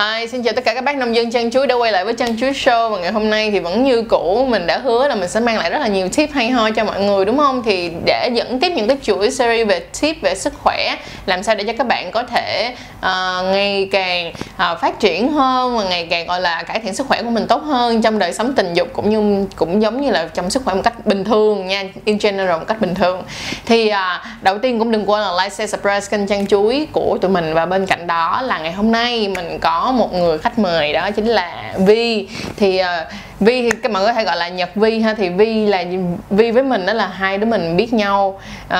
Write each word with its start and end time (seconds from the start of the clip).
Hi, 0.00 0.26
xin 0.26 0.42
chào 0.42 0.54
tất 0.54 0.64
cả 0.64 0.74
các 0.74 0.84
bác 0.84 0.96
nông 0.96 1.14
dân 1.14 1.30
chăn 1.30 1.50
chuối 1.50 1.66
đã 1.66 1.74
quay 1.74 1.92
lại 1.92 2.04
với 2.04 2.14
chăn 2.14 2.38
chuối 2.38 2.52
show 2.52 2.90
và 2.90 2.98
ngày 2.98 3.12
hôm 3.12 3.30
nay 3.30 3.50
thì 3.50 3.60
vẫn 3.60 3.84
như 3.84 4.02
cũ 4.02 4.46
mình 4.48 4.66
đã 4.66 4.78
hứa 4.78 5.08
là 5.08 5.14
mình 5.14 5.28
sẽ 5.28 5.40
mang 5.40 5.58
lại 5.58 5.70
rất 5.70 5.78
là 5.78 5.86
nhiều 5.86 6.08
tip 6.08 6.30
hay 6.32 6.50
ho 6.50 6.70
cho 6.70 6.84
mọi 6.84 7.00
người 7.00 7.24
đúng 7.24 7.38
không? 7.38 7.62
Thì 7.62 7.90
để 8.06 8.30
dẫn 8.32 8.60
tiếp 8.60 8.72
những 8.76 8.88
cái 8.88 8.96
chuỗi 9.02 9.30
series 9.30 9.68
về 9.68 9.80
tip 10.00 10.22
về 10.22 10.34
sức 10.34 10.52
khỏe 10.62 10.96
làm 11.26 11.42
sao 11.42 11.54
để 11.54 11.64
cho 11.64 11.72
các 11.78 11.86
bạn 11.86 12.10
có 12.10 12.22
thể 12.22 12.74
uh, 12.98 13.04
ngày 13.52 13.88
càng 13.92 14.32
uh, 14.72 14.80
phát 14.80 15.00
triển 15.00 15.32
hơn 15.32 15.76
và 15.76 15.84
ngày 15.84 16.06
càng 16.10 16.26
gọi 16.26 16.40
là 16.40 16.62
cải 16.62 16.78
thiện 16.78 16.94
sức 16.94 17.06
khỏe 17.06 17.22
của 17.22 17.30
mình 17.30 17.46
tốt 17.46 17.62
hơn 17.62 18.02
trong 18.02 18.18
đời 18.18 18.32
sống 18.32 18.54
tình 18.54 18.74
dục 18.74 18.88
cũng 18.92 19.10
như 19.10 19.46
cũng 19.56 19.82
giống 19.82 20.00
như 20.00 20.10
là 20.10 20.28
trong 20.34 20.50
sức 20.50 20.64
khỏe 20.64 20.74
một 20.74 20.82
cách 20.84 21.06
bình 21.06 21.24
thường 21.24 21.66
nha 21.66 21.84
in 22.04 22.18
general 22.20 22.58
một 22.58 22.64
cách 22.68 22.80
bình 22.80 22.94
thường. 22.94 23.22
Thì 23.66 23.88
uh, 23.90 24.42
đầu 24.42 24.58
tiên 24.58 24.78
cũng 24.78 24.90
đừng 24.90 25.10
quên 25.10 25.20
là 25.20 25.32
like 25.32 25.50
share 25.50 25.66
subscribe 25.66 26.00
kênh 26.10 26.26
chăn 26.26 26.46
chuối 26.46 26.86
của 26.92 27.18
tụi 27.20 27.30
mình 27.30 27.54
và 27.54 27.66
bên 27.66 27.86
cạnh 27.86 28.06
đó 28.06 28.42
là 28.42 28.58
ngày 28.58 28.72
hôm 28.72 28.92
nay 28.92 29.28
mình 29.28 29.58
có 29.58 29.89
một 29.92 30.12
người 30.12 30.38
khách 30.38 30.58
mời 30.58 30.92
đó 30.92 31.10
chính 31.10 31.26
là 31.26 31.74
Vi. 31.78 32.28
Thì 32.56 32.80
uh, 32.80 33.12
Vi 33.40 33.62
thì 33.62 33.70
các 33.82 33.92
mọi 33.92 34.02
người 34.02 34.12
có 34.12 34.14
thể 34.14 34.24
gọi 34.24 34.36
là 34.36 34.48
Nhật 34.48 34.70
Vi 34.74 35.00
ha. 35.00 35.14
Thì 35.14 35.28
Vi 35.28 35.66
là 35.66 35.84
Vi 36.30 36.50
với 36.50 36.62
mình 36.62 36.86
đó 36.86 36.92
là 36.92 37.06
hai 37.06 37.38
đứa 37.38 37.46
mình 37.46 37.76
biết 37.76 37.92
nhau. 37.92 38.28
Uh, 38.64 38.70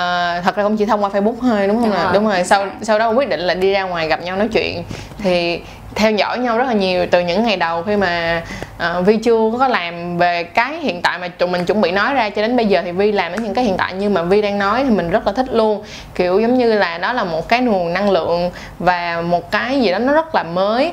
thật 0.44 0.56
ra 0.56 0.62
cũng 0.62 0.76
chỉ 0.76 0.86
thông 0.86 1.04
qua 1.04 1.10
Facebook 1.10 1.34
thôi 1.40 1.66
đúng 1.66 1.76
không 1.76 1.90
đúng, 1.90 2.12
đúng 2.12 2.28
rồi. 2.28 2.44
Sau 2.44 2.66
sau 2.82 2.98
đó 2.98 3.10
quyết 3.10 3.28
định 3.28 3.40
là 3.40 3.54
đi 3.54 3.72
ra 3.72 3.82
ngoài 3.82 4.08
gặp 4.08 4.22
nhau 4.22 4.36
nói 4.36 4.48
chuyện. 4.52 4.84
Thì 5.22 5.60
theo 5.94 6.10
dõi 6.10 6.38
nhau 6.38 6.58
rất 6.58 6.64
là 6.64 6.72
nhiều 6.72 7.06
từ 7.10 7.20
những 7.20 7.44
ngày 7.44 7.56
đầu 7.56 7.82
khi 7.82 7.96
mà 7.96 8.42
uh, 8.76 9.06
Vi 9.06 9.16
chưa 9.16 9.50
có 9.58 9.68
làm 9.68 10.18
về 10.18 10.44
cái 10.44 10.74
hiện 10.74 11.02
tại 11.02 11.18
mà 11.18 11.28
tụi 11.28 11.48
mình 11.48 11.64
chuẩn 11.64 11.80
bị 11.80 11.90
nói 11.90 12.14
ra 12.14 12.30
cho 12.30 12.42
đến 12.42 12.56
bây 12.56 12.66
giờ 12.66 12.82
thì 12.84 12.92
Vi 12.92 13.12
làm 13.12 13.32
đến 13.32 13.42
những 13.42 13.54
cái 13.54 13.64
hiện 13.64 13.76
tại 13.76 13.92
như 13.92 14.10
mà 14.10 14.22
Vi 14.22 14.42
đang 14.42 14.58
nói 14.58 14.84
thì 14.84 14.90
mình 14.90 15.10
rất 15.10 15.26
là 15.26 15.32
thích 15.32 15.46
luôn. 15.52 15.82
Kiểu 16.14 16.40
giống 16.40 16.58
như 16.58 16.72
là 16.72 16.98
đó 16.98 17.12
là 17.12 17.24
một 17.24 17.48
cái 17.48 17.60
nguồn 17.60 17.92
năng 17.92 18.10
lượng 18.10 18.50
và 18.78 19.22
một 19.22 19.50
cái 19.50 19.80
gì 19.80 19.92
đó 19.92 19.98
nó 19.98 20.12
rất 20.12 20.34
là 20.34 20.42
mới 20.42 20.92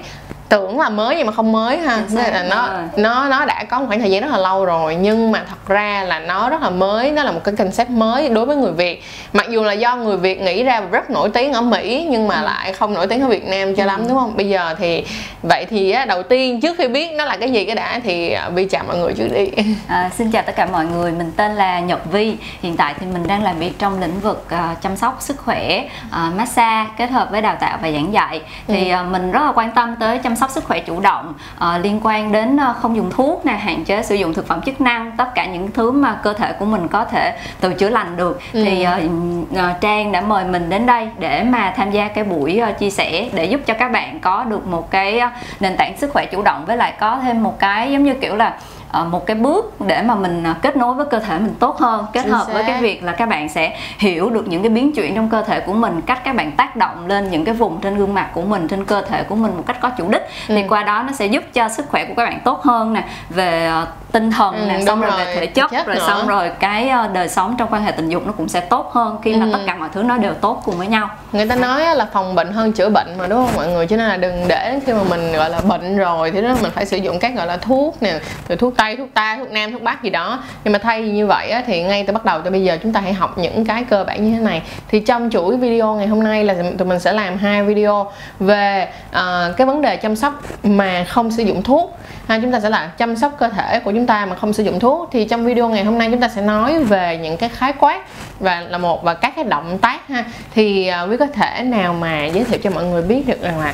tưởng 0.50 0.80
là 0.80 0.90
mới 0.90 1.16
nhưng 1.16 1.28
mà 1.28 1.34
không 1.34 1.52
mới 1.52 1.78
ha. 1.78 2.00
Nên 2.12 2.34
là 2.34 2.44
nó 2.44 2.70
nó 2.98 3.28
nó 3.30 3.46
đã 3.46 3.64
có 3.64 3.80
một 3.80 3.86
khoảng 3.88 4.00
thời 4.00 4.12
gian 4.12 4.22
rất 4.22 4.32
là 4.32 4.38
lâu 4.38 4.66
rồi 4.66 4.96
nhưng 4.96 5.32
mà 5.32 5.44
thật 5.50 5.68
ra 5.68 6.04
là 6.04 6.20
nó 6.20 6.50
rất 6.50 6.62
là 6.62 6.70
mới 6.70 7.12
nó 7.12 7.24
là 7.24 7.32
một 7.32 7.42
cái 7.44 7.56
concept 7.56 7.90
mới 7.90 8.30
đối 8.30 8.46
với 8.46 8.56
người 8.56 8.72
việt. 8.72 9.04
Mặc 9.34 9.50
dù 9.50 9.64
là 9.64 9.74
do 9.74 9.96
người 9.96 10.18
việt 10.18 10.42
nghĩ 10.42 10.64
ra 10.64 10.82
rất 10.92 11.10
nổi 11.10 11.30
tiếng 11.30 11.54
ở 11.54 11.62
mỹ 11.62 12.08
nhưng 12.10 12.28
mà 12.28 12.36
ừ. 12.36 12.46
lại 12.46 12.74
không 12.74 12.94
nổi 12.94 13.08
tiếng 13.08 13.22
ở 13.22 13.28
việt 13.28 13.48
nam 13.48 13.76
cho 13.76 13.84
ừ. 13.84 13.88
lắm 13.88 14.08
đúng 14.08 14.18
không? 14.18 14.38
Bây 14.38 14.50
giờ 14.50 14.76
thì 14.80 15.04
vậy 15.44 15.66
thì 15.70 15.96
đầu 16.08 16.24
tiên 16.24 16.62
trước 16.62 16.78
khi 16.78 16.88
biết 16.88 17.14
nó 17.14 17.26
là 17.26 17.38
cái 17.38 17.52
gì 17.52 17.66
cái 17.66 17.76
đã 17.76 18.00
thì 18.04 18.32
à, 18.32 18.50
vi 18.50 18.66
chào 18.66 18.84
mọi 18.88 18.98
người 18.98 19.14
trước 19.14 19.28
đi. 19.34 19.48
À, 19.88 20.10
xin 20.18 20.32
chào 20.32 20.44
tất 20.44 20.56
cả 20.56 20.66
mọi 20.66 20.86
người 20.86 21.12
mình 21.12 21.32
tên 21.38 21.56
là 21.56 21.80
nhật 21.80 22.12
vi 22.12 22.36
hiện 22.62 22.78
tại 22.78 22.94
thì 23.00 23.06
mình 23.06 23.28
đang 23.28 23.44
làm 23.44 23.60
việc 23.60 23.80
trong 23.80 24.02
lĩnh 24.02 24.20
vực 24.20 24.48
uh, 24.56 24.82
chăm 24.82 24.96
sóc 24.96 25.18
sức 25.20 25.38
khỏe 25.38 25.84
uh, 26.08 26.36
massage 26.36 26.90
kết 26.98 27.12
hợp 27.12 27.32
với 27.32 27.42
đào 27.42 27.58
tạo 27.60 27.80
và 27.82 27.92
giảng 27.92 28.14
dạy. 28.14 28.42
Thì 28.68 28.94
uh, 29.02 29.12
mình 29.12 29.32
rất 29.32 29.42
là 29.44 29.52
quan 29.56 29.72
tâm 29.72 29.96
tới 30.00 30.18
chăm 30.18 30.36
sóc 30.38 30.52
sức 30.52 30.64
khỏe 30.64 30.80
chủ 30.80 31.00
động 31.00 31.34
uh, 31.58 31.84
liên 31.84 32.00
quan 32.04 32.32
đến 32.32 32.56
uh, 32.56 32.78
không 32.78 32.96
dùng 32.96 33.12
thuốc 33.12 33.46
nè 33.46 33.54
hạn 33.54 33.84
chế 33.86 34.04
sử 34.04 34.16
dụng 34.16 34.34
thực 34.34 34.48
phẩm 34.48 34.62
chức 34.62 34.82
năng 34.82 35.12
tất 35.18 35.36
cả 35.36 35.46
những 35.46 35.72
thứ 35.72 35.92
mà 35.92 36.20
cơ 36.24 36.34
thể 36.34 36.54
của 36.54 36.66
mình 36.66 36.88
có 36.88 37.06
thể 37.06 37.38
tự 37.60 37.74
chữa 37.74 37.90
lành 37.90 38.18
được 38.18 38.40
ừ. 38.54 38.64
thì 38.66 38.86
uh, 38.86 39.12
uh, 39.52 39.82
trang 39.82 40.12
đã 40.12 40.22
mời 40.22 40.46
mình 40.46 40.70
đến 40.70 40.86
đây 40.86 41.10
để 41.20 41.44
mà 41.44 41.74
tham 41.78 41.92
gia 41.92 42.08
cái 42.08 42.24
buổi 42.24 42.62
uh, 42.70 42.80
chia 42.80 42.90
sẻ 42.90 43.30
để 43.34 43.46
giúp 43.46 43.62
cho 43.66 43.74
các 43.74 43.92
bạn 43.92 44.20
có 44.20 44.44
được 44.44 44.68
một 44.68 44.92
cái 44.92 45.22
uh, 45.26 45.32
nền 45.60 45.78
tảng 45.78 45.98
sức 45.98 46.14
khỏe 46.14 46.26
chủ 46.26 46.42
động 46.42 46.66
với 46.66 46.78
lại 46.78 46.94
có 47.00 47.20
thêm 47.24 47.44
một 47.44 47.60
cái 47.60 47.92
giống 47.92 48.04
như 48.04 48.14
kiểu 48.14 48.36
là 48.36 48.58
một 48.94 49.26
cái 49.26 49.36
bước 49.36 49.82
để 49.82 50.02
mà 50.02 50.16
mình 50.16 50.44
ờ, 50.44 50.54
kết 50.62 50.78
nối 50.78 50.94
với 50.94 51.06
cơ 51.06 51.20
thể 51.20 51.40
mình 51.40 51.56
tốt 51.60 51.78
hơn 51.78 52.06
kết 52.14 52.22
Chính 52.24 52.32
hợp 52.32 52.44
xác. 52.48 52.54
với 52.54 52.64
cái 52.64 52.82
việc 52.82 53.04
là 53.04 53.12
các 53.12 53.30
bạn 53.30 53.50
sẽ 53.50 53.78
hiểu 53.98 54.30
được 54.30 54.48
những 54.48 54.62
cái 54.62 54.70
biến 54.70 54.92
chuyển 54.94 55.16
trong 55.16 55.30
cơ 55.30 55.42
thể 55.42 55.60
của 55.60 55.74
mình 55.74 56.02
cách 56.02 56.22
các 56.24 56.36
bạn 56.36 56.52
tác 56.52 56.76
động 56.76 57.08
lên 57.08 57.32
những 57.32 57.46
cái 57.46 57.56
vùng 57.56 57.82
trên 57.82 57.96
gương 57.96 58.14
mặt 58.14 58.30
của 58.34 58.42
mình 58.42 58.68
trên 58.68 58.86
cơ 58.86 59.02
thể 59.02 59.24
của 59.24 59.36
mình 59.36 59.58
một 59.58 59.64
cách 59.68 59.78
có 59.82 59.90
chủ 59.90 60.10
đích 60.10 60.22
ừ. 60.48 60.56
thì 60.56 60.64
qua 60.70 60.84
đó 60.84 61.04
nó 61.04 61.14
sẽ 61.14 61.26
giúp 61.26 61.44
cho 61.54 61.70
sức 61.70 61.86
khỏe 61.90 62.06
của 62.06 62.14
các 62.18 62.26
bạn 62.26 62.40
tốt 62.44 62.64
hơn 62.64 62.94
nè 62.94 63.04
về 63.30 63.66
ờ, 63.66 63.88
tinh 64.18 64.32
thần 64.32 64.56
ừ, 64.56 64.66
nè 64.68 64.86
xong 64.86 65.02
rồi, 65.02 65.12
rồi 65.12 65.26
về 65.26 65.36
thể 65.36 65.46
chất, 65.46 65.72
chất 65.72 65.88
rồi 65.88 65.96
nữa. 65.96 66.04
xong 66.08 66.28
rồi 66.28 66.52
cái 66.60 66.92
đời 67.14 67.30
sống 67.30 67.56
trong 67.58 67.68
quan 67.72 67.84
hệ 67.84 67.92
tình 67.92 68.10
dục 68.10 68.24
nó 68.26 68.32
cũng 68.32 68.50
sẽ 68.50 68.60
tốt 68.60 68.92
hơn 68.94 69.18
khi 69.24 69.34
ừ. 69.34 69.40
mà 69.40 69.48
tất 69.54 69.60
cả 69.68 69.76
mọi 69.76 69.90
thứ 69.94 70.04
nó 70.04 70.18
đều 70.18 70.34
tốt 70.34 70.62
cùng 70.66 70.78
với 70.78 70.88
nhau. 70.88 71.10
Người 71.32 71.48
ta 71.48 71.56
nói 71.56 71.96
là 71.96 72.08
phòng 72.14 72.36
bệnh 72.36 72.52
hơn 72.52 72.72
chữa 72.72 72.90
bệnh 72.90 73.18
mà 73.18 73.28
đúng 73.28 73.46
không 73.46 73.56
mọi 73.56 73.68
người? 73.68 73.88
Cho 73.88 73.98
nên 73.98 74.08
là 74.08 74.18
đừng 74.18 74.48
để 74.48 74.80
khi 74.86 74.94
mà 74.94 75.04
mình 75.10 75.32
gọi 75.32 75.50
là 75.50 75.60
bệnh 75.60 75.98
rồi 75.98 76.32
thì 76.32 76.42
đó 76.42 76.56
mình 76.62 76.72
phải 76.72 76.86
sử 76.86 76.98
dụng 76.98 77.20
các 77.20 77.36
gọi 77.36 77.48
là 77.48 77.58
thuốc 77.58 77.98
nè 78.02 78.20
rồi 78.48 78.58
thuốc 78.58 78.74
tây 78.78 78.96
thuốc 78.96 79.08
ta 79.14 79.38
thuốc 79.38 79.52
nam 79.52 79.72
thuốc 79.72 79.82
bắc 79.82 80.04
gì 80.04 80.10
đó. 80.10 80.40
Nhưng 80.64 80.74
mà 80.74 80.80
thay 80.80 81.02
như 81.02 81.28
vậy 81.28 81.50
á, 81.50 81.64
thì 81.68 81.84
ngay 81.84 82.04
từ 82.08 82.14
bắt 82.14 82.26
đầu 82.26 82.42
từ 82.42 82.52
bây 82.52 82.64
giờ 82.64 82.78
chúng 82.84 82.94
ta 82.94 83.00
hãy 83.00 83.14
học 83.14 83.38
những 83.38 83.66
cái 83.66 83.84
cơ 83.84 84.04
bản 84.04 84.26
như 84.26 84.38
thế 84.38 84.44
này. 84.44 84.62
Thì 84.88 85.00
trong 85.00 85.30
chuỗi 85.32 85.58
video 85.58 85.94
ngày 85.94 86.08
hôm 86.08 86.24
nay 86.24 86.44
là 86.44 86.56
tụi 86.78 86.88
mình 86.88 87.00
sẽ 87.00 87.14
làm 87.14 87.38
hai 87.38 87.64
video 87.64 88.12
về 88.40 88.88
uh, 89.10 89.58
cái 89.58 89.68
vấn 89.68 89.82
đề 89.82 89.98
chăm 89.98 90.16
sóc 90.16 90.34
mà 90.64 91.04
không 91.04 91.32
sử 91.32 91.44
dụng 91.44 91.64
thuốc. 91.64 92.00
Ha 92.28 92.40
chúng 92.42 92.52
ta 92.52 92.60
sẽ 92.60 92.70
là 92.70 92.88
chăm 92.98 93.16
sóc 93.16 93.32
cơ 93.40 93.50
thể 93.50 93.80
của 93.80 93.92
chúng 93.92 94.07
ta 94.08 94.26
mà 94.26 94.36
không 94.36 94.54
sử 94.54 94.64
dụng 94.64 94.80
thuốc 94.80 95.10
thì 95.12 95.26
trong 95.26 95.46
video 95.46 95.70
ngày 95.70 95.84
hôm 95.84 95.98
nay 95.98 96.08
chúng 96.12 96.22
ta 96.22 96.30
sẽ 96.30 96.42
nói 96.42 96.84
về 96.84 97.20
những 97.24 97.38
cái 97.38 97.50
khái 97.50 97.74
quát 97.74 98.02
và 98.40 98.62
là 98.62 98.78
một 98.78 99.04
và 99.04 99.14
các 99.14 99.34
cái 99.36 99.46
động 99.46 99.78
tác 99.78 100.08
ha 100.08 100.26
thì 100.54 100.92
uh, 101.04 101.12
quý 101.12 101.18
có 101.18 101.26
thể 101.26 101.64
nào 101.64 101.94
mà 101.94 102.26
giới 102.26 102.44
thiệu 102.44 102.60
cho 102.64 102.70
mọi 102.70 102.86
người 102.86 103.02
biết 103.02 103.28
được 103.28 103.42
rằng 103.42 103.60
là 103.60 103.74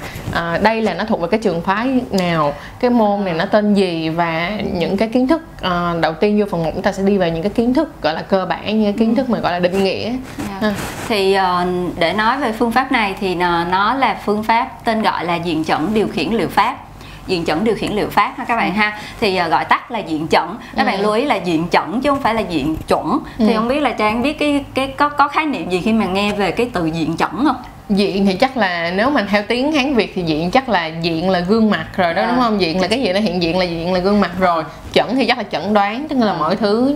uh, 0.55 0.63
đây 0.63 0.81
là 0.81 0.93
nó 0.93 1.03
thuộc 1.05 1.21
về 1.21 1.27
cái 1.31 1.39
trường 1.43 1.61
phái 1.61 2.01
nào 2.11 2.53
cái 2.79 2.89
môn 2.89 3.25
này 3.25 3.33
nó 3.33 3.45
tên 3.45 3.73
gì 3.73 4.09
và 4.09 4.51
những 4.73 4.97
cái 4.97 5.07
kiến 5.07 5.27
thức 5.27 5.41
uh, 5.57 6.01
đầu 6.01 6.13
tiên 6.13 6.39
vô 6.39 6.45
phần 6.51 6.63
một 6.63 6.71
chúng 6.73 6.83
ta 6.83 6.91
sẽ 6.91 7.03
đi 7.03 7.17
vào 7.17 7.29
những 7.29 7.43
cái 7.43 7.51
kiến 7.51 7.73
thức 7.73 8.01
gọi 8.01 8.13
là 8.13 8.21
cơ 8.21 8.45
bản 8.45 8.83
như 8.83 8.91
kiến 8.91 9.15
thức 9.15 9.29
mà 9.29 9.39
gọi 9.39 9.51
là 9.51 9.59
định 9.59 9.83
nghĩa 9.83 10.03
yeah. 10.03 10.15
Dạ. 10.37 10.67
ha. 10.67 10.73
thì 11.07 11.37
uh, 11.37 11.99
để 11.99 12.13
nói 12.13 12.37
về 12.37 12.51
phương 12.51 12.71
pháp 12.71 12.91
này 12.91 13.15
thì 13.19 13.35
nó 13.35 13.93
là 13.93 14.19
phương 14.25 14.43
pháp 14.43 14.85
tên 14.85 15.01
gọi 15.01 15.25
là 15.25 15.35
diện 15.35 15.63
chuẩn 15.63 15.93
điều 15.93 16.07
khiển 16.07 16.31
liệu 16.31 16.47
pháp 16.47 16.77
diện 17.27 17.45
chuẩn 17.45 17.63
điều 17.63 17.75
khiển 17.75 17.91
liệu 17.91 18.09
pháp 18.09 18.33
ha 18.37 18.45
các 18.45 18.55
bạn 18.55 18.73
ha 18.73 18.99
thì 19.19 19.39
uh, 19.45 19.51
gọi 19.51 19.65
tắt 19.65 19.91
là 19.91 19.99
diện 19.99 20.27
chuẩn 20.27 20.57
các 20.75 20.83
ừ. 20.83 20.85
bạn 20.85 21.01
lưu 21.01 21.13
ý 21.13 21.25
là 21.25 21.35
diện 21.35 21.67
chuẩn 21.67 22.01
chứ 22.01 22.09
không 22.09 22.21
phải 22.21 22.33
là 22.33 22.41
diện 22.41 22.75
chuẩn 22.87 23.19
ừ. 23.37 23.45
thì 23.47 23.53
không 23.53 23.67
biết 23.67 23.79
là 23.79 23.91
trang 23.91 24.21
biết 24.21 24.39
cái 24.39 24.65
cái 24.73 24.87
có 24.87 25.09
có 25.09 25.27
khái 25.27 25.45
niệm 25.45 25.69
gì 25.69 25.81
khi 25.81 25.93
mà 25.93 26.05
nghe 26.05 26.33
về 26.33 26.51
cái 26.51 26.69
từ 26.73 26.85
diện 26.85 27.17
chuẩn 27.17 27.45
không 27.45 27.57
diện 27.89 28.25
thì 28.25 28.33
chắc 28.33 28.57
là 28.57 28.91
nếu 28.95 29.09
mà 29.09 29.27
theo 29.29 29.43
tiếng 29.47 29.71
hán 29.71 29.93
việt 29.93 30.11
thì 30.15 30.21
diện 30.21 30.51
chắc 30.51 30.69
là 30.69 30.87
diện 31.01 31.29
là 31.29 31.39
gương 31.39 31.69
mặt 31.69 31.85
rồi 31.95 32.13
đó 32.13 32.21
à. 32.21 32.27
đúng 32.27 32.39
không 32.39 32.61
diện 32.61 32.81
là 32.81 32.87
cái 32.87 33.01
gì 33.01 33.13
nó 33.13 33.19
hiện 33.19 33.43
diện 33.43 33.57
là 33.57 33.65
diện 33.65 33.93
là 33.93 33.99
gương 33.99 34.21
mặt 34.21 34.31
rồi 34.39 34.63
chuẩn 34.93 35.15
thì 35.15 35.25
chắc 35.25 35.37
là 35.37 35.43
chẩn 35.43 35.73
đoán 35.73 36.07
tức 36.09 36.15
là 36.19 36.33
mọi 36.33 36.55
thứ 36.55 36.95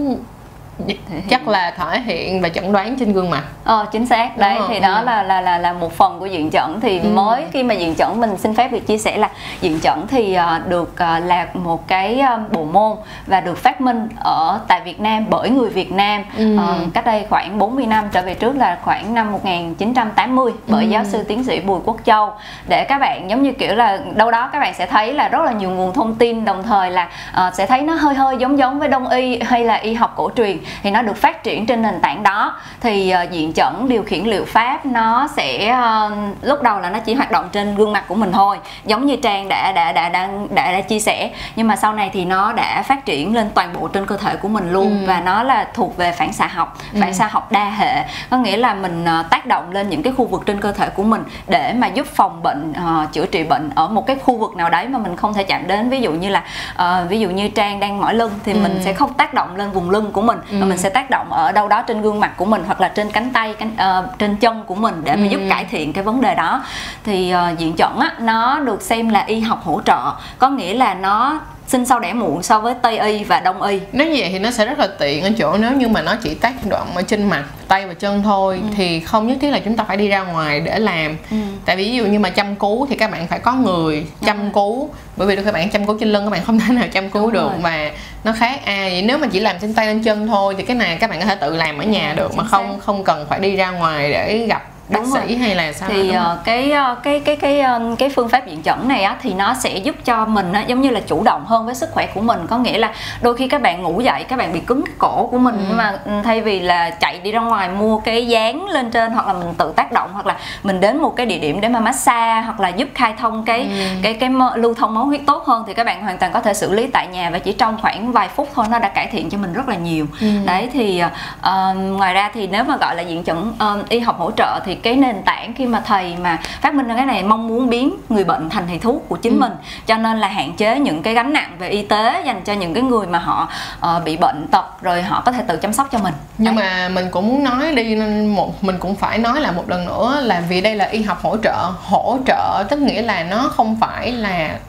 chắc 1.30 1.48
là 1.48 1.72
thể 1.78 2.00
hiện 2.00 2.42
và 2.42 2.50
chẩn 2.50 2.72
đoán 2.72 2.96
trên 3.00 3.14
gương 3.14 3.30
mặt 3.30 3.44
ờ 3.64 3.86
chính 3.92 4.06
xác 4.06 4.38
đấy 4.38 4.58
thì 4.68 4.80
đó 4.80 4.96
ừ. 5.00 5.06
là 5.06 5.24
là 5.24 5.42
là 5.42 5.58
là 5.58 5.74
một 5.74 5.94
phần 5.94 6.20
của 6.20 6.26
diện 6.26 6.50
chẩn 6.50 6.80
thì 6.82 7.00
ừ. 7.00 7.10
mới 7.10 7.46
khi 7.52 7.64
mà 7.64 7.74
diện 7.74 7.96
chẩn 7.96 8.20
mình 8.20 8.38
xin 8.38 8.56
phép 8.56 8.72
được 8.72 8.88
chia 8.88 8.98
sẻ 8.98 9.18
là 9.18 9.30
diện 9.62 9.80
chẩn 9.80 10.08
thì 10.08 10.38
uh, 10.38 10.68
được 10.68 10.92
uh, 10.92 11.26
là 11.26 11.48
một 11.54 11.88
cái 11.88 12.22
uh, 12.34 12.52
bộ 12.52 12.64
môn 12.64 12.98
và 13.28 13.42
được 13.42 13.58
phát 13.58 13.82
minh 13.82 14.10
ở 14.20 14.60
tại 14.68 14.82
Việt 14.86 15.00
Nam 15.00 15.26
bởi 15.30 15.50
người 15.50 15.70
Việt 15.70 15.92
Nam 15.92 16.24
ừ. 16.38 16.56
uh, 16.56 16.94
cách 16.94 17.06
đây 17.06 17.26
khoảng 17.30 17.58
40 17.58 17.86
năm 17.86 18.06
trở 18.12 18.22
về 18.22 18.34
trước 18.34 18.56
là 18.56 18.78
khoảng 18.84 19.14
năm 19.14 19.32
1980 19.32 20.54
bởi 20.68 20.84
ừ. 20.84 20.90
giáo 20.90 21.04
sư 21.06 21.24
tiến 21.24 21.44
sĩ 21.44 21.60
Bùi 21.60 21.80
Quốc 21.86 21.98
Châu 22.06 22.34
để 22.70 22.86
các 22.90 23.00
bạn 23.00 23.30
giống 23.30 23.44
như 23.44 23.52
kiểu 23.52 23.76
là 23.76 24.00
đâu 24.16 24.32
đó 24.32 24.50
các 24.54 24.60
bạn 24.60 24.74
sẽ 24.74 24.86
thấy 24.86 25.14
là 25.14 25.30
rất 25.30 25.42
là 25.46 25.52
nhiều 25.52 25.70
nguồn 25.70 25.94
thông 25.94 26.16
tin 26.16 26.46
đồng 26.46 26.64
thời 26.64 26.92
là 26.92 27.10
uh, 27.48 27.54
sẽ 27.54 27.66
thấy 27.66 27.82
nó 27.82 27.94
hơi 27.94 28.16
hơi 28.16 28.38
giống 28.40 28.58
giống 28.58 28.80
với 28.80 28.88
đông 28.88 29.10
y 29.10 29.40
hay 29.42 29.66
là 29.66 29.76
y 29.76 29.94
học 29.94 30.14
cổ 30.16 30.30
truyền 30.36 30.58
thì 30.84 30.92
nó 30.92 31.02
được 31.02 31.18
phát 31.18 31.44
triển 31.44 31.66
trên 31.66 31.82
nền 31.82 32.00
tảng 32.02 32.24
đó 32.24 32.56
thì 32.82 33.14
uh, 33.24 33.32
diện 33.32 33.54
chẩn 33.54 33.88
điều 33.88 34.04
khiển 34.04 34.26
liệu 34.26 34.46
pháp 34.46 34.86
nó 34.86 35.28
sẽ 35.36 35.76
uh, 36.08 36.14
lúc 36.42 36.62
đầu 36.62 36.80
là 36.80 36.90
nó 36.90 37.00
chỉ 37.00 37.14
hoạt 37.14 37.32
động 37.32 37.50
trên 37.52 37.76
gương 37.76 37.94
mặt 37.94 38.04
của 38.08 38.16
mình 38.16 38.32
thôi 38.32 38.58
giống 38.86 39.06
như 39.06 39.16
trang 39.16 39.48
đã 39.50 39.72
đã 39.72 39.92
đã 39.92 40.10
đã 40.10 40.30
đã, 40.50 40.72
đã 40.72 40.82
chia 40.82 41.00
sẻ 41.00 41.32
nhưng 41.56 41.68
mà 41.68 41.76
sau 41.76 41.94
này 41.94 42.10
thì 42.14 42.26
nó 42.26 42.54
đã 42.54 42.82
phát 42.82 43.06
triển 43.06 43.36
lên 43.36 43.50
toàn 43.54 43.74
bộ 43.74 43.88
trên 43.88 44.06
cơ 44.06 44.18
thể 44.18 44.36
của 44.36 44.48
mình 44.48 44.72
luôn 44.72 44.90
ừ. 44.90 45.06
và 45.08 45.22
nó 45.22 45.44
là 45.44 45.68
thuộc 45.74 45.98
về 45.98 46.12
phản 46.12 46.34
xạ 46.34 46.48
học 46.48 46.78
ừ. 46.94 47.00
phản 47.02 47.14
xạ 47.14 47.28
học 47.28 47.52
đa 47.52 47.70
hệ 47.70 48.04
có 48.30 48.38
nghĩa 48.38 48.58
là 48.58 48.74
mình 48.74 49.06
uh, 49.20 49.30
tác 49.30 49.46
động 49.46 49.72
lên 49.72 49.90
những 49.90 50.04
cái 50.04 50.14
khu 50.18 50.26
vực 50.26 50.46
trên 50.46 50.62
cơ 50.62 50.72
thể 50.72 50.90
của 50.90 51.04
mình 51.04 51.24
để 51.48 51.74
mà 51.78 51.88
giúp 51.88 52.08
phòng 52.16 52.44
bệnh 52.44 52.72
uh, 52.72 53.14
chữa 53.14 53.26
trị 53.26 53.44
bệnh 53.44 53.70
ở 53.76 53.88
một 53.88 54.08
cái 54.08 54.16
khu 54.16 54.38
vực 54.38 54.56
nào 54.56 54.70
đấy 54.70 54.88
mà 54.88 55.00
mình 55.00 55.16
không 55.16 55.34
thể 55.34 55.44
chạm 55.44 55.68
đến 55.68 55.90
ví 55.90 56.02
dụ 56.02 56.12
như 56.12 56.30
là 56.30 56.44
uh, 56.76 57.10
ví 57.10 57.20
dụ 57.20 57.30
như 57.30 57.50
trang 57.50 57.80
đang 57.80 57.98
mỏi 57.98 58.14
lưng 58.14 58.32
thì 58.44 58.54
ừ. 58.54 58.60
mình 58.64 58.80
sẽ 58.86 58.94
không 58.94 59.14
tác 59.14 59.34
động 59.34 59.56
lên 59.56 59.72
vùng 59.72 59.90
lưng 59.90 60.12
của 60.12 60.22
mình 60.22 60.40
ừ. 60.52 60.57
Mà 60.60 60.66
mình 60.66 60.78
sẽ 60.78 60.90
tác 60.90 61.10
động 61.10 61.34
ở 61.34 61.52
đâu 61.52 61.68
đó 61.68 61.82
trên 61.82 62.02
gương 62.02 62.20
mặt 62.20 62.34
của 62.38 62.46
mình 62.46 62.64
hoặc 62.66 62.82
là 62.82 62.88
trên 62.88 63.12
cánh 63.12 63.30
tay 63.34 63.56
cánh 63.60 63.72
uh, 63.74 64.20
trên 64.20 64.36
chân 64.36 64.64
của 64.68 64.76
mình 64.76 65.02
để 65.04 65.16
mà 65.16 65.24
ừ. 65.24 65.28
giúp 65.28 65.42
cải 65.50 65.66
thiện 65.66 65.94
cái 65.94 66.04
vấn 66.04 66.22
đề 66.22 66.36
đó 66.36 66.64
thì 67.04 67.34
uh, 67.52 67.60
diện 67.60 67.74
chuẩn 67.74 68.00
á 68.00 68.12
nó 68.20 68.60
được 68.60 68.82
xem 68.82 69.10
là 69.10 69.24
y 69.28 69.40
học 69.40 69.62
hỗ 69.64 69.82
trợ 69.86 70.12
có 70.38 70.50
nghĩa 70.50 70.74
là 70.74 70.94
nó 70.94 71.40
sinh 71.68 71.86
sau 71.86 72.00
đẻ 72.00 72.14
muộn 72.14 72.44
so 72.44 72.60
với 72.60 72.74
tây 72.82 73.00
y 73.00 73.24
và 73.24 73.40
đông 73.40 73.62
y 73.62 73.80
nếu 73.92 74.08
như 74.08 74.16
vậy 74.20 74.30
thì 74.32 74.40
nó 74.40 74.52
sẽ 74.52 74.66
rất 74.66 74.80
là 74.80 74.88
tiện 75.00 75.24
ở 75.24 75.30
chỗ 75.38 75.58
nếu 75.58 75.72
như 75.72 75.88
mà 75.88 76.02
nó 76.02 76.16
chỉ 76.24 76.34
tác 76.34 76.54
động 76.70 76.88
ở 76.96 77.02
trên 77.02 77.30
mặt 77.30 77.44
tay 77.68 77.88
và 77.88 77.94
chân 77.94 78.24
thôi 78.24 78.60
ừ. 78.62 78.68
thì 78.78 79.00
không 79.00 79.28
nhất 79.28 79.38
thiết 79.42 79.52
là 79.52 79.60
chúng 79.60 79.78
ta 79.78 79.84
phải 79.84 79.98
đi 79.98 80.08
ra 80.08 80.24
ngoài 80.24 80.60
để 80.60 80.80
làm 80.80 81.18
ừ. 81.32 81.38
tại 81.66 81.76
vì 81.76 81.84
ví 81.84 81.96
dụ 81.96 82.06
như 82.06 82.20
mà 82.20 82.30
chăm 82.30 82.56
cứu 82.56 82.88
thì 82.90 82.96
các 82.96 83.12
bạn 83.12 83.28
phải 83.28 83.40
có 83.40 83.54
người 83.54 84.06
chăm 84.26 84.40
ừ. 84.40 84.50
cứu 84.54 84.90
bởi 85.18 85.28
vì 85.28 85.36
các 85.36 85.54
bạn 85.54 85.70
chăm 85.70 85.86
cứu 85.86 85.98
trên 86.00 86.10
lưng 86.10 86.24
các 86.24 86.30
bạn 86.30 86.44
không 86.44 86.60
thể 86.60 86.74
nào 86.74 86.86
chăm 86.94 87.10
cứu 87.10 87.22
Đúng 87.22 87.34
được 87.34 87.50
rồi. 87.50 87.60
và 87.62 87.92
nó 88.28 88.34
khác. 88.34 88.60
À 88.66 88.88
vậy 88.92 89.02
nếu 89.02 89.18
mà 89.18 89.28
chỉ 89.32 89.40
làm 89.40 89.56
trên 89.62 89.74
tay 89.74 89.88
lên 89.88 90.04
chân 90.04 90.28
thôi 90.28 90.56
thì 90.58 90.64
cái 90.64 90.76
này 90.76 90.98
các 91.00 91.10
bạn 91.10 91.20
có 91.20 91.26
thể 91.26 91.36
tự 91.36 91.56
làm 91.56 91.78
ở 91.78 91.84
nhà 91.84 92.14
được 92.18 92.36
mà 92.36 92.44
không 92.44 92.80
không 92.80 93.04
cần 93.04 93.26
phải 93.30 93.40
đi 93.40 93.56
ra 93.56 93.72
ngoài 93.72 94.12
để 94.12 94.46
gặp 94.50 94.64
bác 94.90 95.00
Đúng 95.00 95.12
sĩ 95.12 95.20
rồi. 95.20 95.36
hay 95.38 95.56
là 95.56 95.74
sao 95.74 95.90
thì 95.90 96.10
uh, 96.10 96.44
cái 96.44 96.74
cái 97.04 97.20
cái 97.20 97.36
cái 97.36 97.64
cái 98.00 98.10
phương 98.10 98.30
pháp 98.30 98.48
diện 98.48 98.64
chẩn 98.64 98.88
này 98.88 99.04
á 99.04 99.18
thì 99.22 99.34
nó 99.34 99.54
sẽ 99.54 99.78
giúp 99.78 99.96
cho 100.06 100.26
mình 100.26 100.54
á, 100.54 100.64
giống 100.68 100.82
như 100.82 100.90
là 100.90 101.00
chủ 101.00 101.24
động 101.24 101.46
hơn 101.46 101.66
với 101.66 101.76
sức 101.76 101.90
khỏe 101.92 102.08
của 102.14 102.22
mình 102.22 102.48
có 102.48 102.58
nghĩa 102.58 102.78
là 102.78 102.92
đôi 103.22 103.38
khi 103.38 103.48
các 103.48 103.62
bạn 103.62 103.84
ngủ 103.84 104.02
dậy 104.02 104.24
các 104.24 104.40
bạn 104.40 104.54
bị 104.54 104.60
cứng 104.60 104.82
cái 104.86 104.96
cổ 104.98 105.28
của 105.32 105.38
mình 105.38 105.56
ừ. 105.56 105.64
nhưng 105.68 105.78
mà 105.78 106.00
ừ, 106.06 106.12
thay 106.24 106.42
vì 106.42 106.60
là 106.60 106.90
chạy 106.90 107.20
đi 107.20 107.32
ra 107.32 107.40
ngoài 107.40 107.70
mua 107.70 108.00
cái 108.00 108.28
dán 108.28 108.66
lên 108.66 108.92
trên 108.92 109.12
hoặc 109.12 109.28
là 109.28 109.34
mình 109.34 109.54
tự 109.58 109.74
tác 109.76 109.92
động 109.92 110.10
hoặc 110.14 110.26
là 110.26 110.38
mình 110.64 110.80
đến 110.80 110.98
một 110.98 111.16
cái 111.16 111.26
địa 111.26 111.40
điểm 111.40 111.62
để 111.62 111.70
mà 111.70 111.80
massage 111.80 112.42
hoặc 112.42 112.60
là 112.60 112.70
giúp 112.70 112.88
khai 112.96 113.14
thông 113.20 113.46
cái 113.46 113.60
ừ. 113.60 113.86
cái 114.04 114.14
cái 114.14 114.30
lưu 114.56 114.74
thông 114.74 114.94
máu 114.94 115.06
huyết 115.06 115.22
tốt 115.28 115.44
hơn 115.46 115.64
thì 115.68 115.74
các 115.74 115.84
bạn 115.84 116.02
hoàn 116.02 116.18
toàn 116.18 116.32
có 116.32 116.42
thể 116.42 116.54
xử 116.54 116.74
lý 116.74 116.88
tại 116.88 117.08
nhà 117.08 117.30
và 117.30 117.40
chỉ 117.40 117.54
trong 117.54 117.78
khoảng 117.82 118.12
vài 118.12 118.30
phút 118.30 118.50
thôi 118.54 118.66
nó 118.70 118.80
đã 118.80 118.90
cải 118.90 119.08
thiện 119.08 119.30
cho 119.30 119.38
mình 119.38 119.54
rất 119.54 119.70
là 119.70 119.76
nhiều 119.76 120.06
ừ. 120.22 120.28
đấy 120.46 120.70
thì 120.74 121.04
uh, 121.40 121.78
ngoài 121.78 122.14
ra 122.14 122.32
thì 122.34 122.48
nếu 122.48 122.64
mà 122.64 122.78
gọi 122.78 122.96
là 122.96 123.02
diện 123.02 123.24
chẩn 123.24 123.38
uh, 123.50 123.90
y 123.90 124.00
học 124.00 124.20
hỗ 124.20 124.32
trợ 124.32 124.60
thì 124.66 124.77
cái 124.84 124.96
nền 124.96 125.24
tảng 125.26 125.54
khi 125.54 125.66
mà 125.66 125.80
thầy 125.80 126.16
mà 126.22 126.40
phát 126.62 126.76
minh 126.76 126.88
ra 126.88 126.96
cái 126.96 127.06
này 127.06 127.24
mong 127.24 127.48
muốn 127.48 127.70
biến 127.70 127.96
người 128.10 128.24
bệnh 128.24 128.50
thành 128.50 128.68
thầy 128.68 128.80
thuốc 128.80 129.10
của 129.10 129.16
chính 129.16 129.34
ừ. 129.34 129.40
mình 129.40 129.52
cho 129.86 129.98
nên 129.98 130.20
là 130.20 130.28
hạn 130.28 130.54
chế 130.54 130.80
những 130.80 131.04
cái 131.04 131.14
gánh 131.14 131.34
nặng 131.34 131.56
về 131.60 131.70
y 131.70 131.84
tế 131.84 132.24
dành 132.26 132.42
cho 132.44 132.54
những 132.54 132.74
cái 132.74 132.84
người 132.84 133.08
mà 133.08 133.20
họ 133.20 133.50
uh, 133.80 134.04
bị 134.04 134.18
bệnh 134.18 134.48
tật 134.52 134.82
rồi 134.82 135.02
họ 135.02 135.22
có 135.26 135.32
thể 135.32 135.44
tự 135.48 135.58
chăm 135.58 135.74
sóc 135.74 135.88
cho 135.92 136.00
mình 136.00 136.14
nhưng 136.38 136.56
đấy. 136.56 136.66
mà 136.66 136.90
mình 136.90 137.08
cũng 137.12 137.28
muốn 137.28 137.44
nói 137.44 137.76
đi 137.76 137.96
nên 137.96 138.28
một 138.28 138.64
mình 138.64 138.78
cũng 138.80 138.96
phải 138.96 139.18
nói 139.18 139.42
là 139.42 139.52
một 139.52 139.70
lần 139.70 139.86
nữa 139.86 140.20
là 140.24 140.44
vì 140.50 140.62
đây 140.62 140.76
là 140.76 140.86
y 140.86 141.02
học 141.02 141.20
hỗ 141.22 141.38
trợ 141.44 141.72
hỗ 141.84 142.18
trợ 142.28 142.64
tức 142.70 142.80
nghĩa 142.80 143.02
là 143.02 143.24
nó 143.24 143.52
không 143.56 143.78
phải 143.82 144.12
là 144.12 144.60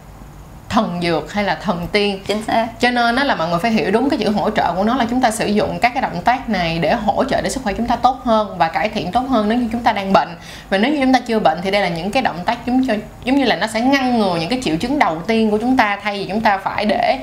thần 0.68 1.00
dược 1.02 1.32
hay 1.32 1.44
là 1.44 1.54
thần 1.54 1.86
tiên. 1.92 2.20
Chính 2.26 2.42
xác. 2.42 2.66
Cho 2.80 2.90
nên 2.90 3.14
nó 3.14 3.24
là 3.24 3.34
mọi 3.34 3.48
người 3.48 3.58
phải 3.58 3.70
hiểu 3.70 3.90
đúng 3.90 4.10
cái 4.10 4.18
chữ 4.18 4.30
hỗ 4.30 4.50
trợ 4.50 4.72
của 4.76 4.84
nó 4.84 4.96
là 4.96 5.06
chúng 5.10 5.20
ta 5.20 5.30
sử 5.30 5.46
dụng 5.46 5.78
các 5.78 5.92
cái 5.94 6.02
động 6.02 6.22
tác 6.24 6.48
này 6.48 6.78
để 6.78 6.94
hỗ 6.94 7.24
trợ 7.24 7.40
để 7.40 7.50
sức 7.50 7.62
khỏe 7.64 7.72
chúng 7.72 7.86
ta 7.86 7.96
tốt 7.96 8.20
hơn 8.24 8.58
và 8.58 8.68
cải 8.68 8.88
thiện 8.88 9.12
tốt 9.12 9.20
hơn 9.20 9.48
nếu 9.48 9.58
như 9.58 9.68
chúng 9.72 9.82
ta 9.82 9.92
đang 9.92 10.12
bệnh. 10.12 10.28
Và 10.70 10.78
nếu 10.78 10.92
như 10.92 11.00
chúng 11.00 11.12
ta 11.12 11.20
chưa 11.26 11.38
bệnh 11.38 11.58
thì 11.62 11.70
đây 11.70 11.82
là 11.82 11.88
những 11.88 12.10
cái 12.10 12.22
động 12.22 12.38
tác 12.44 12.66
giống 12.66 12.86
cho 12.88 12.94
giống 13.24 13.36
như 13.36 13.44
là 13.44 13.56
nó 13.56 13.66
sẽ 13.66 13.80
ngăn 13.80 14.18
ngừa 14.18 14.36
những 14.40 14.48
cái 14.48 14.60
triệu 14.62 14.76
chứng 14.76 14.98
đầu 14.98 15.22
tiên 15.26 15.50
của 15.50 15.58
chúng 15.58 15.76
ta 15.76 15.98
thay 16.02 16.18
vì 16.18 16.26
chúng 16.28 16.40
ta 16.40 16.58
phải 16.58 16.84
để 16.84 17.18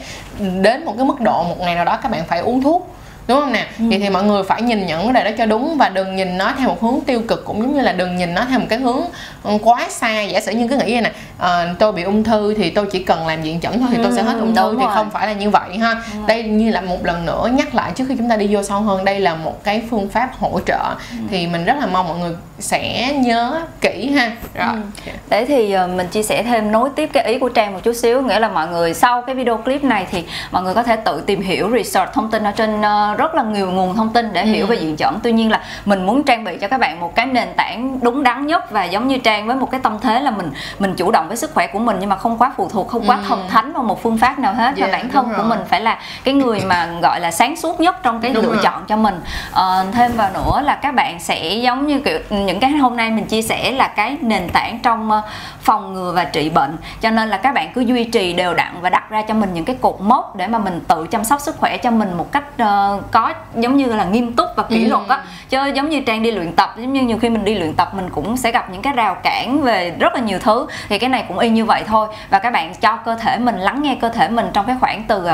đến 0.62 0.86
một 0.86 0.94
cái 0.98 1.06
mức 1.06 1.22
độ 1.22 1.44
một 1.44 1.60
ngày 1.60 1.76
nào 1.76 1.86
đó 1.86 1.98
các 1.98 2.12
bạn 2.12 2.22
phải 2.28 2.40
uống 2.40 2.62
thuốc 2.62 2.95
đúng 3.28 3.40
không 3.40 3.52
nè 3.52 3.68
ừ. 3.80 3.86
vậy 3.90 4.00
thì 4.00 4.10
mọi 4.10 4.24
người 4.24 4.44
phải 4.44 4.62
nhìn 4.62 4.86
nhận 4.86 5.04
cái 5.04 5.14
này 5.14 5.24
đó 5.24 5.32
cho 5.38 5.46
đúng 5.46 5.78
và 5.78 5.90
đừng 5.90 6.16
nhìn 6.16 6.38
nó 6.38 6.54
theo 6.60 6.68
một 6.68 6.82
hướng 6.82 7.00
tiêu 7.06 7.22
cực 7.28 7.46
cũng 7.46 7.62
giống 7.62 7.76
như 7.76 7.82
là 7.82 7.92
đừng 7.92 8.18
nhìn 8.18 8.34
nó 8.34 8.46
theo 8.50 8.60
một 8.60 8.66
cái 8.70 8.80
hướng 8.80 9.02
ừ, 9.44 9.52
quá 9.62 9.88
xa 9.90 10.22
giả 10.22 10.42
sử 10.42 10.52
như 10.52 10.68
cứ 10.68 10.78
nghĩ 10.78 11.02
nè 11.02 11.12
à, 11.38 11.74
tôi 11.80 11.92
bị 11.92 12.04
ung 12.04 12.24
thư 12.24 12.54
thì 12.58 12.70
tôi 12.70 12.86
chỉ 12.92 13.04
cần 13.04 13.28
làm 13.28 13.44
diện 13.44 13.60
chẩn 13.62 13.80
thôi 13.80 13.90
thì 13.92 13.98
tôi 14.04 14.12
sẽ 14.16 14.24
hết 14.24 14.34
ừ, 14.34 14.40
ung 14.40 14.56
thư 14.56 14.76
thì 14.80 14.84
rồi. 14.84 14.96
không 14.96 15.12
phải 15.12 15.28
là 15.28 15.34
như 15.34 15.50
vậy 15.50 15.78
ha 15.78 15.90
ừ. 15.90 16.20
đây 16.28 16.44
như 16.44 16.72
là 16.72 16.82
một 16.82 17.06
lần 17.06 17.26
nữa 17.26 17.50
nhắc 17.54 17.76
lại 17.76 17.92
trước 17.96 18.06
khi 18.08 18.16
chúng 18.18 18.30
ta 18.30 18.36
đi 18.36 18.48
vô 18.50 18.64
sâu 18.64 18.82
hơn 18.82 19.06
đây 19.06 19.20
là 19.20 19.36
một 19.36 19.64
cái 19.64 19.82
phương 19.90 20.10
pháp 20.10 20.30
hỗ 20.40 20.60
trợ 20.66 20.96
ừ. 21.12 21.18
thì 21.30 21.48
mình 21.48 21.66
rất 21.66 21.76
là 21.80 21.86
mong 21.86 22.08
mọi 22.08 22.18
người 22.20 22.36
sẽ 22.60 23.14
nhớ 23.14 23.62
kỹ 23.82 24.12
ha 24.12 24.32
rồi 24.54 24.74
ừ. 25.06 25.12
để 25.30 25.46
thì 25.46 25.76
uh, 25.84 25.90
mình 25.90 26.08
chia 26.08 26.24
sẻ 26.24 26.44
thêm 26.44 26.72
nối 26.72 26.90
tiếp 26.96 27.10
cái 27.14 27.24
ý 27.24 27.40
của 27.40 27.50
trang 27.50 27.74
một 27.74 27.80
chút 27.84 27.94
xíu 27.94 28.22
nghĩa 28.22 28.40
là 28.40 28.50
mọi 28.50 28.68
người 28.68 28.94
sau 28.94 29.22
cái 29.22 29.36
video 29.36 29.58
clip 29.58 29.84
này 29.84 30.08
thì 30.12 30.24
mọi 30.52 30.64
người 30.64 30.74
có 30.74 30.84
thể 30.84 30.96
tự 30.96 31.24
tìm 31.26 31.42
hiểu 31.42 31.70
research 31.78 32.14
thông 32.14 32.32
tin 32.32 32.44
ở 32.44 32.52
trên 32.52 32.80
uh, 32.80 33.15
rất 33.18 33.36
là 33.36 33.44
nhiều 33.44 33.72
nguồn 33.72 33.96
thông 33.96 34.14
tin 34.14 34.34
để 34.34 34.42
ừ. 34.42 34.48
hiểu 34.48 34.68
về 34.68 34.76
diện 34.76 34.98
chẩn 34.98 35.14
tuy 35.24 35.32
nhiên 35.32 35.52
là 35.52 35.62
mình 35.86 36.06
muốn 36.06 36.24
trang 36.24 36.44
bị 36.44 36.58
cho 36.62 36.68
các 36.68 36.80
bạn 36.80 37.00
một 37.00 37.16
cái 37.16 37.26
nền 37.26 37.48
tảng 37.56 38.00
đúng 38.02 38.24
đắn 38.24 38.48
nhất 38.48 38.72
và 38.72 38.84
giống 38.84 39.08
như 39.08 39.18
trang 39.18 39.48
với 39.48 39.56
một 39.56 39.72
cái 39.72 39.80
tâm 39.84 39.98
thế 40.02 40.20
là 40.20 40.32
mình 40.32 40.52
mình 40.80 40.94
chủ 40.96 41.12
động 41.12 41.28
với 41.28 41.38
sức 41.38 41.54
khỏe 41.54 41.68
của 41.68 41.80
mình 41.80 41.98
nhưng 42.00 42.10
mà 42.10 42.16
không 42.16 42.38
quá 42.38 42.52
phụ 42.58 42.70
thuộc 42.70 42.88
không 42.88 43.04
quá 43.08 43.16
ừ. 43.16 43.24
thần 43.28 43.48
thánh 43.50 43.74
vào 43.74 43.84
một 43.84 44.04
phương 44.04 44.18
pháp 44.18 44.40
nào 44.40 44.54
hết 44.54 44.78
yeah, 44.78 44.80
và 44.80 44.98
bản 44.98 45.10
thân 45.10 45.34
của 45.38 45.44
mình 45.44 45.60
phải 45.70 45.82
là 45.82 46.00
cái 46.24 46.34
người 46.34 46.60
mà 46.66 46.90
gọi 47.02 47.20
là 47.20 47.32
sáng 47.32 47.56
suốt 47.56 47.80
nhất 47.80 48.04
trong 48.04 48.22
cái 48.22 48.32
đúng 48.32 48.44
lựa 48.44 48.54
rồi. 48.54 48.64
chọn 48.64 48.86
cho 48.88 48.98
mình 48.98 49.22
à, 49.54 49.84
thêm 49.92 50.12
vào 50.16 50.30
nữa 50.34 50.62
là 50.64 50.76
các 50.76 50.96
bạn 50.96 51.20
sẽ 51.20 51.56
giống 51.56 51.88
như 51.88 52.00
kiểu 52.00 52.20
những 52.30 52.60
cái 52.60 52.72
hôm 52.72 52.98
nay 52.98 53.12
mình 53.12 53.26
chia 53.26 53.42
sẻ 53.42 53.72
là 53.72 53.88
cái 53.88 54.18
nền 54.22 54.50
tảng 54.50 54.80
trong 54.84 55.12
ờ, 55.12 55.22
phòng 55.62 55.94
ngừa 55.94 56.12
và 56.16 56.24
trị 56.24 56.50
bệnh 56.50 56.78
cho 57.02 57.12
nên 57.12 57.30
là 57.30 57.38
các 57.38 57.54
bạn 57.54 57.74
cứ 57.74 57.82
duy 57.82 58.04
trì 58.04 58.34
đều 58.34 58.54
đặn 58.54 58.82
và 58.82 58.90
đặt 58.90 59.10
ra 59.10 59.22
cho 59.22 59.34
mình 59.34 59.54
những 59.54 59.66
cái 59.66 59.78
cột 59.82 59.96
mốc 60.02 60.36
để 60.36 60.48
mà 60.48 60.60
mình 60.60 60.80
tự 60.88 61.08
chăm 61.08 61.24
sóc 61.24 61.42
sức 61.42 61.58
khỏe 61.60 61.78
cho 61.78 61.92
mình 61.92 62.18
một 62.18 62.32
cách 62.32 62.44
uh, 62.62 63.05
có 63.12 63.34
giống 63.56 63.78
như 63.78 63.86
là 63.86 64.06
nghiêm 64.06 64.34
túc 64.34 64.50
và 64.56 64.64
kỷ 64.64 64.84
ừ. 64.84 64.90
luật 64.90 65.08
á. 65.08 65.24
Chứ 65.50 65.58
giống 65.76 65.90
như 65.90 66.02
trang 66.02 66.24
đi 66.24 66.32
luyện 66.32 66.54
tập 66.54 66.76
giống 66.78 66.94
như 66.94 67.02
nhiều 67.02 67.18
khi 67.22 67.30
mình 67.30 67.46
đi 67.46 67.56
luyện 67.56 67.74
tập 67.74 67.94
mình 67.96 68.10
cũng 68.10 68.38
sẽ 68.38 68.52
gặp 68.52 68.70
những 68.70 68.82
cái 68.82 68.94
rào 68.94 69.16
cản 69.24 69.62
về 69.62 69.96
rất 70.00 70.14
là 70.14 70.20
nhiều 70.20 70.40
thứ. 70.40 70.68
Thì 70.90 71.00
cái 71.00 71.10
này 71.10 71.26
cũng 71.28 71.40
y 71.40 71.50
như 71.50 71.66
vậy 71.66 71.84
thôi. 71.88 72.08
Và 72.30 72.40
các 72.40 72.54
bạn 72.54 72.74
cho 72.82 72.98
cơ 72.98 73.16
thể 73.16 73.38
mình 73.38 73.58
lắng 73.58 73.82
nghe 73.82 73.98
cơ 74.02 74.10
thể 74.10 74.30
mình 74.30 74.46
trong 74.54 74.66
cái 74.66 74.76
khoảng 74.80 75.04
từ 75.08 75.24
uh, 75.24 75.30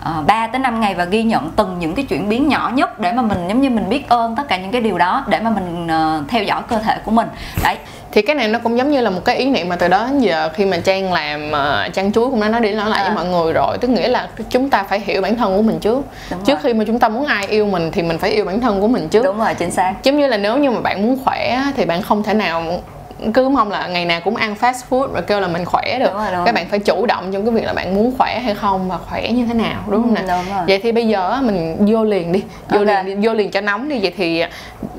ờ, 0.00 0.22
3 0.26 0.46
tới 0.46 0.58
5 0.58 0.80
ngày 0.80 0.94
và 0.94 1.04
ghi 1.04 1.22
nhận 1.22 1.50
từng 1.50 1.76
những 1.78 1.94
cái 1.94 2.04
chuyển 2.04 2.28
biến 2.28 2.48
nhỏ 2.48 2.70
nhất 2.74 2.98
để 2.98 3.12
mà 3.12 3.22
mình 3.22 3.48
giống 3.48 3.60
như 3.60 3.70
mình 3.70 3.88
biết 3.88 4.08
ơn 4.08 4.36
tất 4.36 4.48
cả 4.48 4.56
những 4.56 4.70
cái 4.70 4.80
điều 4.80 4.98
đó 4.98 5.24
để 5.28 5.40
mà 5.40 5.50
mình 5.50 5.86
uh, 5.86 6.28
theo 6.28 6.42
dõi 6.42 6.62
cơ 6.68 6.78
thể 6.78 6.98
của 7.04 7.10
mình. 7.10 7.28
Đấy 7.62 7.76
thì 8.16 8.22
cái 8.22 8.36
này 8.36 8.48
nó 8.48 8.58
cũng 8.58 8.78
giống 8.78 8.90
như 8.90 9.00
là 9.00 9.10
một 9.10 9.24
cái 9.24 9.36
ý 9.36 9.50
niệm 9.50 9.68
mà 9.68 9.76
từ 9.76 9.88
đó 9.88 10.06
đến 10.10 10.18
giờ 10.20 10.48
khi 10.54 10.64
mà 10.64 10.76
trang 10.76 11.12
làm 11.12 11.50
uh, 11.50 11.94
trang 11.94 12.12
chuối 12.12 12.30
cũng 12.30 12.40
đã 12.40 12.48
nói 12.48 12.60
đi 12.60 12.72
nói 12.72 12.90
lại 12.90 13.02
à. 13.02 13.04
với 13.04 13.14
mọi 13.14 13.24
người 13.24 13.52
rồi 13.52 13.78
tức 13.78 13.88
nghĩa 13.88 14.08
là 14.08 14.28
chúng 14.50 14.70
ta 14.70 14.82
phải 14.82 15.00
hiểu 15.00 15.22
bản 15.22 15.36
thân 15.36 15.56
của 15.56 15.62
mình 15.62 15.78
trước 15.80 16.04
Đúng 16.30 16.44
trước 16.44 16.52
rồi. 16.52 16.60
khi 16.62 16.74
mà 16.78 16.84
chúng 16.86 16.98
ta 16.98 17.08
muốn 17.08 17.26
ai 17.26 17.46
yêu 17.46 17.66
mình 17.66 17.90
thì 17.92 18.02
mình 18.02 18.18
phải 18.18 18.30
yêu 18.30 18.44
bản 18.44 18.60
thân 18.60 18.80
của 18.80 18.88
mình 18.88 19.08
trước 19.08 19.24
Đúng 19.24 19.38
rồi 19.38 19.54
chính 19.54 19.70
xác 19.70 19.94
giống 20.02 20.18
như 20.18 20.26
là 20.26 20.36
nếu 20.36 20.56
như 20.56 20.70
mà 20.70 20.80
bạn 20.80 21.02
muốn 21.02 21.18
khỏe 21.24 21.62
thì 21.76 21.84
bạn 21.84 22.02
không 22.02 22.22
thể 22.22 22.34
nào 22.34 22.62
cứ 23.34 23.48
mong 23.48 23.70
là 23.70 23.86
ngày 23.86 24.04
nào 24.04 24.20
cũng 24.24 24.36
ăn 24.36 24.54
fast 24.60 24.80
food 24.90 25.06
và 25.06 25.20
kêu 25.20 25.40
là 25.40 25.48
mình 25.48 25.64
khỏe 25.64 25.98
được. 25.98 26.10
Đúng 26.12 26.22
rồi, 26.22 26.32
đúng 26.32 26.44
các 26.46 26.54
bạn 26.54 26.66
phải 26.68 26.78
chủ 26.78 27.06
động 27.06 27.32
trong 27.32 27.44
cái 27.44 27.54
việc 27.54 27.64
là 27.64 27.72
bạn 27.72 27.94
muốn 27.94 28.14
khỏe 28.18 28.40
hay 28.44 28.54
không 28.54 28.88
và 28.88 28.98
khỏe 28.98 29.32
như 29.32 29.46
thế 29.46 29.54
nào 29.54 29.82
đúng 29.88 30.02
không 30.02 30.14
ừ, 30.14 30.22
nè? 30.28 30.62
vậy 30.68 30.80
thì 30.82 30.92
bây 30.92 31.08
giờ 31.08 31.38
mình 31.42 31.86
vô 31.88 32.04
liền 32.04 32.32
đi 32.32 32.42
vô 32.70 32.78
okay. 32.78 33.04
liền 33.04 33.20
vô 33.22 33.34
liền 33.34 33.50
cho 33.50 33.60
nóng 33.60 33.88
đi. 33.88 33.98
Vậy 34.02 34.12
thì 34.16 34.44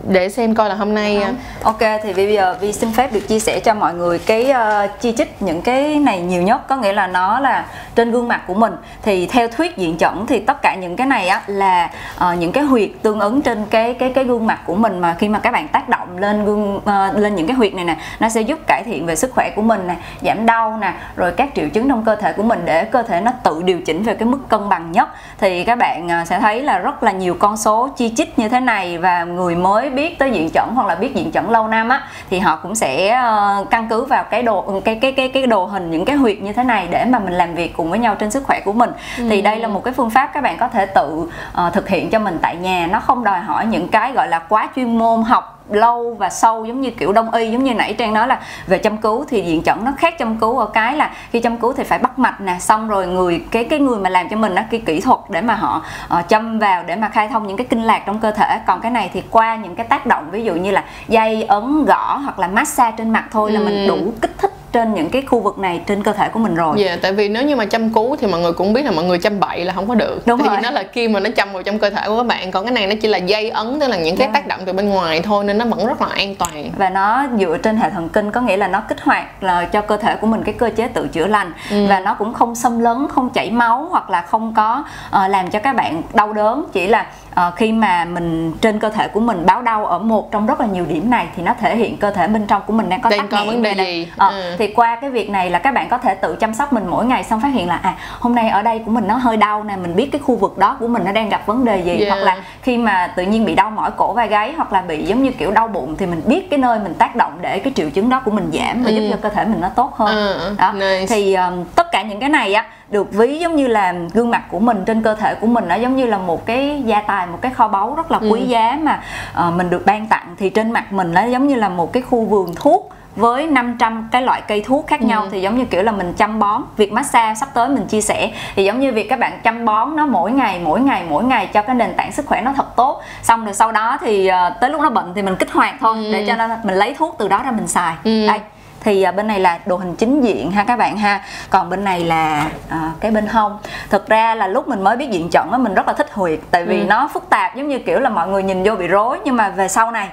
để 0.08 0.30
xem 0.30 0.56
coi 0.56 0.70
là 0.70 0.76
hôm 0.76 0.94
nay 0.94 1.22
à, 1.22 1.34
ok 1.64 1.80
thì 2.04 2.14
bây 2.14 2.34
giờ 2.34 2.56
vi 2.62 2.74
xin 2.74 2.92
phép 2.92 3.14
được 3.14 3.28
chia 3.28 3.40
sẻ 3.40 3.60
cho 3.60 3.74
mọi 3.74 3.94
người 3.94 4.20
cái 4.20 4.52
uh, 4.52 5.02
chi 5.02 5.14
chích 5.18 5.42
những 5.42 5.62
cái 5.62 5.96
này 5.96 6.22
nhiều 6.22 6.42
nhất. 6.42 6.68
Có 6.68 6.78
nghĩa 6.78 6.94
là 6.94 7.08
nó 7.08 7.40
là 7.40 7.66
trên 7.96 8.12
gương 8.12 8.28
mặt 8.28 8.42
của 8.48 8.54
mình. 8.54 8.74
Thì 9.02 9.28
theo 9.28 9.48
thuyết 9.48 9.78
diện 9.78 9.98
chẩn 9.98 10.26
thì 10.28 10.40
tất 10.40 10.62
cả 10.62 10.76
những 10.76 10.96
cái 10.96 11.08
này 11.08 11.28
á 11.28 11.42
là 11.48 11.92
uh, 12.18 12.38
những 12.40 12.52
cái 12.52 12.64
huyệt 12.64 12.90
tương 13.02 13.20
ứng 13.20 13.42
trên 13.42 13.66
cái 13.70 13.94
cái 13.94 14.12
cái 14.14 14.24
gương 14.24 14.48
mặt 14.48 14.60
của 14.66 14.76
mình. 14.76 15.00
Mà 15.00 15.16
khi 15.20 15.30
mà 15.30 15.40
các 15.40 15.52
bạn 15.52 15.68
tác 15.68 15.90
động 15.90 16.18
lên 16.18 16.46
gương 16.46 16.76
uh, 16.76 17.18
lên 17.18 17.36
những 17.36 17.48
cái 17.48 17.56
huyệt 17.56 17.74
này 17.74 17.86
nè 17.86 17.98
nó 18.20 18.30
sẽ 18.30 18.42
giúp 18.42 18.60
cải 18.68 18.84
thiện 18.86 19.06
về 19.06 19.16
sức 19.16 19.32
khỏe 19.36 19.52
của 19.56 19.62
mình 19.62 19.88
nè 19.88 19.96
giảm 20.22 20.46
đau 20.46 20.78
nè 20.82 20.94
rồi 21.16 21.32
các 21.32 21.50
triệu 21.56 21.70
chứng 21.70 21.90
trong 21.90 22.04
cơ 22.04 22.16
thể 22.16 22.34
của 22.34 22.44
mình 22.44 22.62
để 22.66 22.84
cơ 22.86 23.04
thể 23.04 23.22
nó 23.22 23.32
tự 23.44 23.64
điều 23.64 23.82
chỉnh 23.82 24.04
về 24.04 24.16
cái 24.16 24.28
mức 24.28 24.40
cân 24.50 24.70
bằng 24.70 24.92
nhất. 24.92 25.10
Thì 25.38 25.64
các 25.64 25.78
bạn 25.78 26.08
uh, 26.22 26.28
sẽ 26.28 26.40
thấy 26.40 26.62
là 26.62 26.80
rất 26.80 27.04
là 27.04 27.12
nhiều 27.12 27.36
con 27.40 27.58
số 27.58 27.88
chi 27.98 28.14
chích 28.18 28.40
như 28.40 28.50
thế 28.50 28.60
này 28.60 28.98
và 28.98 29.24
người 29.24 29.56
mới 29.56 29.90
biết 29.90 30.20
tới 30.20 30.32
diện 30.32 30.50
chẩn 30.54 30.70
hoặc 30.76 30.88
là 30.88 30.96
biết 30.96 31.16
diện 31.16 31.32
chẩn 31.32 31.50
lâu 31.50 31.68
năm 31.68 31.90
á 31.90 32.02
thì 32.30 32.40
họ 32.40 32.56
cũng 32.56 32.76
sẽ 32.76 33.22
uh, 33.62 33.70
căn 33.70 33.88
cứ 33.90 34.06
vào 34.06 34.24
cái 34.24 34.44
đồ 34.44 34.82
cái 34.86 34.96
cái 34.96 35.12
cái 35.12 35.30
cái 35.30 35.48
đồ 35.48 35.66
hình 35.66 35.92
những 35.92 36.06
cái 36.06 36.16
huyệt 36.16 36.42
như 36.42 36.54
thế 36.54 36.64
này 36.64 36.88
để 36.92 37.06
mà 37.06 37.20
mình 37.20 37.34
làm 37.34 37.56
việc 37.56 37.74
cùng 37.78 37.90
với 37.90 38.00
nhau 38.00 38.16
trên 38.16 38.32
sức 38.32 38.44
khỏe 38.44 38.60
của 38.66 38.74
mình. 38.74 38.90
Ừ. 39.18 39.24
thì 39.30 39.42
đây 39.42 39.60
là 39.60 39.68
một 39.68 39.84
cái 39.84 39.94
phương 39.94 40.10
pháp 40.10 40.30
các 40.34 40.44
bạn 40.44 40.58
có 40.58 40.68
thể 40.68 40.86
tự 40.86 41.30
uh, 41.68 41.74
thực 41.74 41.90
hiện 41.90 42.10
cho 42.10 42.20
mình 42.20 42.38
tại 42.42 42.56
nhà. 42.56 42.88
Nó 42.92 43.00
không 43.00 43.24
đòi 43.24 43.40
hỏi 43.40 43.66
những 43.66 43.88
cái 43.88 44.12
gọi 44.12 44.28
là 44.28 44.40
quá 44.40 44.70
chuyên 44.76 44.98
môn 44.98 45.22
học 45.22 45.57
lâu 45.70 46.16
và 46.20 46.30
sâu 46.30 46.66
giống 46.66 46.82
như 46.82 46.92
kiểu 46.92 47.14
đông 47.14 47.34
y 47.34 47.52
giống 47.52 47.64
như 47.64 47.74
nãy 47.74 47.96
trang 47.98 48.14
nói 48.14 48.28
là 48.28 48.40
về 48.68 48.78
chăm 48.78 48.98
cứu 48.98 49.26
thì 49.30 49.42
diện 49.42 49.64
chẩn 49.64 49.86
nó 49.86 49.92
khác 49.98 50.18
chăm 50.18 50.38
cứu 50.38 50.58
ở 50.58 50.66
cái 50.66 50.96
là 50.96 51.12
khi 51.32 51.40
chăm 51.40 51.58
cứu 51.58 51.74
thì 51.74 51.84
phải 51.84 52.00
bắt 52.00 52.20
mạch 52.20 52.42
nè 52.42 52.58
xong 52.60 52.88
rồi 52.88 53.08
người 53.08 53.44
cái 53.52 53.64
cái 53.64 53.80
người 53.80 54.00
mà 54.00 54.10
làm 54.10 54.30
cho 54.30 54.38
mình 54.38 54.56
đó 54.56 54.62
cái 54.72 54.82
kỹ 54.86 55.02
thuật 55.02 55.20
để 55.30 55.42
mà 55.42 55.56
họ 55.56 55.84
uh, 56.20 56.28
châm 56.28 56.60
vào 56.60 56.84
để 56.84 56.96
mà 56.96 57.10
khai 57.10 57.28
thông 57.28 57.48
những 57.48 57.58
cái 57.58 57.68
kinh 57.70 57.84
lạc 57.84 58.04
trong 58.06 58.20
cơ 58.20 58.32
thể 58.32 58.60
còn 58.68 58.82
cái 58.82 58.92
này 58.92 59.10
thì 59.14 59.24
qua 59.32 59.56
những 59.56 59.76
cái 59.76 59.88
tác 59.88 60.06
động 60.06 60.32
ví 60.32 60.44
dụ 60.44 60.54
như 60.56 60.72
là 60.72 60.84
dây 61.08 61.44
ấn 61.44 61.86
gõ 61.86 62.18
hoặc 62.18 62.40
là 62.40 62.48
massage 62.48 62.96
trên 62.98 63.10
mặt 63.10 63.26
thôi 63.32 63.52
là 63.52 63.60
mình 63.60 63.86
ừ. 63.86 63.88
đủ 63.88 64.14
kích 64.22 64.38
thích 64.38 64.57
trên 64.72 64.94
những 64.94 65.10
cái 65.10 65.22
khu 65.22 65.40
vực 65.40 65.60
này 65.60 65.82
trên 65.88 66.04
cơ 66.04 66.14
thể 66.14 66.30
của 66.30 66.40
mình 66.40 66.56
rồi. 66.56 66.76
Dạ, 66.80 66.88
yeah, 66.88 67.02
tại 67.02 67.12
vì 67.12 67.30
nếu 67.30 67.44
như 67.44 67.56
mà 67.56 67.66
chăm 67.66 67.90
cứu 67.90 68.16
thì 68.16 68.28
mọi 68.28 68.40
người 68.42 68.54
cũng 68.54 68.74
biết 68.74 68.86
là 68.86 68.92
mọi 68.92 69.06
người 69.06 69.20
chăm 69.20 69.40
bậy 69.40 69.66
là 69.66 69.74
không 69.74 69.88
có 69.88 69.96
được. 69.96 70.28
Đúng 70.28 70.40
tại 70.40 70.48
rồi. 70.48 70.58
nó 70.64 70.72
là 70.72 70.84
kim 70.84 71.14
mà 71.14 71.20
nó 71.20 71.30
châm 71.38 71.54
vào 71.54 71.64
trong 71.64 71.80
cơ 71.80 71.90
thể 71.90 72.02
của 72.08 72.18
các 72.18 72.26
bạn, 72.26 72.52
còn 72.52 72.66
cái 72.66 72.74
này 72.74 72.88
nó 72.88 72.96
chỉ 73.02 73.08
là 73.08 73.18
dây 73.18 73.50
ấn 73.50 73.80
tức 73.80 73.88
là 73.88 73.98
những 73.98 74.18
cái 74.18 74.28
yeah. 74.28 74.34
Dạ. 74.34 74.40
tác 74.40 74.48
động 74.48 74.60
từ 74.66 74.74
bên 74.74 74.90
ngoài 74.90 75.22
thôi 75.22 75.44
nên 75.44 75.58
nó 75.58 75.66
vẫn 75.66 75.88
rất 75.88 76.02
là 76.02 76.08
an 76.08 76.36
toàn. 76.36 76.72
Và 76.78 76.90
nó 76.90 77.26
dựa 77.40 77.58
trên 77.64 77.78
hệ 77.78 77.90
thần 77.90 78.10
kinh 78.10 78.32
có 78.32 78.42
nghĩa 78.42 78.58
là 78.58 78.68
nó 78.68 78.82
kích 78.82 79.02
hoạt 79.02 79.44
là 79.44 79.66
cho 79.66 79.82
cơ 79.82 79.98
thể 79.98 80.16
của 80.16 80.28
mình 80.28 80.44
cái 80.44 80.54
cơ 80.54 80.70
chế 80.76 80.88
tự 80.88 81.08
chữa 81.08 81.26
lành 81.28 81.52
ừ. 81.72 81.86
và 81.90 82.00
nó 82.00 82.14
cũng 82.14 82.34
không 82.34 82.56
xâm 82.56 82.80
lấn, 82.80 83.08
không 83.10 83.30
chảy 83.30 83.52
máu 83.52 83.88
hoặc 83.90 84.10
là 84.10 84.22
không 84.22 84.54
có 84.54 84.84
uh, 85.08 85.30
làm 85.30 85.50
cho 85.50 85.60
các 85.60 85.76
bạn 85.76 86.02
đau 86.14 86.34
đớn, 86.34 86.66
chỉ 86.74 86.88
là 86.88 87.06
uh, 87.32 87.56
khi 87.56 87.72
mà 87.72 88.06
mình 88.06 88.54
trên 88.62 88.80
cơ 88.80 88.90
thể 88.90 89.08
của 89.08 89.20
mình 89.20 89.46
báo 89.46 89.62
đau 89.62 89.86
ở 89.86 90.00
một 90.00 90.32
trong 90.32 90.48
rất 90.48 90.62
là 90.62 90.68
nhiều 90.68 90.86
điểm 90.86 91.10
này 91.10 91.28
thì 91.36 91.44
nó 91.44 91.54
thể 91.60 91.76
hiện 91.76 91.98
cơ 91.98 92.12
thể 92.12 92.28
bên 92.28 92.48
trong 92.48 92.62
của 92.68 92.74
mình 92.74 92.90
đang 92.90 93.02
có 93.02 93.10
đang 93.10 93.28
có 93.28 93.44
vấn 93.46 93.62
đề 93.62 93.74
gì 93.74 94.08
uh, 94.14 94.32
ừ. 94.32 94.56
Thì 94.58 94.68
qua 94.68 94.96
cái 94.96 95.10
việc 95.10 95.30
này 95.30 95.50
là 95.50 95.60
các 95.60 95.74
bạn 95.74 95.90
có 95.90 95.98
thể 95.98 96.16
tự 96.16 96.36
chăm 96.36 96.54
sóc 96.54 96.74
mình 96.74 96.88
mỗi 96.90 97.06
ngày 97.06 97.24
xong 97.24 97.42
phát 97.42 97.48
hiện 97.54 97.68
là 97.68 97.76
à 97.84 97.96
hôm 98.20 98.36
nay 98.36 98.50
ở 98.50 98.62
đây 98.62 98.80
của 98.86 98.92
mình 98.92 99.08
nó 99.08 99.16
hơi 99.18 99.38
đau 99.38 99.64
nè 99.64 99.76
mình 99.76 99.96
biết 99.96 100.10
cái 100.12 100.20
khu 100.24 100.36
vực 100.36 100.58
đó 100.58 100.78
của 100.80 100.88
mình 100.88 101.04
nó 101.06 101.12
đang 101.12 101.30
gặp 101.30 101.46
vấn 101.46 101.66
đề 101.66 101.78
gì 101.84 101.98
Yeah. 101.98 102.10
hoặc 102.10 102.20
là 102.26 102.38
khi 102.62 102.78
mà 102.78 103.08
tự 103.16 103.24
nhiên 103.24 103.46
bị 103.46 103.56
đau 103.56 103.70
mỏi 103.72 103.92
cổ 103.98 104.14
vai 104.14 104.28
gáy 104.28 104.54
hoặc 104.58 104.74
là 104.74 104.82
bị 104.82 105.04
giống 105.06 105.24
như 105.24 105.32
kiểu 105.32 105.52
đau 105.52 105.68
bụng 105.68 105.96
thì 105.98 106.06
mình 106.06 106.22
biết 106.26 106.50
cái 106.50 106.60
nơi 106.60 106.80
mình 106.80 106.94
tác 106.94 107.16
động 107.16 107.38
để 107.42 107.60
cái 107.60 107.74
triệu 107.76 107.90
chứng 107.90 108.10
đó 108.10 108.22
của 108.26 108.32
mình 108.32 108.50
giảm 108.54 108.84
và 108.84 108.90
giúp 108.90 109.02
Ừ. 109.02 109.08
cho 109.12 109.18
cơ 109.22 109.30
thể 109.30 109.46
mình 109.46 109.62
nó 109.62 109.70
tốt 109.70 109.96
hơn 109.96 110.16
Ừ, 110.16 110.56
đó 110.58 110.72
nice. 110.74 111.06
thì 111.10 111.34
um, 111.34 111.64
tất 111.76 111.92
cả 111.92 112.02
những 112.02 112.20
cái 112.20 112.30
này 112.30 112.54
á 112.54 112.66
được 112.90 113.14
ví 113.14 113.40
giống 113.40 113.56
như 113.56 113.68
là 113.68 113.94
gương 114.14 114.32
mặt 114.32 114.44
của 114.52 114.60
mình 114.60 114.84
trên 114.86 115.02
cơ 115.02 115.16
thể 115.16 115.36
của 115.36 115.48
mình 115.48 115.68
nó 115.68 115.76
giống 115.76 115.96
như 115.96 116.06
là 116.06 116.18
một 116.18 116.46
cái 116.46 116.82
gia 116.86 117.02
tài 117.02 117.28
một 117.28 117.38
cái 117.42 117.52
kho 117.54 117.68
báu 117.68 117.94
rất 117.96 118.12
là 118.12 118.18
quý 118.18 118.40
Ừ. 118.40 118.46
giá 118.46 118.78
mà 118.82 119.00
ờ, 119.34 119.52
mình 119.52 119.70
được 119.70 119.86
ban 119.86 120.08
tặng 120.08 120.36
thì 120.40 120.50
trên 120.50 120.72
mặt 120.72 120.94
mình 120.94 121.14
nó 121.14 121.24
giống 121.26 121.48
như 121.48 121.56
là 121.56 121.70
một 121.70 121.94
cái 121.94 122.04
khu 122.04 122.26
vườn 122.26 122.56
thuốc 122.56 122.90
với 123.18 123.48
500 123.48 124.10
cái 124.12 124.22
loại 124.22 124.42
cây 124.48 124.64
thuốc 124.66 124.88
khác 124.88 125.02
nhau 125.02 125.22
Ừ. 125.22 125.28
thì 125.32 125.42
giống 125.42 125.58
như 125.58 125.66
kiểu 125.66 125.84
là 125.84 125.92
mình 125.92 126.14
chăm 126.14 126.40
bón 126.40 126.62
việc 126.78 126.92
massage 126.94 127.36
sắp 127.36 127.50
tới 127.54 127.70
mình 127.70 127.86
chia 127.88 128.02
sẻ 128.02 128.32
thì 128.56 128.64
giống 128.64 128.80
như 128.80 128.92
việc 128.94 129.10
các 129.10 129.20
bạn 129.20 129.40
chăm 129.44 129.66
bón 129.66 129.96
nó 129.96 130.06
mỗi 130.06 130.32
ngày 130.32 130.60
mỗi 130.64 130.80
ngày 130.82 131.04
mỗi 131.10 131.24
ngày 131.24 131.48
cho 131.54 131.62
cái 131.62 131.76
nền 131.76 131.94
tảng 131.98 132.12
sức 132.12 132.26
khỏe 132.26 132.42
nó 132.42 132.54
thật 132.56 132.76
tốt 132.76 133.02
xong 133.24 133.46
rồi 133.46 133.54
sau 133.54 133.72
đó 133.72 133.98
thì 134.02 134.28
ờ, 134.28 134.50
tới 134.62 134.70
lúc 134.70 134.82
nó 134.82 134.90
bệnh 134.90 135.14
thì 135.16 135.22
mình 135.22 135.36
kích 135.36 135.52
hoạt 135.52 135.76
thôi 135.80 135.96
Ừ. 135.98 136.12
để 136.14 136.26
cho 136.28 136.36
nó 136.36 136.48
mình 136.64 136.76
lấy 136.76 136.94
thuốc 136.98 137.16
từ 137.20 137.28
đó 137.28 137.42
ra 137.46 137.52
mình 137.52 137.68
xài 137.68 137.96
Ừ. 138.04 138.28
đây 138.28 138.40
thì 138.80 139.04
à, 139.04 139.12
bên 139.12 139.28
này 139.28 139.40
là 139.40 139.60
đồ 139.66 139.76
hình 139.78 139.96
chính 139.96 140.22
diện 140.22 140.52
ha 140.52 140.64
các 140.64 140.76
bạn 140.80 140.98
ha 140.98 141.22
còn 141.50 141.70
bên 141.70 141.84
này 141.84 142.00
là 142.04 142.46
à, 142.70 142.92
cái 143.00 143.12
bên 143.12 143.28
hông 143.28 143.58
thực 143.90 144.10
ra 144.10 144.36
là 144.36 144.48
lúc 144.48 144.68
mình 144.68 144.84
mới 144.84 144.98
biết 144.98 145.10
diện 145.12 145.30
trận 145.30 145.52
á 145.52 145.58
mình 145.58 145.74
rất 145.74 145.88
là 145.88 145.94
thích 145.94 146.08
huyệt 146.14 146.40
tại 146.52 146.66
vì 146.66 146.80
Ừ. 146.80 146.86
nó 146.86 147.10
phức 147.14 147.30
tạp 147.30 147.56
giống 147.56 147.68
như 147.68 147.80
kiểu 147.80 148.00
là 148.00 148.10
mọi 148.10 148.28
người 148.28 148.44
nhìn 148.44 148.64
vô 148.64 148.76
bị 148.76 148.88
rối 148.88 149.20
nhưng 149.26 149.36
mà 149.36 149.50
về 149.50 149.68
sau 149.68 149.92
này 149.92 150.08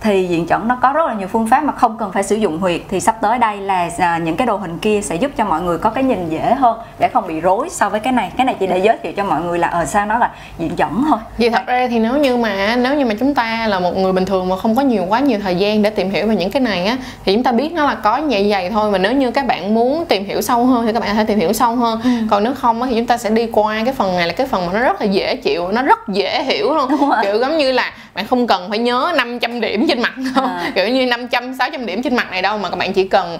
thì 0.00 0.26
diện 0.28 0.46
trận 0.46 0.68
nó 0.68 0.78
có 0.82 0.92
rất 0.92 1.06
là 1.06 1.14
nhiều 1.14 1.28
phương 1.28 1.46
pháp 1.46 1.64
mà 1.64 1.72
không 1.72 1.96
cần 1.98 2.12
phải 2.12 2.22
sử 2.22 2.36
dụng 2.36 2.58
huyệt 2.58 2.80
thì 2.88 3.00
sắp 3.00 3.16
tới 3.20 3.38
đây 3.38 3.56
là 3.56 3.90
à, 3.98 4.18
những 4.18 4.36
cái 4.36 4.46
đồ 4.46 4.56
hình 4.56 4.78
kia 4.78 5.00
sẽ 5.02 5.16
giúp 5.16 5.30
cho 5.36 5.44
mọi 5.44 5.62
người 5.62 5.78
có 5.78 5.90
cái 5.90 6.04
nhìn 6.04 6.28
dễ 6.28 6.54
hơn 6.54 6.78
để 6.98 7.08
không 7.08 7.26
bị 7.26 7.40
rối 7.40 7.68
so 7.70 7.88
với 7.88 8.00
cái 8.00 8.12
này 8.12 8.32
cái 8.36 8.44
này 8.44 8.56
chỉ 8.60 8.66
để 8.66 8.78
giới 8.78 8.96
thiệu 9.02 9.12
cho 9.16 9.24
mọi 9.24 9.42
người 9.42 9.58
là 9.58 9.68
ở 9.68 9.84
sao 9.84 10.06
nó 10.06 10.18
là 10.18 10.30
diện 10.58 10.76
trận 10.76 11.04
thôi 11.08 11.18
Vậy 11.38 11.50
thật 11.50 11.66
ra 11.66 11.86
thì 11.90 11.98
nếu 11.98 12.16
như 12.16 12.36
mà 12.36 12.76
nếu 12.76 12.94
như 12.94 13.06
mà 13.06 13.14
chúng 13.20 13.34
ta 13.34 13.66
là 13.66 13.80
một 13.80 13.96
người 13.96 14.12
bình 14.12 14.24
thường 14.24 14.48
mà 14.48 14.56
không 14.56 14.76
có 14.76 14.82
nhiều 14.82 15.04
quá 15.08 15.20
nhiều 15.20 15.38
thời 15.42 15.56
gian 15.56 15.82
để 15.82 15.90
tìm 15.90 16.10
hiểu 16.10 16.26
về 16.26 16.36
những 16.36 16.50
cái 16.50 16.62
này 16.62 16.86
á 16.86 16.96
thì 17.24 17.34
chúng 17.34 17.42
ta 17.42 17.52
biết 17.52 17.72
nó 17.72 17.86
là 17.86 17.94
có 17.94 18.20
vậy 18.28 18.46
vậy 18.50 18.70
thôi 18.70 18.90
và 18.90 18.98
nếu 18.98 19.12
như 19.12 19.30
các 19.30 19.46
bạn 19.46 19.74
muốn 19.74 20.04
tìm 20.06 20.24
hiểu 20.24 20.42
sâu 20.42 20.66
hơn 20.66 20.86
thì 20.86 20.92
các 20.92 21.00
bạn 21.00 21.08
có 21.08 21.14
thể 21.14 21.24
tìm 21.24 21.38
hiểu 21.38 21.52
sâu 21.52 21.76
hơn. 21.76 22.00
Ừ. 22.04 22.10
Còn 22.30 22.44
nếu 22.44 22.54
không 22.54 22.82
á 22.82 22.88
thì 22.90 22.96
chúng 22.96 23.06
ta 23.06 23.16
sẽ 23.16 23.30
đi 23.30 23.46
qua 23.52 23.82
cái 23.84 23.94
phần 23.94 24.16
này 24.16 24.26
là 24.26 24.32
cái 24.32 24.46
phần 24.46 24.66
mà 24.66 24.72
nó 24.72 24.80
rất 24.80 25.00
là 25.00 25.06
dễ 25.06 25.36
chịu, 25.36 25.68
nó 25.72 25.82
rất 25.82 26.08
dễ 26.08 26.42
hiểu 26.42 26.74
luôn. 26.74 26.90
Kiểu 27.22 27.38
giống 27.38 27.58
như 27.58 27.72
là 27.72 27.92
bạn 28.18 28.26
không 28.26 28.46
cần 28.46 28.68
phải 28.68 28.78
nhớ 28.78 29.12
500 29.16 29.60
điểm 29.60 29.86
trên 29.88 30.02
mặt 30.02 30.12
đâu. 30.34 30.44
À. 30.44 30.72
Kiểu 30.74 30.88
như 30.88 31.06
500 31.06 31.54
600 31.58 31.86
điểm 31.86 32.02
trên 32.02 32.16
mặt 32.16 32.30
này 32.30 32.42
đâu 32.42 32.58
mà 32.58 32.70
các 32.70 32.76
bạn 32.76 32.92
chỉ 32.92 33.08
cần 33.08 33.38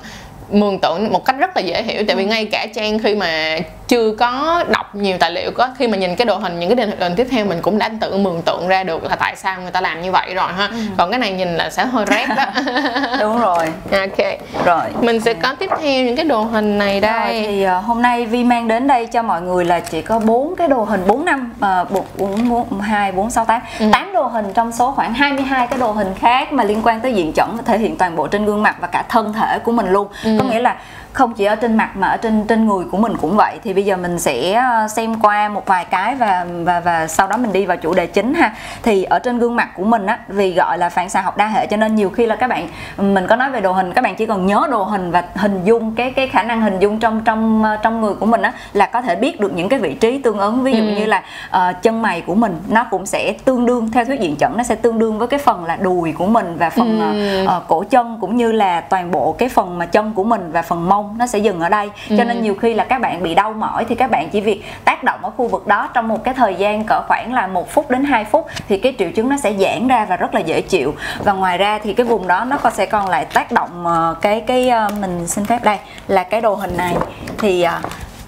mường 0.50 0.78
tượng 0.80 1.12
một 1.12 1.24
cách 1.24 1.36
rất 1.38 1.56
là 1.56 1.62
dễ 1.62 1.82
hiểu 1.82 2.02
tại 2.06 2.16
vì 2.16 2.24
ngay 2.24 2.44
cả 2.44 2.66
trang 2.74 2.98
khi 2.98 3.14
mà 3.14 3.58
chưa 3.88 4.10
có 4.18 4.64
đọc 4.68 4.94
nhiều 4.94 5.16
tài 5.20 5.30
liệu 5.30 5.50
có 5.50 5.68
khi 5.78 5.88
mà 5.88 5.96
nhìn 5.96 6.16
cái 6.16 6.24
đồ 6.24 6.36
hình 6.36 6.58
những 6.58 6.76
cái 6.76 6.86
đồ 6.86 6.92
hình 7.00 7.14
tiếp 7.16 7.26
theo 7.30 7.44
mình 7.44 7.58
cũng 7.62 7.78
đã 7.78 7.90
tự 8.00 8.16
mường 8.16 8.42
tượng 8.42 8.68
ra 8.68 8.84
được 8.84 9.04
là 9.04 9.16
tại 9.16 9.36
sao 9.36 9.60
người 9.60 9.70
ta 9.70 9.80
làm 9.80 10.02
như 10.02 10.12
vậy 10.12 10.34
rồi 10.34 10.52
ha. 10.52 10.68
Còn 10.96 11.10
cái 11.10 11.20
này 11.20 11.32
nhìn 11.32 11.54
là 11.54 11.70
sẽ 11.70 11.84
hơi 11.84 12.04
rét 12.04 12.26
đó. 12.36 12.44
Đúng 13.20 13.40
rồi. 13.40 13.66
Ok. 13.92 14.26
Rồi. 14.64 14.82
Mình 15.00 15.20
sẽ 15.20 15.34
có 15.34 15.54
tiếp 15.58 15.70
theo 15.82 16.04
những 16.04 16.16
cái 16.16 16.24
đồ 16.24 16.42
hình 16.42 16.78
này 16.78 17.00
Rồi, 17.00 17.12
đây. 17.12 17.42
thì 17.46 17.62
ờ, 17.62 17.78
hôm 17.78 18.02
nay 18.02 18.26
Vi 18.26 18.44
mang 18.44 18.68
đến 18.68 18.86
đây 18.86 19.06
cho 19.06 19.22
mọi 19.22 19.42
người 19.42 19.64
là 19.64 19.80
chỉ 19.80 20.02
có 20.02 20.18
bốn 20.18 20.56
cái 20.56 20.68
đồ 20.68 20.84
hình 20.84 21.02
4 21.06 21.24
năm 21.24 21.52
uh, 21.82 21.90
4, 21.90 22.04
4, 22.18 22.48
4, 22.48 22.80
2, 22.80 23.12
4, 23.12 23.30
6, 23.30 23.44
8 23.44 23.60
Ừ. 23.80 23.86
8 23.92 24.12
đồ 24.12 24.22
hình 24.26 24.52
trong 24.54 24.72
số 24.72 24.92
khoảng 24.92 25.14
22 25.14 25.66
cái 25.66 25.78
đồ 25.78 25.92
hình 25.92 26.14
khác 26.20 26.52
mà 26.52 26.64
liên 26.64 26.80
quan 26.84 27.00
tới 27.00 27.12
diện 27.14 27.32
chuẩn 27.32 27.56
và 27.56 27.62
thể 27.66 27.78
hiện 27.78 27.96
toàn 27.96 28.16
bộ 28.16 28.26
trên 28.26 28.44
gương 28.44 28.62
mặt 28.62 28.76
và 28.80 28.88
cả 28.92 29.04
thân 29.08 29.32
thể 29.32 29.58
của 29.58 29.72
mình 29.72 29.88
luôn. 29.90 30.08
Ừ. 30.24 30.36
có 30.38 30.44
nghĩa 30.44 30.60
là 30.60 30.76
không 31.12 31.34
chỉ 31.34 31.44
ở 31.44 31.54
trên 31.56 31.76
mặt 31.76 31.90
mà 31.96 32.08
ở 32.08 32.16
trên 32.16 32.44
trên 32.48 32.68
người 32.68 32.84
của 32.90 32.96
mình 32.98 33.16
cũng 33.20 33.36
vậy 33.36 33.58
thì 33.64 33.74
bây 33.74 33.84
giờ 33.84 33.96
mình 33.96 34.18
sẽ 34.18 34.52
ờ, 34.52 34.88
xem 34.88 35.20
qua 35.20 35.48
một 35.48 35.66
vài 35.66 35.84
cái 35.84 36.14
và 36.14 36.46
và 36.64 36.80
và 36.80 37.06
sau 37.06 37.26
đó 37.26 37.36
mình 37.36 37.52
đi 37.52 37.66
vào 37.66 37.76
chủ 37.76 37.94
đề 37.94 38.06
chính 38.06 38.34
ha 38.34 38.54
thì 38.82 39.04
ở 39.04 39.18
trên 39.18 39.38
gương 39.38 39.56
mặt 39.56 39.68
của 39.76 39.84
mình 39.84 40.06
á 40.06 40.18
vì 40.28 40.54
gọi 40.54 40.78
là 40.78 40.88
phản 40.88 41.08
xạ 41.08 41.20
học 41.20 41.36
đa 41.36 41.46
hệ 41.46 41.66
cho 41.66 41.76
nên 41.76 41.94
nhiều 41.94 42.10
khi 42.10 42.26
là 42.26 42.36
các 42.36 42.46
bạn 42.50 42.68
mình 42.98 43.26
có 43.26 43.36
nói 43.36 43.50
về 43.50 43.60
đồ 43.60 43.72
hình 43.72 43.92
các 43.92 44.04
bạn 44.04 44.14
chỉ 44.16 44.26
cần 44.26 44.46
nhớ 44.46 44.66
đồ 44.70 44.82
hình 44.84 45.10
và 45.10 45.24
hình 45.34 45.64
dung 45.64 45.94
cái 45.94 46.10
cái 46.10 46.28
khả 46.28 46.42
năng 46.42 46.60
hình 46.62 46.78
dung 46.78 46.98
trong 46.98 47.20
trong 47.24 47.62
ờ, 47.64 47.76
trong 47.82 48.00
người 48.00 48.14
của 48.14 48.26
mình 48.26 48.42
á 48.42 48.52
là 48.72 48.86
có 48.86 49.02
thể 49.02 49.16
biết 49.16 49.40
được 49.40 49.52
những 49.54 49.68
cái 49.68 49.78
vị 49.78 49.94
trí 49.94 50.18
tương 50.18 50.38
ứng 50.38 50.62
ví 50.62 50.72
dụ 50.72 50.78
Ừ. 50.88 50.94
như 50.98 51.06
là 51.06 51.22
ờ, 51.50 51.72
chân 51.82 52.02
mày 52.02 52.20
của 52.20 52.34
mình 52.34 52.60
nó 52.68 52.84
cũng 52.90 53.06
sẽ 53.06 53.32
tương 53.44 53.66
đương 53.66 53.90
theo 53.92 54.04
thuyết 54.04 54.20
diện 54.20 54.36
chuẩn 54.36 54.56
nó 54.56 54.62
sẽ 54.62 54.74
tương 54.74 54.98
đương 54.98 55.18
với 55.18 55.28
cái 55.28 55.40
phần 55.40 55.64
là 55.64 55.76
đùi 55.76 56.12
của 56.12 56.26
mình 56.26 56.56
và 56.58 56.70
phần 56.70 57.00
Ừ. 57.00 57.46
ờ, 57.46 57.62
cổ 57.68 57.84
chân 57.90 58.18
cũng 58.20 58.36
như 58.36 58.52
là 58.52 58.80
toàn 58.80 59.10
bộ 59.10 59.32
cái 59.38 59.48
phần 59.48 59.78
mà 59.78 59.86
chân 59.86 60.12
của 60.14 60.24
mình 60.24 60.52
và 60.52 60.62
phần 60.62 60.88
mông 60.88 60.97
nó 61.16 61.26
sẽ 61.26 61.38
dừng 61.38 61.60
ở 61.60 61.68
đây. 61.68 61.90
Cho 62.08 62.24
nên 62.24 62.36
Ừ. 62.36 62.42
nhiều 62.42 62.54
khi 62.54 62.74
là 62.74 62.84
các 62.84 63.00
bạn 63.00 63.22
bị 63.22 63.34
đau 63.34 63.52
mỏi 63.52 63.84
thì 63.88 63.94
các 63.94 64.10
bạn 64.10 64.28
chỉ 64.30 64.40
việc 64.40 64.62
tác 64.84 65.04
động 65.04 65.20
ở 65.22 65.30
khu 65.36 65.48
vực 65.48 65.66
đó 65.66 65.88
trong 65.94 66.08
một 66.08 66.24
cái 66.24 66.34
thời 66.34 66.54
gian 66.54 66.84
cỡ 66.84 67.02
khoảng 67.08 67.34
là 67.34 67.46
một 67.46 67.70
phút 67.70 67.90
đến 67.90 68.04
2 68.04 68.24
phút 68.24 68.46
thì 68.68 68.78
cái 68.78 68.94
triệu 68.98 69.10
chứng 69.10 69.28
nó 69.28 69.36
sẽ 69.36 69.52
giãn 69.52 69.88
ra 69.88 70.04
và 70.04 70.16
rất 70.16 70.34
là 70.34 70.40
dễ 70.40 70.60
chịu. 70.60 70.94
Và 71.18 71.32
ngoài 71.32 71.58
ra 71.58 71.78
thì 71.82 71.94
cái 71.94 72.06
vùng 72.06 72.26
đó 72.28 72.44
nó 72.44 72.56
còn 72.58 72.72
sẽ 72.74 72.86
còn 72.86 73.08
lại 73.08 73.24
tác 73.24 73.52
động 73.52 73.86
ờ, 73.86 74.14
cái 74.20 74.40
cái 74.40 74.68
ờ, 74.68 74.88
mình 75.00 75.26
xin 75.26 75.44
phép 75.44 75.64
đây 75.64 75.78
là 76.08 76.22
cái 76.24 76.40
đồ 76.40 76.54
hình 76.54 76.76
này. 76.76 76.94
Thì 77.38 77.62
ờ, 77.62 77.80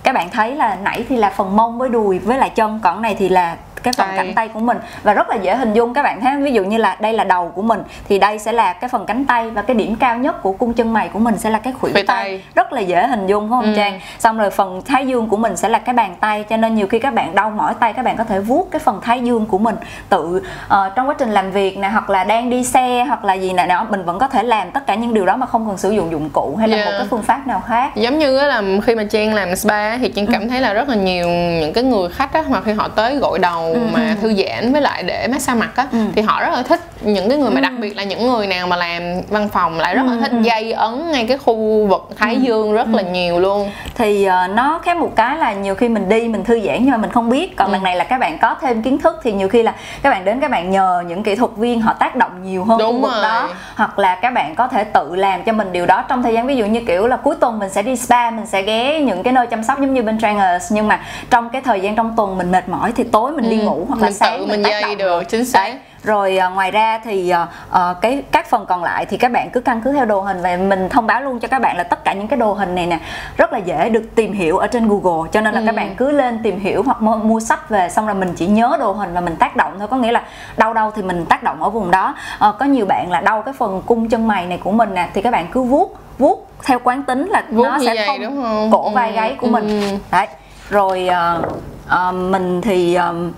các 0.03 0.15
bạn 0.15 0.31
thấy 0.31 0.57
là 0.57 0.77
nãy 0.83 1.05
thì 1.09 1.17
là 1.17 1.31
phần 1.31 1.57
mông 1.57 1.79
với 1.79 1.89
đùi 1.89 2.19
với 2.19 2.39
lại 2.39 2.51
chân 2.51 2.81
còn 2.83 3.03
này 3.03 3.17
thì 3.19 3.29
là 3.29 3.57
cái 3.83 3.93
phần 3.97 4.07
Tay. 4.09 4.17
cánh 4.17 4.35
tay 4.35 4.49
của 4.49 4.61
mình 4.61 4.79
và 5.03 5.15
rất 5.15 5.29
là 5.31 5.37
dễ 5.37 5.55
hình 5.57 5.73
dung 5.73 5.95
các 5.95 6.03
bạn 6.03 6.21
thấy 6.21 6.37
ví 6.43 6.53
dụ 6.53 6.65
như 6.65 6.77
là 6.77 6.97
đây 7.01 7.13
là 7.13 7.25
đầu 7.25 7.49
của 7.49 7.63
mình 7.63 7.83
thì 8.09 8.19
đây 8.19 8.39
sẽ 8.39 8.53
là 8.53 8.73
cái 8.73 8.89
phần 8.89 9.07
cánh 9.07 9.25
tay 9.25 9.51
và 9.51 9.63
cái 9.63 9.77
điểm 9.77 9.97
cao 9.97 10.17
nhất 10.19 10.43
của 10.43 10.53
cung 10.53 10.75
chân 10.75 10.93
mày 10.93 11.09
của 11.09 11.19
mình 11.19 11.39
sẽ 11.39 11.51
là 11.51 11.59
cái 11.59 11.73
khuỷu 11.81 11.93
tay. 11.95 12.05
tay. 12.05 12.43
rất 12.55 12.73
là 12.73 12.81
dễ 12.81 13.07
hình 13.07 13.27
dung 13.27 13.49
không 13.51 13.65
Ừ. 13.65 13.73
Trang 13.77 14.01
xong 14.19 14.39
rồi 14.39 14.51
phần 14.51 14.83
thái 14.85 15.07
dương 15.07 15.29
của 15.29 15.37
mình 15.37 15.57
sẽ 15.57 15.69
là 15.69 15.79
cái 15.79 15.95
bàn 15.95 16.15
tay 16.21 16.45
cho 16.51 16.57
nên 16.57 16.75
nhiều 16.75 16.87
khi 16.87 16.99
các 16.99 17.15
bạn 17.15 17.35
đau 17.35 17.51
mỏi 17.51 17.75
tay 17.81 17.93
các 17.93 18.05
bạn 18.05 18.17
có 18.17 18.25
thể 18.25 18.39
vuốt 18.41 18.69
cái 18.71 18.79
phần 18.81 19.01
thái 19.01 19.21
dương 19.21 19.47
của 19.47 19.59
mình 19.59 19.77
tự 20.09 20.43
ờ, 20.69 20.91
trong 20.97 21.09
quá 21.09 21.15
trình 21.19 21.31
làm 21.31 21.51
việc 21.51 21.79
nè 21.79 21.89
hoặc 21.89 22.11
là 22.11 22.25
đang 22.25 22.51
đi 22.51 22.65
xe 22.65 23.05
hoặc 23.09 23.25
là 23.25 23.35
gì 23.35 23.53
nè 23.53 23.67
đó 23.67 23.87
mình 23.91 24.05
vẫn 24.05 24.19
có 24.19 24.29
thể 24.29 24.43
làm 24.43 24.71
tất 24.71 24.87
cả 24.87 24.95
những 24.95 25.15
điều 25.15 25.27
đó 25.27 25.37
mà 25.37 25.47
không 25.47 25.67
cần 25.67 25.79
sử 25.79 25.91
dụng 25.91 26.11
dụng 26.11 26.31
cụ 26.31 26.57
hay 26.59 26.69
là 26.69 26.77
Yeah. 26.81 26.87
một 26.93 26.99
cái 26.99 27.07
phương 27.11 27.23
pháp 27.23 27.47
nào 27.47 27.63
khác 27.69 27.97
giống 27.97 28.19
như 28.19 28.41
là 28.41 28.63
khi 28.87 28.95
mà 28.95 29.05
trang 29.11 29.35
làm 29.35 29.57
spa 29.57 29.97
thì 29.99 30.09
trang 30.09 30.27
cảm 30.27 30.49
thấy 30.49 30.61
là 30.61 30.73
rất 30.73 30.89
là 30.89 30.95
nhiều 30.95 31.29
những 31.61 31.73
cái 31.73 31.85
người 31.85 32.09
khách 32.09 32.33
á 32.33 32.43
mà 32.49 32.61
khi 32.61 32.73
họ 32.73 32.89
tới 32.89 33.17
gội 33.17 33.39
đầu 33.39 33.70
mà 33.93 34.17
thư 34.21 34.33
giãn 34.35 34.73
với 34.73 34.81
lại 34.83 35.03
để 35.03 35.29
massage 35.33 35.61
mặt 35.61 35.71
á 35.77 35.87
Ừ. 35.93 35.99
thì 36.15 36.23
họ 36.23 36.41
rất 36.41 36.51
là 36.53 36.63
thích. 36.63 36.81
Những 37.03 37.29
cái 37.29 37.39
người 37.39 37.51
mà 37.51 37.61
đặc 37.61 37.73
biệt 37.81 37.97
là 37.97 38.03
những 38.05 38.31
người 38.33 38.47
nào 38.47 38.67
mà 38.67 38.77
làm 38.77 39.03
văn 39.29 39.49
phòng 39.49 39.79
lại 39.81 39.95
rất 39.95 40.03
là 40.07 40.17
thích 40.21 40.33
dây 40.43 40.73
ấn 40.73 41.11
ngay 41.13 41.27
cái 41.27 41.39
khu 41.39 41.87
vực 41.87 42.09
thái 42.19 42.37
dương 42.37 42.73
rất 42.73 42.89
là 42.93 43.03
nhiều 43.03 43.39
luôn. 43.41 43.71
Thì 43.95 44.25
ờ, 44.25 44.47
nó 44.47 44.79
khác 44.85 44.97
một 44.97 45.11
cái 45.17 45.39
là 45.39 45.53
nhiều 45.53 45.75
khi 45.75 45.89
mình 45.89 46.09
đi 46.09 46.29
mình 46.29 46.45
thư 46.45 46.61
giãn 46.61 46.77
nhưng 46.81 46.91
mà 46.91 46.97
mình 46.97 47.11
không 47.11 47.31
biết. 47.31 47.57
Còn 47.57 47.69
Ừ. 47.69 47.73
lần 47.73 47.83
này 47.83 47.97
là 47.97 48.05
các 48.05 48.19
bạn 48.19 48.39
có 48.39 48.55
thêm 48.61 48.83
kiến 48.83 48.99
thức 48.99 49.21
thì 49.23 49.33
nhiều 49.33 49.49
khi 49.49 49.63
là 49.63 49.75
các 50.03 50.11
bạn 50.11 50.25
đến 50.25 50.41
các 50.41 50.51
bạn 50.51 50.71
nhờ 50.71 51.03
những 51.09 51.23
kỹ 51.23 51.35
thuật 51.35 51.51
viên 51.57 51.81
họ 51.81 51.93
tác 51.93 52.17
động 52.17 52.31
nhiều 52.45 52.65
hơn 52.65 52.79
Đúng 52.79 52.93
khu 52.95 53.01
vực 53.03 53.13
rồi. 53.13 53.23
đó 53.23 53.49
hoặc 53.77 53.99
là 53.99 54.15
các 54.15 54.31
bạn 54.31 54.55
có 54.55 54.69
thể 54.69 54.85
tự 54.85 55.15
làm 55.17 55.43
cho 55.45 55.53
mình 55.53 55.73
điều 55.73 55.87
đó 55.87 56.05
trong 56.09 56.23
thời 56.23 56.35
gian 56.35 56.47
ví 56.47 56.57
dụ 56.57 56.65
như 56.67 56.81
kiểu 56.87 57.07
là 57.07 57.17
cuối 57.17 57.35
tuần 57.41 57.59
mình 57.59 57.69
sẽ 57.71 57.83
đi 57.83 57.97
spa 57.97 58.31
mình 58.31 58.47
sẽ 58.47 58.63
ghé 58.63 59.01
những 59.01 59.23
cái 59.23 59.33
nơi 59.33 59.47
chăm 59.47 59.65
sóc 59.65 59.81
giống 59.81 59.95
như 59.95 60.03
bên 60.03 60.19
Trangers. 60.21 60.73
Nhưng 60.73 60.89
mà 60.89 61.01
trong 61.31 61.49
cái 61.49 61.63
thời 61.63 61.81
gian 61.81 61.97
trong 61.97 62.13
tuần 62.17 62.39
mình 62.39 62.53
mệt 62.53 62.69
mỏi 62.69 62.93
thì 62.97 63.05
tối 63.05 63.33
mình 63.33 63.51
đi 63.51 63.60
Ừ. 63.60 63.60
ngủ 63.65 63.85
hoặc 63.89 64.01
là 64.01 64.07
Mình 64.07 64.13
sáng 64.15 64.39
tự 64.39 64.47
mình 64.47 64.63
tác 64.63 64.71
dây 64.81 64.95
được, 64.95 65.23
chính 65.29 65.45
xác. 65.45 65.65
Đấy. 65.69 65.79
rồi 66.03 66.37
à, 66.39 66.49
ngoài 66.49 66.71
ra 66.71 67.01
thì 67.05 67.31
à, 67.31 67.47
à, 67.71 67.95
cái 68.01 68.23
các 68.33 68.51
phần 68.51 68.67
còn 68.67 68.85
lại 68.85 69.07
thì 69.07 69.17
các 69.17 69.33
bạn 69.33 69.51
cứ 69.51 69.61
căn 69.61 69.81
cứ 69.85 69.93
theo 69.93 70.05
đồ 70.05 70.21
hình 70.21 70.43
và 70.43 70.57
mình 70.57 70.89
thông 70.89 71.07
báo 71.07 71.23
luôn 71.23 71.39
cho 71.41 71.49
các 71.49 71.59
bạn 71.63 71.77
là 71.77 71.83
tất 71.85 72.05
cả 72.05 72.13
những 72.13 72.29
cái 72.29 72.39
đồ 72.39 72.53
hình 72.53 72.75
này 72.75 72.87
nè 72.87 72.99
rất 73.37 73.53
là 73.53 73.59
dễ 73.59 73.89
được 73.89 74.03
tìm 74.15 74.33
hiểu 74.33 74.59
ở 74.59 74.67
trên 74.67 74.89
Google 74.89 75.31
cho 75.33 75.41
nên 75.41 75.55
là 75.55 75.61
Ừ. 75.61 75.67
các 75.67 75.75
bạn 75.75 75.95
cứ 75.97 76.11
lên 76.11 76.41
tìm 76.43 76.61
hiểu 76.61 76.83
hoặc 76.83 77.03
mua, 77.03 77.17
mua 77.17 77.41
sách 77.41 77.69
về 77.71 77.89
xong 77.89 78.07
rồi 78.07 78.15
mình 78.15 78.33
chỉ 78.37 78.47
nhớ 78.47 78.77
đồ 78.81 78.93
hình 78.93 79.15
và 79.15 79.21
mình 79.21 79.37
tác 79.37 79.57
động 79.57 79.73
thôi 79.79 79.89
có 79.89 79.97
nghĩa 79.97 80.13
là 80.13 80.23
đau 80.57 80.75
đâu 80.75 80.91
thì 80.97 81.03
mình 81.03 81.27
tác 81.27 81.43
động 81.43 81.63
ở 81.63 81.71
vùng 81.71 81.91
đó 81.91 82.15
Ờ, 82.39 82.53
có 82.53 82.65
nhiều 82.67 82.87
bạn 82.87 83.11
là 83.11 83.21
đau 83.21 83.43
cái 83.43 83.55
phần 83.59 83.83
cung 83.87 84.09
chân 84.09 84.29
mày 84.29 84.47
này 84.47 84.59
của 84.65 84.71
mình 84.73 84.95
nè 84.95 85.09
thì 85.15 85.23
các 85.23 85.31
bạn 85.31 85.47
cứ 85.53 85.63
vuốt 85.63 85.97
vuốt 86.19 86.47
theo 86.65 86.79
quán 86.85 87.03
tính 87.03 87.29
là 87.29 87.43
Vuốt 87.51 87.65
nó 87.65 87.79
sẽ 87.87 87.95
vậy, 87.95 88.07
không 88.07 88.43
không? 88.43 88.71
cổ 88.73 88.91
vai 88.91 89.11
Ừ, 89.11 89.15
gáy 89.17 89.37
của 89.41 89.47
mình 89.47 89.69
ừ. 89.91 89.97
đấy 90.11 90.27
rồi 90.71 91.09
ờ, 91.09 91.43
Ờ, 91.91 92.13
mình 92.13 92.61
thì 92.61 92.95
um, 92.95 93.31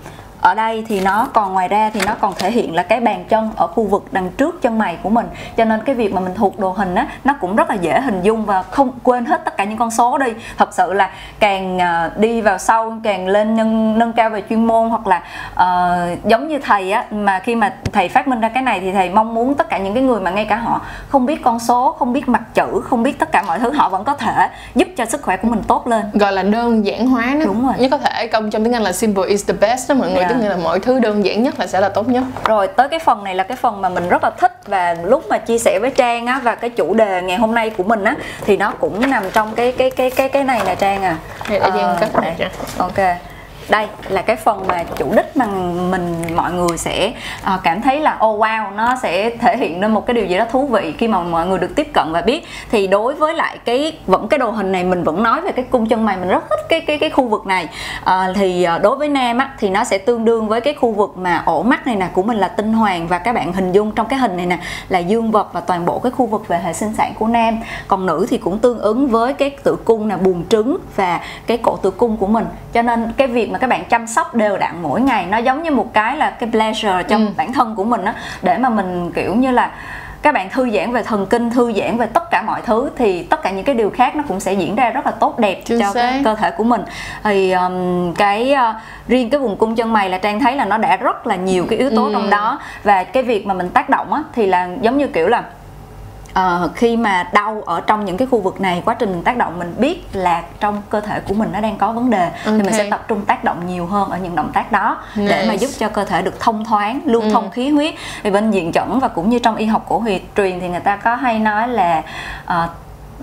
ở 0.43 0.55
đây 0.55 0.85
thì 0.87 0.99
nó 0.99 1.27
còn 1.33 1.53
ngoài 1.53 1.67
ra 1.67 1.89
thì 1.93 2.01
nó 2.05 2.15
còn 2.19 2.33
thể 2.35 2.51
hiện 2.51 2.75
là 2.75 2.83
cái 2.83 2.99
bàn 2.99 3.25
chân 3.29 3.51
ở 3.55 3.67
khu 3.67 3.83
vực 3.83 4.05
đằng 4.11 4.29
trước 4.29 4.61
chân 4.61 4.77
mày 4.79 4.97
của 5.03 5.09
mình. 5.09 5.25
Cho 5.57 5.65
nên 5.65 5.81
cái 5.85 5.95
việc 5.95 6.13
mà 6.13 6.21
mình 6.21 6.33
thuộc 6.35 6.59
đồ 6.59 6.69
hình 6.69 6.95
á 6.95 7.07
nó 7.23 7.33
cũng 7.41 7.55
rất 7.55 7.69
là 7.69 7.75
dễ 7.75 8.01
hình 8.01 8.21
dung 8.21 8.45
và 8.45 8.63
không 8.63 8.91
quên 9.03 9.25
hết 9.25 9.45
tất 9.45 9.57
cả 9.57 9.63
những 9.63 9.77
con 9.77 9.91
số 9.91 10.17
đi. 10.17 10.33
Thật 10.57 10.73
sự 10.73 10.93
là 10.93 11.09
càng 11.39 11.79
ờ, 11.79 12.11
đi 12.15 12.41
vào 12.41 12.57
sâu 12.57 12.93
càng 13.03 13.27
lên 13.27 13.55
nâng 13.55 13.99
nâng 13.99 14.13
cao 14.13 14.29
về 14.29 14.43
chuyên 14.49 14.65
môn 14.65 14.89
hoặc 14.89 15.07
là 15.07 15.23
ờ, 15.55 16.07
giống 16.23 16.47
như 16.47 16.59
thầy 16.59 16.91
á 16.91 17.05
mà 17.11 17.39
khi 17.39 17.55
mà 17.55 17.73
thầy 17.91 18.09
phát 18.09 18.27
minh 18.27 18.41
ra 18.41 18.49
cái 18.49 18.63
này 18.63 18.79
thì 18.79 18.91
thầy 18.91 19.09
mong 19.09 19.33
muốn 19.33 19.55
tất 19.55 19.69
cả 19.69 19.77
những 19.77 19.93
cái 19.93 20.03
người 20.03 20.19
mà 20.19 20.31
ngay 20.31 20.45
cả 20.45 20.55
họ 20.55 20.81
không 21.09 21.25
biết 21.25 21.43
con 21.43 21.59
số 21.59 21.95
không 21.99 22.13
biết 22.13 22.29
mặt 22.29 22.43
chữ 22.53 22.81
không 22.83 23.03
biết 23.03 23.19
tất 23.19 23.31
cả 23.31 23.43
mọi 23.47 23.59
thứ 23.59 23.71
họ 23.71 23.89
vẫn 23.89 24.03
có 24.03 24.13
thể 24.13 24.49
giúp 24.75 24.87
cho 24.97 25.05
sức 25.05 25.21
khỏe 25.21 25.37
của 25.37 25.47
mình 25.47 25.61
tốt 25.67 25.87
lên. 25.87 26.05
Gọi 26.13 26.31
là 26.31 26.43
đơn 26.43 26.85
giản 26.85 27.07
hóa 27.07 27.25
nó 27.35 27.45
Đúng 27.45 27.65
rồi. 27.65 27.73
như 27.79 27.89
có 27.89 27.97
thể 27.97 28.27
công 28.27 28.49
trong 28.49 28.63
tiếng 28.63 28.73
Anh 28.73 28.83
là 28.83 28.91
simple 28.91 29.23
is 29.27 29.47
the 29.47 29.53
best 29.53 29.89
đó 29.89 29.95
mọi 29.95 30.11
người. 30.11 30.23
Yeah. 30.23 30.32
Tức 30.33 30.41
nghĩa 30.43 30.49
là 30.49 30.57
mọi 30.63 30.79
thứ 30.79 30.99
đơn 30.99 31.25
giản 31.25 31.43
nhất 31.43 31.59
là 31.59 31.67
sẽ 31.67 31.79
là 31.79 31.89
tốt 31.89 32.09
nhất. 32.09 32.23
Rồi 32.45 32.67
tới 32.67 32.89
cái 32.89 32.99
phần 32.99 33.23
này 33.23 33.35
là 33.35 33.43
cái 33.43 33.57
phần 33.57 33.81
mà 33.81 33.89
mình 33.89 34.09
rất 34.09 34.23
là 34.23 34.29
thích 34.29 34.51
và 34.67 34.95
lúc 35.03 35.23
mà 35.29 35.37
chia 35.37 35.57
sẻ 35.57 35.79
với 35.81 35.91
trang 35.91 36.25
á 36.25 36.39
và 36.43 36.55
cái 36.55 36.69
chủ 36.69 36.93
đề 36.93 37.21
ngày 37.21 37.37
hôm 37.37 37.55
nay 37.55 37.69
của 37.69 37.83
mình 37.83 38.03
á 38.03 38.15
thì 38.45 38.57
nó 38.57 38.71
cũng 38.79 39.09
nằm 39.09 39.23
trong 39.33 39.55
cái 39.55 39.71
cái 39.71 39.91
cái 39.91 40.09
cái 40.09 40.29
cái 40.29 40.43
này 40.43 40.61
nè 40.65 40.75
trang 40.75 41.03
à. 41.03 41.17
Đây, 41.49 41.59
để 41.59 41.69
Trang 41.75 41.97
cất 41.99 42.21
này 42.21 42.35
đây. 42.39 42.49
ok 42.77 43.32
đây 43.69 43.87
là 44.09 44.21
cái 44.21 44.35
phần 44.35 44.67
mà 44.67 44.83
chủ 44.83 45.13
đích 45.15 45.37
mà 45.37 45.45
mình 45.91 46.15
mọi 46.35 46.51
người 46.53 46.77
sẽ 46.77 47.11
uh, 47.53 47.59
cảm 47.63 47.81
thấy 47.81 47.99
là 47.99 48.17
oh 48.25 48.41
wow 48.41 48.75
nó 48.75 48.95
sẽ 49.01 49.29
thể 49.29 49.57
hiện 49.57 49.81
nên 49.81 49.91
một 49.91 50.05
cái 50.05 50.13
điều 50.13 50.25
gì 50.25 50.37
đó 50.37 50.45
thú 50.51 50.67
vị 50.67 50.93
khi 50.97 51.07
mà 51.07 51.19
mọi 51.19 51.47
người 51.47 51.59
được 51.59 51.75
tiếp 51.75 51.87
cận 51.93 52.11
và 52.11 52.21
biết. 52.21 52.47
Thì 52.71 52.87
đối 52.87 53.13
với 53.13 53.33
lại 53.33 53.57
cái 53.65 53.97
vẫn 54.07 54.27
cái 54.27 54.37
đồ 54.37 54.49
hình 54.49 54.71
này 54.71 54.83
mình 54.83 55.03
vẫn 55.03 55.23
nói 55.23 55.41
về 55.41 55.51
cái 55.51 55.65
cung 55.71 55.85
chân 55.85 56.05
mày 56.05 56.17
mình 56.17 56.29
rất 56.29 56.49
thích 56.49 56.59
cái 56.69 56.81
cái 56.81 56.97
cái 56.97 57.09
khu 57.09 57.27
vực 57.27 57.45
này. 57.45 57.67
Uh, 58.01 58.35
thì 58.35 58.67
uh, 58.75 58.81
đối 58.81 58.95
với 58.95 59.09
nam 59.09 59.37
á 59.37 59.49
thì 59.59 59.69
nó 59.69 59.83
sẽ 59.83 59.97
tương 59.97 60.25
đương 60.25 60.47
với 60.47 60.61
cái 60.61 60.73
khu 60.73 60.91
vực 60.91 61.17
mà 61.17 61.43
ổ 61.45 61.63
mắt 61.63 61.87
này 61.87 61.95
nè 61.95 62.07
của 62.13 62.23
mình 62.23 62.37
là 62.37 62.47
tinh 62.47 62.73
hoàng. 62.73 63.07
Và 63.07 63.19
các 63.19 63.35
bạn 63.35 63.53
hình 63.53 63.71
dung 63.71 63.91
trong 63.91 64.07
cái 64.07 64.19
hình 64.19 64.37
này 64.37 64.45
nè 64.45 64.57
là 64.89 64.99
dương 64.99 65.31
vật 65.31 65.53
và 65.53 65.61
toàn 65.61 65.85
bộ 65.85 65.99
cái 65.99 66.11
khu 66.11 66.25
vực 66.25 66.47
về 66.47 66.59
hệ 66.59 66.73
sinh 66.73 66.93
sản 66.93 67.13
của 67.19 67.27
nam. 67.27 67.59
Còn 67.87 68.05
nữ 68.05 68.25
thì 68.29 68.37
cũng 68.37 68.59
tương 68.59 68.79
ứng 68.79 69.07
với 69.07 69.33
cái 69.33 69.49
tử 69.49 69.75
cung 69.85 70.09
là 70.09 70.17
buồng 70.17 70.43
trứng 70.49 70.77
và 70.95 71.19
cái 71.47 71.57
cổ 71.57 71.77
tử 71.77 71.91
cung 71.91 72.17
của 72.17 72.27
mình. 72.27 72.45
Cho 72.73 72.81
nên 72.81 73.11
cái 73.17 73.27
việc 73.27 73.52
mà 73.53 73.59
các 73.59 73.69
bạn 73.69 73.85
chăm 73.85 74.07
sóc 74.07 74.35
đều 74.35 74.57
đặn 74.57 74.75
mỗi 74.81 75.01
ngày 75.01 75.25
nó 75.25 75.37
giống 75.37 75.63
như 75.63 75.71
một 75.71 75.93
cái 75.93 76.17
là 76.17 76.29
cái 76.29 76.49
pleasure 76.51 77.03
trong 77.03 77.25
ừ. 77.25 77.31
bản 77.37 77.53
thân 77.53 77.75
của 77.75 77.83
mình 77.83 78.05
á 78.05 78.13
để 78.41 78.57
mà 78.57 78.69
mình 78.69 79.11
kiểu 79.11 79.35
như 79.35 79.51
là 79.51 79.71
các 80.21 80.33
bạn 80.33 80.49
thư 80.49 80.69
giãn 80.69 80.91
về 80.91 81.03
thần 81.03 81.25
kinh 81.25 81.49
thư 81.49 81.73
giãn 81.73 81.97
về 81.97 82.05
tất 82.05 82.31
cả 82.31 82.41
mọi 82.41 82.61
thứ 82.61 82.89
thì 82.95 83.23
tất 83.23 83.43
cả 83.43 83.51
những 83.51 83.65
cái 83.65 83.75
điều 83.75 83.89
khác 83.89 84.15
nó 84.15 84.23
cũng 84.27 84.39
sẽ 84.39 84.53
diễn 84.53 84.75
ra 84.75 84.89
rất 84.89 85.05
là 85.05 85.11
tốt 85.11 85.39
đẹp 85.39 85.61
Chính 85.65 85.79
cho 85.79 85.93
cái 85.93 86.21
cơ 86.25 86.35
thể 86.35 86.51
của 86.51 86.63
mình 86.63 86.81
thì 87.23 87.51
um, 87.51 88.13
cái 88.13 88.55
uh, 88.69 88.75
riêng 89.07 89.29
cái 89.29 89.39
vùng 89.39 89.57
cung 89.57 89.75
chân 89.75 89.93
mày 89.93 90.09
là 90.09 90.17
trang 90.17 90.39
thấy 90.39 90.55
là 90.55 90.65
nó 90.65 90.77
đã 90.77 90.97
rất 90.97 91.27
là 91.27 91.35
nhiều 91.35 91.65
cái 91.69 91.79
yếu 91.79 91.89
tố 91.89 92.05
ừ. 92.05 92.09
trong 92.13 92.29
đó 92.29 92.59
và 92.83 93.03
cái 93.03 93.23
việc 93.23 93.45
mà 93.45 93.53
mình 93.53 93.69
tác 93.69 93.89
động 93.89 94.13
á 94.13 94.23
thì 94.33 94.45
là 94.45 94.69
giống 94.81 94.97
như 94.97 95.07
kiểu 95.07 95.27
là 95.27 95.43
uh, 96.39 96.75
khi 96.75 96.97
mà 96.97 97.29
đau 97.33 97.63
ở 97.65 97.81
trong 97.81 98.05
những 98.05 98.17
cái 98.17 98.27
khu 98.31 98.41
vực 98.41 98.61
này 98.61 98.81
quá 98.85 98.93
trình 98.93 99.21
tác 99.23 99.37
động 99.37 99.59
mình 99.59 99.75
biết 99.77 100.07
là 100.13 100.43
trong 100.59 100.81
cơ 100.89 101.01
thể 101.01 101.19
của 101.19 101.33
mình 101.33 101.49
nó 101.51 101.61
đang 101.61 101.77
có 101.77 101.91
vấn 101.91 102.09
đề 102.09 102.23
okay. 102.25 102.43
thì 102.45 102.63
mình 102.63 102.73
sẽ 102.73 102.89
tập 102.89 103.05
trung 103.07 103.25
tác 103.25 103.43
động 103.43 103.67
nhiều 103.67 103.85
hơn 103.85 104.09
ở 104.09 104.17
những 104.17 104.35
động 104.35 104.51
tác 104.53 104.71
đó 104.71 104.97
nice. 105.15 105.29
để 105.29 105.45
mà 105.47 105.53
giúp 105.53 105.69
cho 105.77 105.89
cơ 105.89 106.05
thể 106.05 106.21
được 106.21 106.39
thông 106.39 106.65
thoáng 106.65 107.01
lưu 107.05 107.21
ừ. 107.21 107.29
thông 107.31 107.51
khí 107.51 107.69
huyết 107.69 107.95
thì 108.23 108.31
bên 108.31 108.51
diện 108.51 108.71
chẩn 108.71 108.99
và 108.99 109.07
cũng 109.07 109.29
như 109.29 109.39
trong 109.39 109.55
y 109.55 109.65
học 109.65 109.85
cổ 109.89 109.99
huyệt 109.99 110.21
truyền 110.37 110.59
thì 110.59 110.69
người 110.69 110.79
ta 110.79 110.95
có 110.95 111.15
hay 111.15 111.39
nói 111.39 111.67
là 111.67 112.03
uh, 112.47 112.69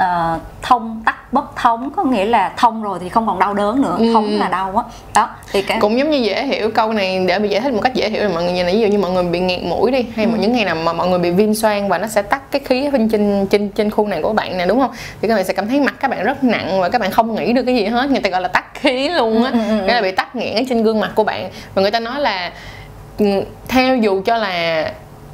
uh, 0.00 0.40
thông 0.62 1.02
tắc 1.04 1.32
bất 1.32 1.56
thống 1.56 1.90
có 1.96 2.04
nghĩa 2.04 2.24
là 2.24 2.52
thông 2.56 2.82
rồi 2.82 2.98
thì 3.02 3.08
không 3.08 3.26
còn 3.26 3.38
đau 3.38 3.54
đớn 3.54 3.82
nữa 3.82 3.96
ừ. 3.98 4.12
thống 4.12 4.38
là 4.38 4.48
đau 4.48 4.76
á 4.76 4.82
đó. 5.14 5.28
thì 5.52 5.62
cái 5.62 5.78
cũng 5.80 5.98
giống 5.98 6.10
như 6.10 6.18
dễ 6.18 6.44
hiểu 6.44 6.70
câu 6.70 6.92
này 6.92 7.24
để 7.28 7.38
bị 7.38 7.48
giải 7.48 7.60
thích 7.60 7.74
một 7.74 7.80
cách 7.82 7.94
dễ 7.94 8.10
hiểu 8.10 8.22
là 8.22 8.28
mọi 8.28 8.44
người 8.44 8.52
như 8.52 8.64
này 8.64 8.74
ví 8.74 8.80
dụ 8.80 8.86
như 8.86 8.98
mọi 8.98 9.10
người 9.10 9.24
bị 9.24 9.40
nghẹt 9.40 9.62
mũi 9.62 9.90
đi 9.90 10.06
hay 10.14 10.24
ừ. 10.24 10.30
những 10.38 10.52
ngày 10.52 10.64
nào 10.64 10.74
mà 10.74 10.92
mọi 10.92 11.08
người 11.08 11.18
bị 11.18 11.30
viêm 11.30 11.54
xoang 11.54 11.88
và 11.88 11.98
nó 11.98 12.06
sẽ 12.06 12.22
tắt 12.22 12.42
cái 12.50 12.60
khí 12.64 12.90
bên 12.90 13.08
trên 13.08 13.46
trên 13.50 13.68
trên 13.68 13.90
khu 13.90 14.06
này 14.06 14.22
của 14.22 14.32
bạn 14.32 14.58
nè 14.58 14.66
đúng 14.66 14.80
không 14.80 14.90
thì 15.22 15.28
các 15.28 15.34
bạn 15.34 15.44
sẽ 15.44 15.52
cảm 15.52 15.68
thấy 15.68 15.80
mặt 15.80 15.94
các 16.00 16.10
bạn 16.10 16.24
rất 16.24 16.44
nặng 16.44 16.80
và 16.80 16.88
các 16.88 17.00
bạn 17.00 17.10
không 17.10 17.34
nghĩ 17.34 17.52
được 17.52 17.62
cái 17.62 17.74
gì 17.74 17.84
hết 17.86 18.10
người 18.10 18.20
ta 18.20 18.30
gọi 18.30 18.40
là 18.40 18.48
tắt 18.48 18.64
khí 18.74 19.08
luôn 19.08 19.44
á 19.44 19.50
ừ, 19.50 19.58
ừ, 19.68 19.80
ừ. 19.80 19.86
là 19.86 20.02
bị 20.02 20.10
tắc 20.10 20.36
nghẽn 20.36 20.54
ở 20.54 20.62
trên 20.68 20.82
gương 20.82 21.00
mặt 21.00 21.10
của 21.14 21.24
bạn 21.24 21.50
và 21.74 21.82
người 21.82 21.90
ta 21.90 22.00
nói 22.00 22.20
là 22.20 22.52
ừ, 23.18 23.26
theo 23.68 23.96
dù 23.96 24.22
cho 24.24 24.36
là 24.36 24.84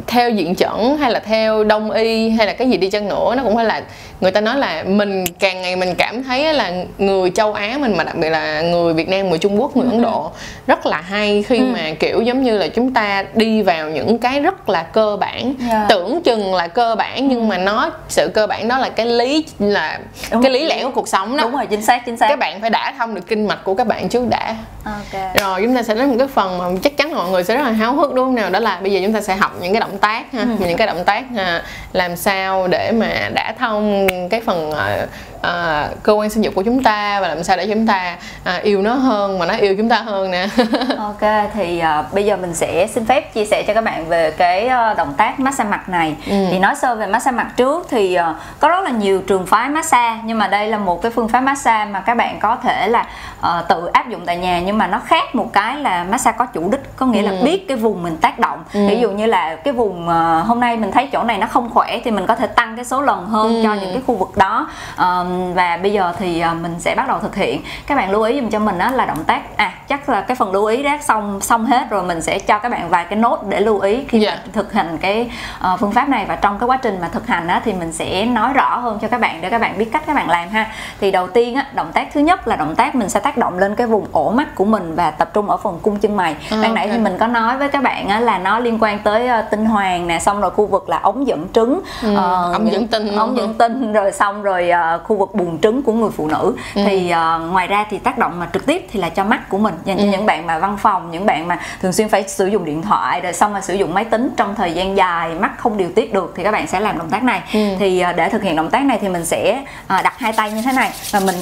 theo 0.07 0.31
diện 0.31 0.55
chuẩn 0.55 0.97
hay 0.97 1.11
là 1.11 1.19
theo 1.19 1.65
đông 1.65 1.91
y 1.91 2.31
hay 2.31 2.47
là 2.47 2.53
cái 2.53 2.71
gì 2.71 2.77
đi 2.77 2.91
chăng 2.91 3.09
nữa 3.09 3.35
nó 3.37 3.43
cũng 3.43 3.57
phải 3.57 3.65
là 3.65 3.83
người 4.21 4.31
ta 4.31 4.41
nói 4.41 4.59
là 4.59 4.85
mình 4.87 5.25
càng 5.39 5.63
ngày 5.63 5.77
mình 5.77 5.95
cảm 5.95 6.25
thấy 6.25 6.55
là 6.55 6.73
người 6.99 7.31
châu 7.31 7.53
Á 7.53 7.79
mình 7.81 7.97
mà 7.97 8.05
đặc 8.05 8.17
biệt 8.17 8.31
là 8.31 8.61
người 8.61 8.95
Việt 8.95 9.09
Nam 9.09 9.29
người 9.29 9.39
Trung 9.39 9.61
Quốc 9.61 9.77
người 9.77 9.87
Ấn 9.91 10.03
Độ 10.03 10.31
rất 10.67 10.87
là 10.87 11.01
hay 11.01 11.43
khi 11.43 11.59
ừ. 11.59 11.65
mà 11.65 11.91
kiểu 12.01 12.23
giống 12.23 12.43
như 12.43 12.59
là 12.59 12.69
chúng 12.69 12.95
ta 12.95 13.25
đi 13.35 13.63
vào 13.63 13.91
những 13.91 14.19
cái 14.19 14.41
rất 14.41 14.69
là 14.69 14.83
cơ 14.83 15.17
bản 15.21 15.43
yeah. 15.43 15.71
Dạ. 15.71 15.87
tưởng 15.89 16.23
chừng 16.23 16.55
là 16.55 16.69
cơ 16.69 16.95
bản 16.95 17.29
nhưng 17.29 17.49
mà 17.49 17.59
nó 17.59 17.91
sự 18.09 18.31
cơ 18.35 18.47
bản 18.47 18.69
đó 18.69 18.79
là 18.79 18.89
cái 18.89 19.07
lý 19.07 19.45
là 19.59 19.99
đúng 20.31 20.43
cái 20.43 20.53
lý 20.53 20.65
lẽ 20.65 20.85
của 20.85 20.91
cuộc 20.91 21.09
sống 21.09 21.37
đó 21.37 21.43
đúng 21.43 21.53
rồi 21.53 21.67
chính 21.67 21.83
xác 21.83 22.07
chính 22.07 22.17
xác 22.17 22.29
các 22.29 22.39
bạn 22.39 22.61
phải 22.61 22.71
đã 22.71 22.95
thông 22.99 23.15
được 23.15 23.27
kinh 23.27 23.47
mạch 23.47 23.65
của 23.65 23.75
các 23.75 23.87
bạn 23.87 24.09
trước 24.09 24.29
đã 24.29 24.57
okay. 24.85 25.35
rồi 25.41 25.63
chúng 25.63 25.75
ta 25.75 25.83
sẽ 25.83 25.95
đến 25.95 26.09
một 26.09 26.15
cái 26.19 26.29
phần 26.29 26.59
mà 26.59 26.65
chắc 26.83 26.97
chắn 26.97 27.15
mọi 27.15 27.31
người 27.31 27.45
sẽ 27.45 27.55
rất 27.55 27.63
là 27.63 27.71
háo 27.71 27.95
hức 27.95 28.15
đúng 28.15 28.25
không 28.25 28.35
nào 28.35 28.51
đó 28.51 28.61
là 28.61 28.81
bây 28.81 28.93
giờ 28.93 29.01
chúng 29.05 29.13
ta 29.13 29.21
sẽ 29.21 29.37
học 29.37 29.53
những 29.61 29.73
cái 29.73 29.81
động 29.81 29.96
tác 29.99 30.33
ha 30.33 30.41
ừ. 30.41 30.47
những 30.59 30.77
cái 30.77 30.87
động 30.87 31.05
tác 31.05 31.25
ha, 31.37 31.63
làm 31.93 32.17
sao 32.17 32.69
để 32.69 32.93
mà 32.93 33.29
đã 33.35 33.55
thông 33.59 34.07
cái 34.31 34.41
phần 34.41 34.71
uh, 34.71 35.09
uh, 35.47 36.03
cơ 36.03 36.13
quan 36.13 36.31
sinh 36.31 36.43
dục 36.43 36.55
của 36.55 36.63
chúng 36.63 36.83
ta 36.83 37.21
và 37.21 37.29
làm 37.29 37.45
sao 37.45 37.57
để 37.57 37.67
chúng 37.67 37.87
ta 37.87 38.17
uh, 38.57 38.63
yêu 38.63 38.83
nó 38.83 38.95
hơn 38.95 39.39
mà 39.39 39.47
nó 39.47 39.55
yêu 39.55 39.75
chúng 39.77 39.89
ta 39.89 39.97
hơn 39.97 40.31
nè 40.31 40.49
ok 40.99 41.51
thì 41.55 41.83
uh, 42.01 42.13
bây 42.13 42.25
giờ 42.25 42.37
mình 42.37 42.55
sẽ 42.55 42.87
xin 42.87 43.07
phép 43.07 43.35
chia 43.35 43.45
sẻ 43.45 43.63
cho 43.67 43.75
các 43.75 43.85
bạn 43.85 44.09
về 44.09 44.31
cái 44.31 44.65
uh, 44.67 44.97
động 44.97 45.15
tác 45.17 45.41
massage 45.41 45.71
mặt 45.71 45.89
này 45.89 46.17
ừ. 46.27 46.47
thì 46.51 46.59
nói 46.59 46.75
sơ 46.75 46.95
về 46.95 47.07
massage 47.07 47.37
mặt 47.37 47.47
trước 47.57 47.87
thì 47.91 48.19
uh, 48.31 48.37
có 48.61 48.69
rất 48.69 48.85
là 48.85 48.91
nhiều 48.91 49.23
trường 49.27 49.47
phái 49.47 49.69
massage 49.69 50.21
nhưng 50.25 50.39
mà 50.39 50.49
đây 50.49 50.69
là 50.69 50.79
một 50.79 51.03
cái 51.03 51.13
phương 51.13 51.29
pháp 51.29 51.41
massage 51.41 51.91
mà 51.91 52.01
các 52.01 52.15
bạn 52.15 52.39
có 52.41 52.57
thể 52.57 52.89
là 52.89 53.07
uh, 53.41 53.69
tự 53.69 53.87
áp 53.93 54.09
dụng 54.09 54.27
tại 54.27 54.37
nhà 54.37 54.61
nhưng 54.61 54.79
mà 54.79 54.87
nó 54.87 55.01
khác 55.07 55.35
một 55.35 55.53
cái 55.53 55.77
là 55.77 56.05
massage 56.05 56.37
có 56.39 56.47
chủ 56.47 56.69
đích 56.71 56.97
có 56.97 57.07
nghĩa 57.07 57.23
ừ. 57.23 57.27
là 57.27 57.43
biết 57.45 57.69
cái 57.69 57.77
vùng 57.77 58.03
mình 58.03 58.17
tác 58.17 58.39
động 58.39 58.65
ừ. 58.73 58.89
ví 58.89 59.01
dụ 59.01 59.11
như 59.11 59.27
là 59.27 59.57
cái 59.57 59.73
vùng 59.73 59.86
uh, 59.87 60.47
hôm 60.47 60.61
nay 60.61 60.77
mình 60.77 60.91
thấy 60.93 61.09
chỗ 61.13 61.23
này 61.23 61.39
nó 61.39 61.47
không 61.47 61.71
khỏe 61.71 62.01
thì 62.05 62.11
mình 62.11 62.27
có 62.27 62.35
thể 62.35 62.47
tăng 62.47 62.77
cái 62.77 62.85
số 62.85 63.03
lần 63.03 63.27
hơn 63.27 63.49
ừ. 63.49 63.63
cho 63.65 63.75
những 63.75 63.93
cái 63.93 64.03
khu 64.07 64.15
vực 64.15 64.37
đó 64.37 64.69
um, 64.99 65.55
và 65.55 65.77
bây 65.83 65.93
giờ 65.93 66.13
thì 66.19 66.45
uh, 66.53 66.61
mình 66.61 66.75
sẽ 66.79 66.95
bắt 66.95 67.09
đầu 67.09 67.19
thực 67.19 67.35
hiện 67.35 67.63
các 67.87 67.95
bạn 67.95 68.11
lưu 68.11 68.23
ý 68.23 68.41
dùm 68.41 68.51
cho 68.51 68.59
mình 68.59 68.79
đó 68.79 68.91
là 68.91 69.07
động 69.07 69.25
tác 69.25 69.57
à 69.57 69.73
chắc 69.89 70.09
là 70.09 70.21
cái 70.21 70.35
phần 70.35 70.53
lưu 70.53 70.65
ý 70.65 70.83
đó 70.83 70.97
xong 71.03 71.41
xong 71.41 71.67
hết 71.67 71.91
rồi 71.91 72.03
mình 72.03 72.23
sẽ 72.23 72.39
cho 72.39 72.59
các 72.59 72.69
bạn 72.69 72.89
vài 72.89 73.05
cái 73.05 73.19
nốt 73.19 73.45
để 73.49 73.61
lưu 73.61 73.81
ý 73.81 74.05
khi 74.09 74.25
yeah. 74.25 74.39
Dạ. 74.45 74.51
thực 74.53 74.73
hành 74.73 74.99
cái 74.99 75.31
uh, 75.73 75.81
phương 75.81 75.93
pháp 75.93 76.09
này 76.09 76.25
và 76.29 76.37
trong 76.37 76.59
cái 76.59 76.67
quá 76.67 76.77
trình 76.77 76.99
mà 77.01 77.09
thực 77.09 77.27
hành 77.27 77.49
á 77.49 77.61
thì 77.65 77.73
mình 77.73 77.93
sẽ 77.93 78.25
nói 78.25 78.53
rõ 78.53 78.79
hơn 78.79 78.99
cho 79.03 79.09
các 79.09 79.21
bạn 79.21 79.41
để 79.41 79.51
các 79.51 79.61
bạn 79.61 79.79
biết 79.79 79.93
cách 79.93 80.03
các 80.07 80.15
bạn 80.15 80.31
làm 80.31 80.49
ha 80.49 80.67
thì 81.01 81.11
đầu 81.11 81.29
tiên 81.29 81.55
á 81.55 81.67
động 81.75 81.93
tác 81.93 82.09
thứ 82.15 82.21
nhất 82.21 82.49
là 82.49 82.57
động 82.57 82.75
tác 82.75 82.95
mình 82.95 83.09
sẽ 83.09 83.21
tác 83.21 83.37
động 83.37 83.59
lên 83.59 83.75
cái 83.75 83.87
vùng 83.87 84.07
ổ 84.13 84.31
mắt 84.31 84.55
của 84.55 84.65
mình 84.65 84.95
và 84.95 85.11
tập 85.11 85.31
trung 85.35 85.51
ở 85.51 85.57
phần 85.57 85.79
cung 85.83 85.99
chân 85.99 86.17
mày 86.17 86.37
ừ, 86.51 86.63
ban 86.63 86.75
nãy 86.75 86.89
thì 86.89 86.99
mình 86.99 87.19
có 87.19 87.27
nói 87.27 87.57
với 87.57 87.69
các 87.69 87.83
bạn 87.83 88.09
á 88.09 88.21
là 88.21 88.39
nó 88.39 88.59
liên 88.59 88.79
quan 88.81 88.99
tới 88.99 89.29
uh, 89.41 89.51
tinh 89.51 89.65
hoàng 89.77 90.07
nè 90.07 90.19
xong 90.19 90.41
rồi 90.41 90.51
khu 90.51 90.67
vực 90.67 90.89
là 90.89 90.99
ống 90.99 91.27
dẫn 91.27 91.47
trứng 91.53 91.81
ừ, 92.03 92.13
uh, 92.13 92.19
ống 92.53 92.73
dẫn 92.73 92.87
tinh 92.87 93.17
ống 93.17 93.37
dẫn 93.37 93.55
tinh 93.55 93.93
rồi 93.93 94.13
xong 94.13 94.43
rồi 94.43 94.71
uh, 94.71 95.05
khu 95.05 95.17
vực 95.17 95.35
buồng 95.35 95.59
trứng 95.61 95.83
của 95.83 95.93
người 95.93 96.11
phụ 96.11 96.27
nữ 96.27 96.55
ừ. 96.75 96.83
thì 96.87 97.13
uh, 97.13 97.53
ngoài 97.53 97.67
ra 97.67 97.87
thì 97.91 97.99
tác 97.99 98.19
động 98.19 98.41
mà 98.41 98.49
trực 98.53 98.67
tiếp 98.67 98.87
thì 98.93 99.01
là 99.01 99.09
cho 99.09 99.25
mắt 99.25 99.49
của 99.49 99.59
mình 99.59 99.75
dành 99.85 99.97
cho 99.97 100.05
ừ. 100.05 100.09
những 100.09 100.27
bạn 100.27 100.47
mà 100.47 100.59
văn 100.59 100.77
phòng 100.83 101.11
những 101.11 101.27
bạn 101.27 101.49
mà 101.49 101.59
thường 101.83 101.93
xuyên 101.93 102.09
phải 102.09 102.29
sử 102.29 102.47
dụng 102.47 102.65
điện 102.65 102.83
thoại 102.83 103.21
rồi 103.21 103.33
xong 103.33 103.53
mà 103.53 103.61
sử 103.61 103.75
dụng 103.75 103.95
máy 103.95 104.05
tính 104.05 104.31
trong 104.37 104.55
thời 104.55 104.73
gian 104.73 104.97
dài 104.97 105.31
mắt 105.35 105.53
không 105.59 105.77
điều 105.77 105.91
tiết 105.95 106.15
được 106.15 106.33
thì 106.37 106.43
các 106.43 106.51
bạn 106.51 106.67
sẽ 106.67 106.81
làm 106.81 106.99
động 106.99 107.11
tác 107.11 107.23
này 107.23 107.43
ừ. 107.53 107.61
thì 107.79 108.05
uh, 108.11 108.17
để 108.17 108.29
thực 108.29 108.43
hiện 108.43 108.57
động 108.57 108.71
tác 108.71 108.85
này 108.85 108.99
thì 109.01 109.09
mình 109.09 109.25
sẽ 109.25 109.63
uh, 109.85 110.05
đặt 110.05 110.19
hai 110.19 110.33
tay 110.33 110.51
như 110.51 110.63
thế 110.63 110.73
này 110.73 110.91
và 111.11 111.21
mình 111.21 111.37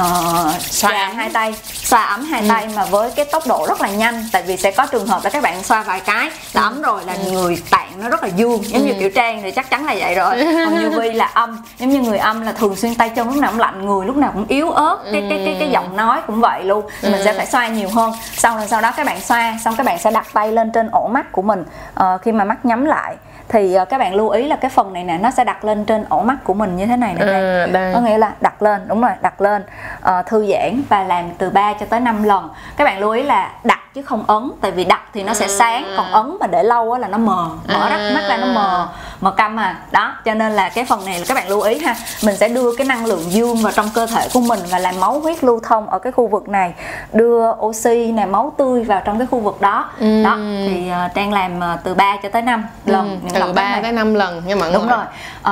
uh, 0.00 0.60
xoa 0.60 1.08
hai 1.16 1.30
tay 1.30 1.54
xoa 1.94 2.04
ấm 2.04 2.24
hai 2.24 2.40
ừ. 2.40 2.48
tay 2.48 2.68
mà 2.76 2.84
với 2.84 3.10
cái 3.16 3.24
tốc 3.24 3.42
độ 3.46 3.66
rất 3.68 3.80
là 3.80 3.88
nhanh. 3.88 4.24
Tại 4.32 4.42
vì 4.42 4.56
sẽ 4.56 4.70
có 4.70 4.86
trường 4.86 5.06
hợp 5.06 5.24
là 5.24 5.30
các 5.30 5.42
bạn 5.42 5.62
xoa 5.62 5.82
vài 5.82 6.00
cái 6.00 6.30
là 6.52 6.62
ấm 6.62 6.82
rồi 6.82 7.02
là 7.06 7.12
ừ. 7.12 7.30
người 7.30 7.62
tạng 7.70 7.88
nó 8.02 8.08
rất 8.08 8.22
là 8.22 8.28
dương 8.28 8.62
giống 8.64 8.82
ừ. 8.82 8.86
như 8.86 8.94
kiểu 8.98 9.10
trang 9.10 9.42
thì 9.42 9.50
chắc 9.50 9.70
chắn 9.70 9.84
là 9.84 9.94
vậy 9.98 10.14
rồi. 10.14 10.34
Còn 10.64 10.80
như 10.80 10.90
vi 11.00 11.12
là 11.12 11.24
âm. 11.24 11.62
Giống 11.78 11.90
như 11.90 12.00
người 12.00 12.18
âm 12.18 12.42
là 12.42 12.52
thường 12.52 12.76
xuyên 12.76 12.94
tay 12.94 13.08
chân 13.08 13.28
lúc 13.28 13.36
nào 13.36 13.50
cũng 13.50 13.60
lạnh 13.60 13.86
người 13.86 14.06
lúc 14.06 14.16
nào 14.16 14.30
cũng 14.34 14.44
yếu 14.48 14.70
ớt. 14.70 14.98
Cái 15.12 15.26
cái 15.30 15.42
cái 15.44 15.56
cái 15.60 15.70
giọng 15.70 15.96
nói 15.96 16.20
cũng 16.26 16.40
vậy 16.40 16.64
luôn. 16.64 16.84
Ừ. 17.02 17.10
mình 17.10 17.20
sẽ 17.24 17.32
phải 17.32 17.46
xoa 17.46 17.68
nhiều 17.68 17.88
hơn. 17.88 18.12
Xong 18.36 18.56
rồi 18.56 18.66
sau 18.68 18.80
đó 18.80 18.92
các 18.96 19.06
bạn 19.06 19.20
xoa 19.20 19.58
xong 19.64 19.76
các 19.76 19.86
bạn 19.86 19.98
sẽ 19.98 20.10
đặt 20.10 20.26
tay 20.32 20.52
lên 20.52 20.70
trên 20.72 20.88
ổ 20.92 21.08
mắt 21.08 21.32
của 21.32 21.42
mình 21.42 21.64
uh, 22.00 22.22
khi 22.22 22.32
mà 22.32 22.44
mắt 22.44 22.64
nhắm 22.64 22.84
lại 22.84 23.16
thì 23.48 23.76
uh, 23.82 23.88
các 23.88 23.98
bạn 23.98 24.14
lưu 24.14 24.28
ý 24.28 24.46
là 24.46 24.56
cái 24.56 24.70
phần 24.70 24.92
này 24.92 25.04
nè 25.04 25.18
nó 25.18 25.30
sẽ 25.30 25.44
đặt 25.44 25.64
lên 25.64 25.84
trên 25.84 26.04
ổ 26.08 26.22
mắt 26.22 26.36
của 26.44 26.54
mình 26.54 26.76
như 26.76 26.86
thế 26.86 26.96
này 26.96 27.14
nè 27.14 27.26
à, 27.74 27.90
có 27.94 28.00
nghĩa 28.00 28.18
là 28.18 28.32
đặt 28.40 28.62
lên 28.62 28.82
đúng 28.88 29.00
rồi 29.00 29.10
đặt 29.20 29.40
lên 29.40 29.62
uh, 29.98 30.26
thư 30.26 30.46
giãn 30.46 30.82
và 30.88 31.04
làm 31.04 31.30
từ 31.38 31.50
3 31.50 31.72
cho 31.72 31.86
tới 31.86 32.00
5 32.00 32.22
lần. 32.22 32.48
Các 32.76 32.84
bạn 32.84 32.98
lưu 32.98 33.10
ý 33.10 33.22
là 33.22 33.52
đặt 33.64 33.80
chứ 33.94 34.02
không 34.02 34.24
ấn 34.26 34.50
tại 34.60 34.70
vì 34.70 34.84
đặt 34.84 35.02
thì 35.12 35.22
nó 35.22 35.34
sẽ 35.34 35.48
sáng 35.48 35.84
còn 35.96 36.12
ấn 36.12 36.36
mà 36.40 36.46
để 36.46 36.62
lâu 36.62 36.92
á 36.92 36.98
là 36.98 37.08
nó 37.08 37.18
mờ 37.18 37.48
mở 37.68 37.88
rắc 37.90 38.00
mắt 38.14 38.22
ra 38.28 38.36
nó 38.36 38.46
mờ 38.46 38.88
mờ 39.20 39.30
câm 39.30 39.60
à. 39.60 39.78
Đó 39.92 40.14
cho 40.24 40.34
nên 40.34 40.52
là 40.52 40.68
cái 40.68 40.84
phần 40.84 41.04
này 41.04 41.18
là 41.18 41.24
các 41.28 41.34
bạn 41.34 41.48
lưu 41.48 41.60
ý 41.60 41.78
ha. 41.78 41.96
Mình 42.24 42.36
sẽ 42.36 42.48
đưa 42.48 42.76
cái 42.76 42.86
năng 42.86 43.06
lượng 43.06 43.22
dương 43.28 43.56
vào 43.56 43.72
trong 43.72 43.88
cơ 43.94 44.06
thể 44.06 44.28
của 44.32 44.40
mình 44.40 44.60
và 44.70 44.78
làm 44.78 45.00
máu 45.00 45.20
huyết 45.20 45.44
lưu 45.44 45.60
thông 45.60 45.90
ở 45.90 45.98
cái 45.98 46.12
khu 46.12 46.26
vực 46.26 46.48
này. 46.48 46.74
Đưa 47.12 47.50
oxy 47.52 48.12
này 48.12 48.26
máu 48.26 48.52
tươi 48.56 48.84
vào 48.84 49.02
trong 49.04 49.18
cái 49.18 49.26
khu 49.30 49.40
vực 49.40 49.60
đó. 49.60 49.90
Ừ. 50.00 50.22
đó 50.24 50.36
thì 50.68 50.90
uh, 51.06 51.14
trang 51.14 51.32
làm 51.32 51.58
uh, 51.58 51.80
từ 51.84 51.94
3 51.94 52.16
cho 52.22 52.28
tới 52.28 52.42
5 52.42 52.64
ừ. 52.86 52.92
lần 52.92 53.20
ừ, 53.32 53.40
từ 53.40 53.52
3 53.52 53.78
tới 53.82 53.92
5 53.92 54.14
lần 54.14 54.42
nha 54.46 54.54
mọi 54.54 54.70
người. 54.70 54.78
đúng 54.78 54.88
rồi. 54.88 55.04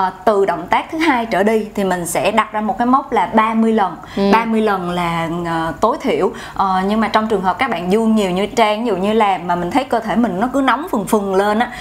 Uh, 0.07 0.13
từ 0.25 0.45
động 0.45 0.67
tác 0.71 0.85
thứ 0.93 0.99
hai 0.99 1.27
trở 1.27 1.43
đi 1.43 1.69
thì 1.75 1.85
mình 1.85 2.07
sẽ 2.07 2.31
đặt 2.31 2.53
ra 2.53 2.61
một 2.61 2.79
cái 2.79 2.87
mốc 2.87 3.13
là 3.13 3.27
30 3.27 3.73
lần. 3.73 3.97
Ừ. 4.17 4.23
30 4.33 4.61
lần 4.61 4.91
là 4.91 5.29
uh, 5.43 5.81
tối 5.81 5.97
thiểu. 6.01 6.27
Uh, 6.27 6.33
nhưng 6.87 7.01
mà 7.01 7.09
trong 7.09 7.29
trường 7.29 7.43
hợp 7.43 7.59
các 7.59 7.71
bạn 7.71 7.93
dương 7.93 8.17
nhiều 8.17 8.31
như 8.31 8.47
trang 8.47 8.85
ví 8.85 8.89
dụ 8.89 8.97
như 8.97 9.13
làm 9.13 9.47
mà 9.47 9.57
mình 9.57 9.71
thấy 9.71 9.85
cơ 9.85 10.01
thể 10.01 10.17
mình 10.17 10.41
nó 10.41 10.49
cứ 10.53 10.61
nóng 10.61 10.87
phừng 10.91 11.07
phừng 11.07 11.35
lên 11.35 11.59
á 11.59 11.73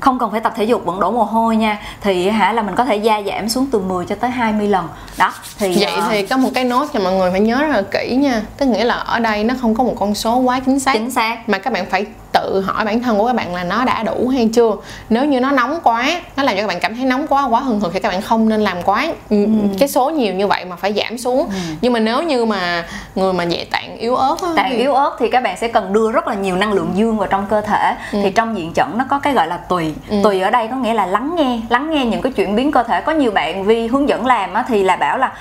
không 0.00 0.18
cần 0.18 0.30
phải 0.30 0.40
tập 0.40 0.52
thể 0.56 0.64
dục 0.64 0.84
vẫn 0.84 1.00
đổ 1.00 1.10
mồ 1.10 1.24
hôi 1.24 1.56
nha. 1.56 1.78
Thì 2.00 2.28
hả 2.28 2.52
là 2.52 2.62
mình 2.62 2.74
có 2.74 2.84
thể 2.84 2.96
gia 2.96 3.22
giảm 3.22 3.48
xuống 3.48 3.66
từ 3.72 3.78
10 3.78 4.06
cho 4.06 4.14
tới 4.14 4.30
20 4.30 4.68
lần. 4.68 4.88
Đó 5.18 5.32
thì 5.58 5.76
vậy 5.80 5.92
uh, 5.98 6.04
thì 6.10 6.26
có 6.26 6.36
một 6.36 6.50
cái 6.54 6.64
nốt 6.64 6.86
cho 6.92 7.00
mọi 7.00 7.12
người 7.12 7.30
phải 7.30 7.40
nhớ 7.40 7.62
rất 7.62 7.68
là 7.68 7.82
kỹ 7.82 8.16
nha. 8.16 8.42
Tức 8.56 8.66
nghĩa 8.66 8.84
là 8.84 8.94
ở 8.94 9.18
đây 9.18 9.44
nó 9.44 9.54
không 9.60 9.74
có 9.74 9.84
một 9.84 9.94
con 9.98 10.14
số 10.14 10.36
quá 10.36 10.60
chính 10.60 10.80
xác. 10.80 10.92
Chính 10.92 11.10
xác. 11.10 11.48
Mà 11.48 11.58
các 11.58 11.72
bạn 11.72 11.86
phải 11.90 12.06
tự 12.32 12.60
hỏi 12.60 12.84
bản 12.84 13.02
thân 13.02 13.18
của 13.18 13.26
các 13.26 13.36
bạn 13.36 13.54
là 13.54 13.64
nó 13.64 13.84
đã 13.84 14.02
đủ 14.02 14.28
hay 14.28 14.50
chưa 14.52 14.72
nếu 15.08 15.24
như 15.24 15.40
nó 15.40 15.50
nóng 15.50 15.78
quá 15.82 16.20
nó 16.36 16.42
làm 16.42 16.56
cho 16.56 16.60
các 16.60 16.66
bạn 16.66 16.80
cảm 16.80 16.94
thấy 16.94 17.04
nóng 17.04 17.26
quá 17.26 17.44
quá 17.44 17.60
hừng 17.60 17.80
hực 17.80 17.92
thì 17.92 18.00
các 18.00 18.08
bạn 18.08 18.22
không 18.22 18.48
nên 18.48 18.60
làm 18.60 18.82
quá 18.82 19.06
ừ. 19.30 19.46
cái 19.78 19.88
số 19.88 20.10
nhiều 20.10 20.34
như 20.34 20.46
vậy 20.46 20.64
mà 20.64 20.76
phải 20.76 20.92
giảm 20.92 21.18
xuống 21.18 21.38
ừ. 21.38 21.54
nhưng 21.80 21.92
mà 21.92 22.00
nếu 22.00 22.22
như 22.22 22.44
mà 22.44 22.84
người 23.14 23.32
mà 23.32 23.44
nhẹ 23.44 23.64
tạng 23.70 23.98
yếu 23.98 24.16
ớt 24.16 24.36
tạng 24.56 24.70
thì... 24.70 24.76
yếu 24.76 24.94
ớt 24.94 25.16
thì 25.18 25.30
các 25.30 25.42
bạn 25.42 25.56
sẽ 25.56 25.68
cần 25.68 25.92
đưa 25.92 26.12
rất 26.12 26.28
là 26.28 26.34
nhiều 26.34 26.56
năng 26.56 26.72
lượng 26.72 26.90
dương 26.94 27.18
vào 27.18 27.28
trong 27.28 27.46
cơ 27.50 27.60
thể 27.60 27.94
ừ. 28.12 28.18
thì 28.22 28.30
trong 28.30 28.58
diện 28.58 28.72
chẩn 28.74 28.86
nó 28.96 29.04
có 29.10 29.18
cái 29.18 29.32
gọi 29.32 29.46
là 29.46 29.56
tùy 29.56 29.94
ừ. 30.10 30.16
tùy 30.24 30.40
ở 30.40 30.50
đây 30.50 30.68
có 30.68 30.76
nghĩa 30.76 30.94
là 30.94 31.06
lắng 31.06 31.34
nghe 31.36 31.60
lắng 31.68 31.90
nghe 31.90 32.04
những 32.04 32.22
cái 32.22 32.32
chuyển 32.32 32.56
biến 32.56 32.72
cơ 32.72 32.82
thể 32.82 33.00
có 33.00 33.12
nhiều 33.12 33.30
bạn 33.30 33.64
vi 33.64 33.86
hướng 33.86 34.08
dẫn 34.08 34.26
làm 34.26 34.54
á, 34.54 34.64
thì 34.68 34.82
là 34.82 34.96
bảo 34.96 35.18
là 35.18 35.32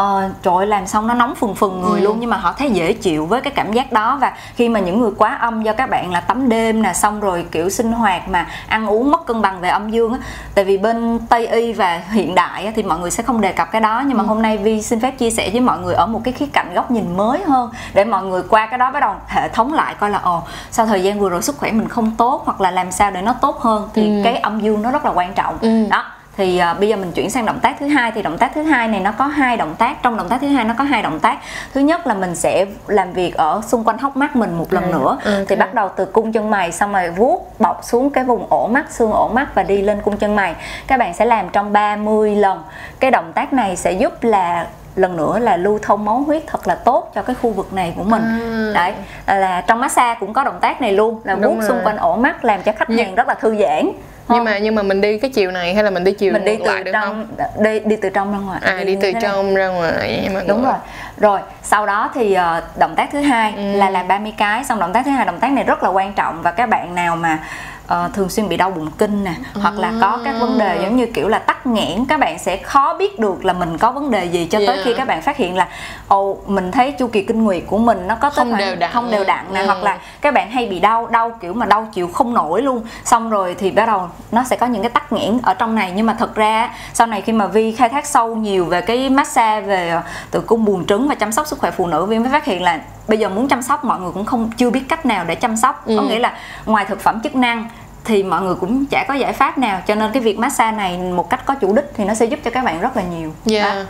uh, 0.00 0.42
trời 0.42 0.54
ơi, 0.54 0.66
làm 0.66 0.86
xong 0.86 1.06
nó 1.06 1.14
nóng 1.14 1.34
phừng 1.34 1.54
phừng 1.54 1.82
người 1.82 2.00
ừ. 2.00 2.04
luôn 2.04 2.20
nhưng 2.20 2.30
mà 2.30 2.36
họ 2.36 2.52
thấy 2.52 2.70
dễ 2.70 2.92
chịu 2.92 3.26
với 3.26 3.40
cái 3.40 3.52
cảm 3.56 3.72
giác 3.72 3.92
đó 3.92 4.18
và 4.20 4.32
khi 4.54 4.68
mà 4.68 4.80
những 4.80 5.00
người 5.00 5.10
quá 5.18 5.34
âm 5.34 5.62
do 5.62 5.72
các 5.72 5.90
bạn 5.90 6.12
là 6.12 6.20
tắm 6.20 6.48
đêm 6.48 6.82
nè 6.82 6.92
xong 6.92 7.20
rồi 7.20 7.46
kiểu 7.50 7.70
sinh 7.70 7.92
hoạt 7.92 8.28
mà 8.28 8.46
ăn 8.68 8.86
uống 8.86 9.10
mất 9.10 9.26
cân 9.26 9.42
bằng 9.42 9.60
về 9.60 9.68
âm 9.68 9.90
dương 9.90 10.12
á 10.12 10.18
tại 10.54 10.64
vì 10.64 10.78
bên 10.78 11.18
tây 11.28 11.46
y 11.46 11.72
và 11.72 12.02
hiện 12.10 12.34
đại 12.34 12.66
á, 12.66 12.72
thì 12.76 12.82
mọi 12.82 12.98
người 12.98 13.10
sẽ 13.10 13.22
không 13.22 13.40
đề 13.40 13.52
cập 13.52 13.72
cái 13.72 13.80
đó 13.80 14.02
nhưng 14.06 14.16
mà 14.16 14.22
ừ. 14.22 14.26
hôm 14.26 14.42
nay 14.42 14.58
vi 14.58 14.82
xin 14.82 15.00
phép 15.00 15.18
chia 15.18 15.30
sẻ 15.30 15.50
với 15.52 15.60
mọi 15.60 15.78
người 15.78 15.94
ở 15.94 16.06
một 16.06 16.20
cái 16.24 16.32
khía 16.32 16.46
cạnh 16.52 16.74
góc 16.74 16.90
nhìn 16.90 17.16
mới 17.16 17.42
hơn 17.42 17.70
để 17.94 18.04
mọi 18.04 18.22
người 18.24 18.42
qua 18.48 18.66
cái 18.66 18.78
đó 18.78 18.90
bắt 18.90 19.00
đầu 19.00 19.14
hệ 19.26 19.48
thống 19.48 19.72
lại 19.72 19.94
coi 20.00 20.10
là 20.10 20.18
ồ 20.18 20.42
sau 20.70 20.86
thời 20.86 21.02
gian 21.02 21.20
vừa 21.20 21.28
rồi 21.28 21.42
sức 21.42 21.56
khỏe 21.58 21.72
mình 21.72 21.88
không 21.88 22.10
tốt 22.16 22.42
hoặc 22.44 22.60
là 22.60 22.70
làm 22.70 22.92
sao 22.92 23.10
để 23.10 23.22
nó 23.22 23.32
tốt 23.32 23.60
hơn 23.60 23.88
thì 23.94 24.16
ừ. 24.16 24.20
cái 24.24 24.36
âm 24.36 24.60
dương 24.60 24.82
nó 24.82 24.90
rất 24.90 25.04
là 25.04 25.10
quan 25.14 25.34
trọng 25.34 25.58
ừ. 25.60 25.86
đó 25.90 26.04
thì 26.36 26.60
uh, 26.72 26.80
bây 26.80 26.88
giờ 26.88 26.96
mình 26.96 27.12
chuyển 27.12 27.30
sang 27.30 27.46
động 27.46 27.60
tác 27.60 27.76
thứ 27.80 27.86
hai. 27.86 28.12
Thì 28.12 28.22
động 28.22 28.38
tác 28.38 28.52
thứ 28.54 28.62
hai 28.62 28.88
này 28.88 29.00
nó 29.00 29.12
có 29.12 29.26
hai 29.26 29.56
động 29.56 29.74
tác. 29.78 30.02
Trong 30.02 30.16
động 30.16 30.28
tác 30.28 30.40
thứ 30.40 30.46
hai 30.46 30.64
nó 30.64 30.74
có 30.78 30.84
hai 30.84 31.02
động 31.02 31.20
tác. 31.20 31.38
Thứ 31.74 31.80
nhất 31.80 32.06
là 32.06 32.14
mình 32.14 32.34
sẽ 32.34 32.66
làm 32.86 33.12
việc 33.12 33.34
ở 33.34 33.60
xung 33.66 33.84
quanh 33.84 33.98
hốc 33.98 34.16
mắt 34.16 34.36
mình 34.36 34.54
một 34.54 34.72
lần 34.72 34.84
ừ, 34.84 34.92
nữa. 34.92 35.18
okay. 35.24 35.44
thì 35.48 35.56
bắt 35.56 35.74
đầu 35.74 35.88
từ 35.96 36.04
cung 36.04 36.32
chân 36.32 36.50
mày 36.50 36.72
xong 36.72 36.92
rồi 36.92 37.10
vuốt 37.10 37.60
bọc 37.60 37.80
xuống 37.84 38.10
cái 38.10 38.24
vùng 38.24 38.46
ổ 38.50 38.68
mắt 38.68 38.92
xương 38.92 39.12
ổ 39.12 39.28
mắt 39.28 39.54
và 39.54 39.62
đi 39.62 39.82
lên 39.82 40.00
cung 40.00 40.16
chân 40.16 40.36
mày. 40.36 40.54
Các 40.86 40.98
bạn 40.98 41.14
sẽ 41.14 41.24
làm 41.24 41.48
trong 41.48 41.72
30 41.72 42.36
lần. 42.36 42.62
Cái 43.00 43.10
động 43.10 43.32
tác 43.32 43.52
này 43.52 43.76
sẽ 43.76 43.92
giúp 43.92 44.24
là 44.24 44.66
lần 44.96 45.16
nữa 45.16 45.38
là 45.38 45.56
lưu 45.56 45.78
thông 45.82 46.04
máu 46.04 46.16
huyết 46.26 46.42
thật 46.46 46.66
là 46.66 46.74
tốt 46.74 47.10
cho 47.14 47.22
cái 47.22 47.36
khu 47.42 47.50
vực 47.50 47.72
này 47.72 47.94
của 47.96 48.02
mình. 48.02 48.22
À. 48.22 48.70
đấy 48.74 48.94
là 49.26 49.60
trong 49.60 49.80
massage 49.80 50.16
cũng 50.20 50.32
có 50.32 50.44
động 50.44 50.58
tác 50.60 50.80
này 50.80 50.92
luôn 50.92 51.20
là 51.24 51.34
vuốt 51.34 51.56
xung 51.68 51.80
quanh 51.84 51.96
ổ 51.96 52.16
mắt 52.16 52.44
làm 52.44 52.62
cho 52.62 52.72
khách 52.72 52.88
hàng 52.88 53.14
rất 53.14 53.28
là 53.28 53.34
thư 53.34 53.56
giãn 53.56 53.90
nhưng 54.28 54.44
mà 54.44 54.58
nhưng 54.58 54.74
mà 54.74 54.82
mình 54.82 55.00
đi 55.00 55.18
cái 55.18 55.30
chiều 55.30 55.50
này 55.50 55.74
hay 55.74 55.84
là 55.84 55.90
mình 55.90 56.04
đi 56.04 56.12
chiều 56.12 56.32
mình 56.32 56.44
đi 56.44 56.56
từ 56.56 56.64
lại 56.64 56.84
được 56.84 56.92
trong 56.92 57.26
không? 57.38 57.64
đi 57.64 57.80
đi 57.80 57.96
từ 57.96 58.10
trong 58.10 58.32
ra 58.32 58.38
ngoài. 58.38 58.60
À 58.64 58.78
đi, 58.78 58.84
đi 58.84 58.96
từ 59.02 59.12
trong 59.20 59.54
ra 59.54 59.68
ngoài 59.68 60.30
đúng 60.48 60.64
rồi. 60.64 60.74
Rồi 61.16 61.40
sau 61.62 61.86
đó 61.86 62.10
thì 62.14 62.36
uh, 62.36 62.78
động 62.78 62.94
tác 62.96 63.08
thứ 63.12 63.20
hai 63.20 63.52
ừ. 63.56 63.72
là 63.76 63.90
làm 63.90 64.08
30 64.08 64.34
cái 64.38 64.64
xong 64.64 64.78
động 64.78 64.92
tác 64.92 65.04
thứ 65.04 65.10
hai 65.10 65.26
động 65.26 65.40
tác 65.40 65.52
này 65.52 65.64
rất 65.64 65.82
là 65.82 65.88
quan 65.88 66.12
trọng 66.12 66.42
và 66.42 66.50
các 66.50 66.68
bạn 66.68 66.94
nào 66.94 67.16
mà 67.16 67.34
uh, 67.34 67.40
thường 67.88 68.28
xuyên 68.28 68.48
bị 68.48 68.56
đau 68.56 68.70
bụng 68.70 68.90
kinh 68.98 69.24
nè 69.24 69.30
à. 69.30 69.60
hoặc 69.62 69.78
là 69.78 69.92
có 70.00 70.18
các 70.24 70.34
vấn 70.40 70.58
đề 70.58 70.78
giống 70.82 70.96
như 70.96 71.06
kiểu 71.06 71.28
là 71.28 71.38
tắc 71.38 71.66
nghẽn 71.66 72.04
các 72.08 72.20
bạn 72.20 72.38
sẽ 72.38 72.56
khó 72.56 72.96
biết 72.98 73.18
được 73.18 73.44
là 73.44 73.52
mình 73.52 73.78
có 73.78 73.92
vấn 73.92 74.10
đề 74.10 74.24
gì 74.24 74.46
cho 74.46 74.58
yeah. 74.58 74.68
tới 74.68 74.84
khi 74.84 74.94
các 74.94 75.08
bạn 75.08 75.22
phát 75.22 75.36
hiện 75.36 75.56
là 75.56 75.68
ồ 76.08 76.36
mình 76.46 76.70
thấy 76.70 76.92
chu 76.92 77.06
kỳ 77.06 77.22
kinh 77.22 77.44
nguyệt 77.44 77.62
của 77.66 77.78
mình 77.78 78.06
nó 78.06 78.14
có 78.14 78.30
tới 78.30 78.36
không 78.36 78.56
đều 78.56 78.76
đặn 78.76 78.90
không 78.92 79.10
đều 79.10 79.24
đặn 79.24 79.44
nè 79.52 79.60
ừ. 79.60 79.66
hoặc 79.66 79.82
là 79.82 79.98
các 80.20 80.34
bạn 80.34 80.50
hay 80.50 80.66
bị 80.66 80.80
đau 80.80 81.06
đau 81.06 81.30
kiểu 81.40 81.52
mà 81.52 81.66
đau 81.66 81.88
chịu 81.92 82.08
không 82.08 82.34
nổi 82.34 82.62
luôn 82.62 82.82
xong 83.04 83.30
rồi 83.30 83.54
thì 83.58 83.70
bắt 83.70 83.86
đầu 83.86 84.08
nó 84.32 84.44
sẽ 84.44 84.56
có 84.56 84.66
những 84.66 84.82
cái 84.82 84.90
tắc 84.90 85.12
nghẽn 85.12 85.38
ở 85.42 85.54
trong 85.54 85.74
này 85.74 85.92
nhưng 85.96 86.06
mà 86.06 86.16
thật 86.18 86.34
ra 86.34 86.70
sau 86.94 87.06
này 87.06 87.20
khi 87.20 87.32
mà 87.32 87.46
vi 87.46 87.72
khai 87.72 87.88
thác 87.88 88.06
sâu 88.06 88.36
nhiều 88.36 88.64
về 88.64 88.80
cái 88.80 89.10
massage 89.10 89.60
về 89.60 89.88
ờ, 89.88 90.02
tử 90.30 90.40
cung 90.40 90.64
buồng 90.64 90.86
trứng 90.86 91.08
và 91.08 91.14
chăm 91.14 91.32
sóc 91.32 91.46
sức 91.46 91.58
khỏe 91.58 91.70
phụ 91.70 91.86
nữ 91.86 92.06
vi 92.06 92.18
mới 92.18 92.28
phát 92.32 92.44
hiện 92.44 92.62
là 92.62 92.80
bây 93.08 93.18
giờ 93.18 93.28
muốn 93.28 93.48
chăm 93.48 93.62
sóc 93.62 93.84
mọi 93.84 94.00
người 94.00 94.10
cũng 94.12 94.24
không 94.24 94.50
chưa 94.56 94.70
biết 94.70 94.82
cách 94.88 95.06
nào 95.06 95.24
để 95.24 95.34
chăm 95.34 95.56
sóc. 95.56 95.86
Ừ. 95.86 95.96
có 95.96 96.02
nghĩa 96.02 96.18
là 96.18 96.32
ngoài 96.66 96.84
thực 96.84 97.00
phẩm 97.00 97.20
chức 97.22 97.36
năng 97.36 97.68
thì 98.04 98.22
mọi 98.22 98.42
người 98.42 98.54
cũng 98.54 98.86
chả 98.86 99.04
có 99.08 99.14
giải 99.14 99.32
pháp 99.32 99.58
nào. 99.58 99.82
Cho 99.86 99.94
nên 99.94 100.12
cái 100.12 100.22
việc 100.22 100.38
massage 100.38 100.76
này 100.76 100.98
một 100.98 101.30
cách 101.30 101.46
có 101.46 101.54
chủ 101.54 101.72
đích 101.72 101.90
thì 101.96 102.04
nó 102.04 102.14
sẽ 102.14 102.26
giúp 102.26 102.38
cho 102.44 102.50
các 102.50 102.64
bạn 102.64 102.80
rất 102.80 102.96
là 102.96 103.02
nhiều. 103.02 103.34
Yeah. 103.50 103.76
Đó. 103.76 103.82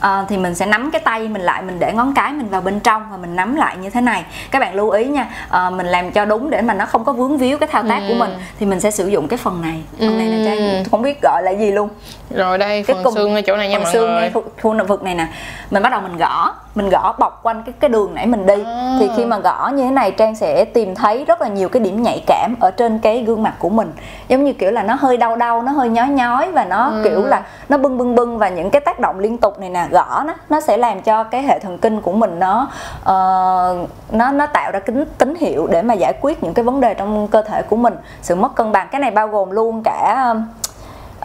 À, 0.00 0.24
thì 0.28 0.36
mình 0.36 0.54
sẽ 0.54 0.66
nắm 0.66 0.90
cái 0.90 1.00
tay 1.00 1.28
mình 1.28 1.42
lại 1.42 1.62
mình 1.62 1.78
để 1.78 1.92
ngón 1.92 2.14
cái 2.14 2.32
mình 2.32 2.48
vào 2.48 2.60
bên 2.60 2.80
trong 2.80 3.06
và 3.10 3.16
mình 3.16 3.36
nắm 3.36 3.56
lại 3.56 3.76
như 3.76 3.90
thế 3.90 4.00
này. 4.00 4.24
Các 4.50 4.58
bạn 4.58 4.74
lưu 4.74 4.90
ý 4.90 5.04
nha 5.04 5.26
à, 5.50 5.70
mình 5.70 5.86
làm 5.86 6.12
cho 6.12 6.24
đúng 6.24 6.50
để 6.50 6.62
mà 6.62 6.74
nó 6.74 6.86
không 6.86 7.04
có 7.04 7.12
vướng 7.12 7.38
víu 7.38 7.58
cái 7.58 7.68
thao 7.72 7.82
tác 7.88 7.98
ừ. 7.98 8.08
của 8.08 8.14
mình 8.14 8.30
thì 8.60 8.66
mình 8.66 8.80
sẽ 8.80 8.90
sử 8.90 9.08
dụng 9.08 9.28
cái 9.28 9.36
phần 9.36 9.62
này. 9.62 9.82
Phần 9.98 10.18
này 10.18 10.26
là 10.26 10.44
trang 10.46 10.84
không 10.90 11.02
biết 11.02 11.22
gọi 11.22 11.42
là 11.42 11.50
gì 11.50 11.70
luôn. 11.70 11.88
Rồi 12.30 12.58
đây 12.58 12.82
cái 12.82 12.94
phần 12.94 13.04
cùng, 13.04 13.14
xương 13.14 13.34
ở 13.34 13.40
chỗ 13.40 13.56
này 13.56 13.68
nha 13.68 13.78
mọi 13.78 13.92
xương 13.92 14.14
người. 14.14 14.30
khu, 14.34 14.44
khu 14.62 14.84
vực 14.88 15.02
này 15.02 15.14
nè. 15.14 15.26
Mình 15.70 15.82
bắt 15.82 15.90
đầu 15.90 16.00
mình 16.00 16.16
gõ 16.16 16.54
mình 16.80 16.90
gõ 16.90 17.14
bọc 17.18 17.40
quanh 17.42 17.62
cái 17.66 17.74
cái 17.80 17.90
đường 17.90 18.14
nãy 18.14 18.26
mình 18.26 18.46
đi 18.46 18.64
à. 18.64 18.96
thì 19.00 19.10
khi 19.16 19.24
mà 19.24 19.38
gõ 19.38 19.70
như 19.74 19.84
thế 19.84 19.90
này 19.90 20.10
trang 20.10 20.34
sẽ 20.34 20.64
tìm 20.64 20.94
thấy 20.94 21.24
rất 21.24 21.40
là 21.40 21.48
nhiều 21.48 21.68
cái 21.68 21.80
điểm 21.80 22.02
nhạy 22.02 22.24
cảm 22.26 22.54
ở 22.60 22.70
trên 22.70 22.98
cái 22.98 23.22
gương 23.22 23.42
mặt 23.42 23.54
của 23.58 23.68
mình 23.68 23.92
giống 24.28 24.44
như 24.44 24.52
kiểu 24.52 24.70
là 24.70 24.82
nó 24.82 24.94
hơi 24.94 25.16
đau 25.16 25.36
đau 25.36 25.62
nó 25.62 25.72
hơi 25.72 25.88
nhói 25.88 26.08
nhói 26.08 26.52
và 26.52 26.64
nó 26.64 26.90
ừ. 26.90 27.00
kiểu 27.04 27.26
là 27.26 27.42
nó 27.68 27.78
bưng 27.78 27.98
bưng 27.98 28.14
bưng 28.14 28.38
và 28.38 28.48
những 28.48 28.70
cái 28.70 28.80
tác 28.80 29.00
động 29.00 29.18
liên 29.18 29.38
tục 29.38 29.58
này 29.58 29.70
nè 29.70 29.86
gõ 29.90 30.22
nó 30.26 30.34
nó 30.48 30.60
sẽ 30.60 30.76
làm 30.76 31.02
cho 31.02 31.24
cái 31.24 31.42
hệ 31.42 31.58
thần 31.58 31.78
kinh 31.78 32.00
của 32.00 32.12
mình 32.12 32.38
nó 32.38 32.68
uh, 33.00 33.88
nó 34.10 34.30
nó 34.32 34.46
tạo 34.46 34.70
ra 34.72 34.78
cái 34.78 34.96
tín 35.18 35.34
hiệu 35.40 35.66
để 35.66 35.82
mà 35.82 35.94
giải 35.94 36.12
quyết 36.20 36.42
những 36.42 36.54
cái 36.54 36.64
vấn 36.64 36.80
đề 36.80 36.94
trong 36.94 37.28
cơ 37.28 37.42
thể 37.42 37.62
của 37.62 37.76
mình 37.76 37.94
sự 38.22 38.34
mất 38.34 38.54
cân 38.54 38.72
bằng 38.72 38.88
cái 38.90 39.00
này 39.00 39.10
bao 39.10 39.28
gồm 39.28 39.50
luôn 39.50 39.82
cả 39.84 40.34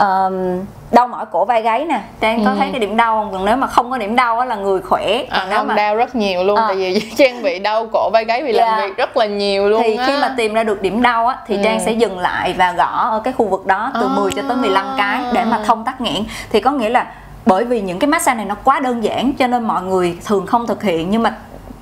uh, 0.02 0.34
đau 0.96 1.08
mỏi 1.08 1.26
cổ 1.32 1.46
vai 1.46 1.62
gáy 1.62 1.86
nè 1.86 2.02
trang 2.20 2.46
có 2.46 2.52
ừ. 2.52 2.56
thấy 2.60 2.70
cái 2.72 2.80
điểm 2.80 2.98
đau 2.98 3.22
không 3.22 3.32
còn 3.32 3.46
nếu 3.46 3.56
mà 3.56 3.68
không 3.68 3.92
có 3.92 3.98
điểm 3.98 4.16
đau 4.16 4.40
á 4.40 4.46
là 4.46 4.56
người 4.56 4.82
khỏe 4.82 5.24
à, 5.30 5.48
nếu 5.50 5.64
mà 5.64 5.76
đau 5.76 5.96
rất 5.96 6.16
nhiều 6.16 6.44
luôn 6.44 6.58
à. 6.58 6.66
tại 6.68 6.78
vì 6.78 7.00
trang 7.18 7.44
bị 7.44 7.60
đau 7.60 7.88
cổ 7.94 8.10
vai 8.14 8.26
gáy 8.26 8.44
vì 8.44 8.54
yeah. 8.54 8.70
làm 8.70 8.80
dạ. 8.80 8.88
việc 8.88 8.98
rất 8.98 9.18
là 9.18 9.26
nhiều 9.26 9.70
luôn 9.70 9.82
thì 9.86 9.96
á. 9.96 10.06
khi 10.08 10.14
mà 10.22 10.34
tìm 10.38 10.54
ra 10.54 10.64
được 10.64 10.82
điểm 10.82 11.02
đau 11.02 11.28
á 11.28 11.38
thì 11.48 11.56
ừ. 11.56 11.62
trang 11.64 11.80
sẽ 11.80 11.92
dừng 11.92 12.20
lại 12.20 12.54
và 12.58 12.72
gõ 12.72 13.10
ở 13.12 13.22
cái 13.24 13.34
khu 13.38 13.48
vực 13.48 13.66
đó 13.66 13.92
từ 13.94 14.06
à. 14.06 14.16
10 14.16 14.32
cho 14.32 14.42
tới 14.48 14.58
15 14.58 14.86
cái 14.98 15.22
để 15.34 15.44
mà 15.46 15.60
thông 15.66 15.84
tắc 15.84 16.02
nghẽn 16.02 16.24
thì 16.50 16.62
có 16.62 16.72
nghĩa 16.72 16.90
là 16.90 17.06
bởi 17.46 17.64
vì 17.64 17.82
những 17.82 18.00
cái 18.00 18.08
massage 18.08 18.38
này 18.38 18.46
nó 18.46 18.56
quá 18.64 18.80
đơn 18.80 19.04
giản 19.04 19.34
cho 19.34 19.48
nên 19.48 19.64
mọi 19.64 19.84
người 19.84 20.18
thường 20.26 20.46
không 20.46 20.68
thực 20.68 20.84
hiện 20.84 21.10
nhưng 21.10 21.24
mà 21.24 21.36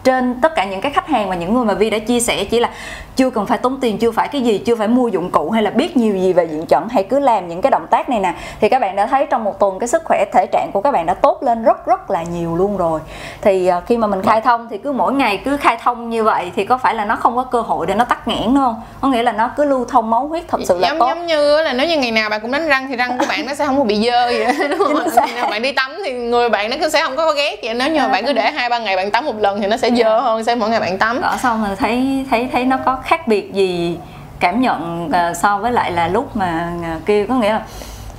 trên 0.03 0.41
tất 0.41 0.55
cả 0.55 0.65
những 0.65 0.81
cái 0.81 0.91
khách 0.91 1.07
hàng 1.07 1.29
và 1.29 1.35
những 1.35 1.53
người 1.53 1.65
mà 1.65 1.73
Vi 1.73 1.89
đã 1.89 1.99
chia 1.99 2.19
sẻ 2.19 2.43
chỉ 2.43 2.59
là 2.59 2.69
chưa 3.15 3.29
cần 3.29 3.45
phải 3.45 3.57
tốn 3.57 3.79
tiền 3.81 3.97
chưa 3.97 4.11
phải 4.11 4.27
cái 4.27 4.41
gì 4.41 4.57
chưa 4.57 4.75
phải 4.75 4.87
mua 4.87 5.07
dụng 5.07 5.31
cụ 5.31 5.51
hay 5.51 5.63
là 5.63 5.69
biết 5.69 5.97
nhiều 5.97 6.15
gì 6.15 6.33
về 6.33 6.45
diện 6.45 6.65
trận 6.65 6.87
hãy 6.89 7.03
cứ 7.03 7.19
làm 7.19 7.47
những 7.47 7.61
cái 7.61 7.71
động 7.71 7.87
tác 7.89 8.09
này 8.09 8.19
nè. 8.19 8.33
Thì 8.61 8.69
các 8.69 8.79
bạn 8.79 8.95
đã 8.95 9.05
thấy 9.05 9.25
trong 9.25 9.43
một 9.43 9.59
tuần 9.59 9.79
cái 9.79 9.87
sức 9.87 10.01
khỏe 10.05 10.25
thể 10.33 10.45
trạng 10.51 10.69
của 10.73 10.81
các 10.81 10.91
bạn 10.91 11.05
đã 11.05 11.13
tốt 11.13 11.43
lên 11.43 11.63
rất 11.63 11.85
rất 11.85 12.11
là 12.11 12.23
nhiều 12.23 12.55
luôn 12.55 12.77
rồi. 12.77 12.99
Thì 13.41 13.69
uh, 13.77 13.85
khi 13.85 13.97
mà 13.97 14.07
mình 14.07 14.21
khai 14.23 14.41
thông 14.41 14.67
thì 14.69 14.77
cứ 14.77 14.91
mỗi 14.91 15.13
ngày 15.13 15.41
cứ 15.45 15.57
khai 15.57 15.77
thông 15.83 16.09
như 16.09 16.23
vậy 16.23 16.51
thì 16.55 16.65
có 16.65 16.77
phải 16.77 16.95
là 16.95 17.05
nó 17.05 17.15
không 17.15 17.35
có 17.35 17.43
cơ 17.43 17.61
hội 17.61 17.87
để 17.87 17.95
nó 17.95 18.05
tắc 18.05 18.27
nghẽn 18.27 18.55
không? 18.55 18.81
Có 19.01 19.07
nghĩa 19.07 19.23
là 19.23 19.31
nó 19.31 19.51
cứ 19.57 19.65
lưu 19.65 19.85
thông 19.85 20.09
máu 20.09 20.27
huyết 20.27 20.43
thật 20.47 20.61
sự 20.65 20.79
là 20.79 20.87
giống 20.87 20.99
tốt. 20.99 21.07
giống 21.07 21.25
như 21.25 21.61
là 21.61 21.73
nếu 21.73 21.87
như 21.87 21.97
ngày 21.97 22.11
nào 22.11 22.29
bạn 22.29 22.41
cũng 22.41 22.51
đánh 22.51 22.67
răng 22.67 22.87
thì 22.87 22.95
răng 22.95 23.17
của 23.17 23.25
bạn 23.29 23.45
nó 23.45 23.53
sẽ 23.53 23.65
không 23.65 23.77
có 23.77 23.83
bị 23.83 24.05
dơ 24.05 24.25
vậy 24.25 24.69
đúng 24.69 24.79
không? 24.79 25.03
ngày 25.15 25.35
nào 25.35 25.47
bạn 25.49 25.61
đi 25.61 25.71
tắm 25.71 25.91
thì 26.05 26.11
người 26.13 26.49
bạn 26.49 26.69
nó 26.69 26.75
cứ 26.81 26.89
sẽ 26.89 27.03
không 27.03 27.15
có 27.15 27.33
ghét 27.33 27.59
vậy. 27.63 27.73
Nếu 27.73 27.89
như 27.89 27.99
mà 27.99 28.07
bạn 28.07 28.25
cứ 28.25 28.33
để 28.33 28.51
hai 28.51 28.69
ba 28.69 28.79
ngày 28.79 28.95
bạn 28.95 29.11
tắm 29.11 29.25
một 29.25 29.39
lần 29.39 29.61
thì 29.61 29.67
nó 29.67 29.77
sẽ 29.77 29.89
dơ 29.95 30.19
hơn 30.19 30.43
sẽ 30.43 30.55
mỗi 30.55 30.69
ngày 30.69 30.79
bạn 30.79 30.97
tắm? 30.97 31.21
Đó 31.21 31.37
xong 31.39 31.65
rồi 31.67 31.75
thấy 31.75 32.25
thấy 32.29 32.49
thấy 32.51 32.65
nó 32.65 32.77
có 32.85 32.97
khác 33.03 33.27
biệt 33.27 33.53
gì 33.53 33.97
cảm 34.39 34.61
nhận 34.61 35.05
uh, 35.05 35.37
so 35.37 35.57
với 35.57 35.71
lại 35.71 35.91
là 35.91 36.07
lúc 36.07 36.35
mà 36.35 36.73
uh, 36.95 37.05
kêu 37.05 37.25
có 37.27 37.35
nghĩa 37.35 37.53
là 37.53 37.61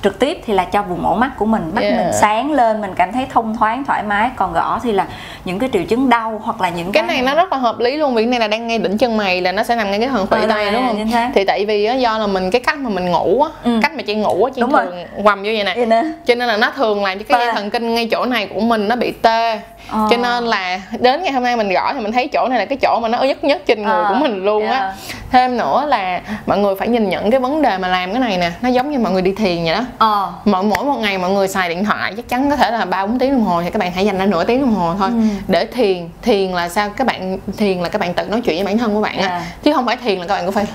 trực 0.05 0.19
tiếp 0.19 0.41
thì 0.45 0.53
là 0.53 0.65
cho 0.65 0.81
vùng 0.81 1.05
ổ 1.05 1.15
mắt 1.15 1.31
của 1.37 1.45
mình 1.45 1.71
mắt 1.73 1.81
yeah. 1.81 1.97
mình 1.97 2.07
sáng 2.21 2.51
lên 2.51 2.81
mình 2.81 2.91
cảm 2.95 3.11
thấy 3.11 3.25
thông 3.33 3.57
thoáng 3.57 3.83
thoải 3.85 4.03
mái 4.03 4.29
còn 4.35 4.53
gõ 4.53 4.79
thì 4.83 4.91
là 4.91 5.07
những 5.45 5.59
cái 5.59 5.69
triệu 5.73 5.83
chứng 5.83 6.09
đau 6.09 6.41
hoặc 6.43 6.61
là 6.61 6.69
những 6.69 6.91
cái, 6.91 7.03
cái 7.07 7.15
này 7.15 7.25
nó 7.25 7.35
rất 7.35 7.51
là 7.51 7.57
hợp 7.57 7.79
lý 7.79 7.97
luôn 7.97 8.15
vì 8.15 8.25
này 8.25 8.39
là 8.39 8.47
đang 8.47 8.67
ngay 8.67 8.77
đỉnh 8.77 8.97
chân 8.97 9.17
mày 9.17 9.41
là 9.41 9.51
nó 9.51 9.63
sẽ 9.63 9.75
nằm 9.75 9.91
ngay 9.91 9.99
cái 9.99 10.09
phần 10.13 10.27
khuỷu 10.27 10.41
ờ, 10.41 10.47
tay 10.47 10.71
đúng 10.71 10.87
không 10.87 11.31
thì 11.35 11.45
tại 11.45 11.65
vì 11.65 11.89
do 11.99 12.17
là 12.17 12.27
mình 12.27 12.51
cái 12.51 12.61
cách 12.61 12.77
mà 12.77 12.89
mình 12.89 13.11
ngủ 13.11 13.41
á 13.41 13.49
ừ. 13.63 13.79
cách 13.81 13.91
mà 13.95 14.01
chị 14.01 14.15
ngủ 14.15 14.43
á 14.43 14.51
chị 14.55 14.61
thường 14.61 14.71
rồi. 14.71 15.05
quầm 15.23 15.39
vô 15.39 15.51
vậy 15.55 15.63
nè 15.63 16.03
cho 16.25 16.35
nên 16.35 16.47
là 16.47 16.57
nó 16.57 16.71
thường 16.75 17.03
làm 17.03 17.19
cho 17.19 17.25
cái 17.29 17.45
dây 17.45 17.53
thần 17.53 17.69
kinh 17.69 17.95
ngay 17.95 18.07
chỗ 18.11 18.25
này 18.25 18.47
của 18.53 18.59
mình 18.59 18.87
nó 18.87 18.95
bị 18.95 19.11
tê 19.21 19.59
ờ. 19.89 20.07
cho 20.09 20.17
nên 20.17 20.43
là 20.45 20.81
đến 20.99 21.23
ngày 21.23 21.31
hôm 21.31 21.43
nay 21.43 21.55
mình 21.55 21.69
gõ 21.69 21.93
thì 21.93 21.99
mình 21.99 22.11
thấy 22.11 22.27
chỗ 22.27 22.47
này 22.49 22.59
là 22.59 22.65
cái 22.65 22.77
chỗ 22.81 22.99
mà 23.01 23.07
nó 23.07 23.23
nhất 23.23 23.43
nhất 23.43 23.61
trên 23.65 23.83
người 23.83 24.03
ờ. 24.03 24.05
của 24.09 24.15
mình 24.15 24.45
luôn 24.45 24.67
á 24.67 24.79
yeah. 24.79 24.93
thêm 25.31 25.57
nữa 25.57 25.85
là 25.87 26.21
mọi 26.45 26.57
người 26.57 26.75
phải 26.75 26.87
nhìn 26.87 27.09
nhận 27.09 27.31
cái 27.31 27.39
vấn 27.39 27.61
đề 27.61 27.77
mà 27.77 27.87
làm 27.87 28.11
cái 28.11 28.19
này 28.19 28.37
nè 28.37 28.51
nó 28.61 28.69
giống 28.69 28.91
như 28.91 28.99
mọi 28.99 29.11
người 29.11 29.21
đi 29.21 29.31
thiền 29.31 29.63
vậy 29.63 29.73
đó 29.73 29.81
ờ. 29.97 30.33
mỗi 30.45 30.63
mỗi 30.63 30.85
một 30.85 30.97
ngày 30.97 31.17
mọi 31.17 31.31
người 31.31 31.47
xài 31.47 31.69
điện 31.69 31.85
thoại 31.85 32.13
chắc 32.17 32.29
chắn 32.29 32.49
có 32.49 32.55
thể 32.55 32.71
là 32.71 32.85
ba 32.85 33.05
bốn 33.05 33.19
tiếng 33.19 33.31
đồng 33.31 33.43
hồ 33.43 33.61
thì 33.61 33.69
các 33.69 33.79
bạn 33.79 33.91
hãy 33.91 34.05
dành 34.05 34.17
ra 34.17 34.25
nửa 34.25 34.43
tiếng 34.43 34.61
đồng 34.61 34.73
hồ 34.73 34.95
thôi 34.99 35.09
ừ. 35.09 35.21
để 35.47 35.65
thiền 35.65 36.09
thiền 36.21 36.51
là 36.51 36.69
sao 36.69 36.89
các 36.89 37.07
bạn 37.07 37.37
thiền 37.57 37.79
là 37.79 37.89
các 37.89 38.01
bạn 38.01 38.13
tự 38.13 38.23
nói 38.23 38.41
chuyện 38.41 38.55
với 38.55 38.65
bản 38.65 38.77
thân 38.77 38.93
của 38.93 39.01
bạn 39.01 39.17
á 39.17 39.27
yeah. 39.27 39.63
chứ 39.63 39.73
không 39.73 39.85
phải 39.85 39.97
thiền 39.97 40.19
là 40.19 40.27
các 40.27 40.33
bạn 40.33 40.45
cũng 40.45 40.53
phải 40.53 40.65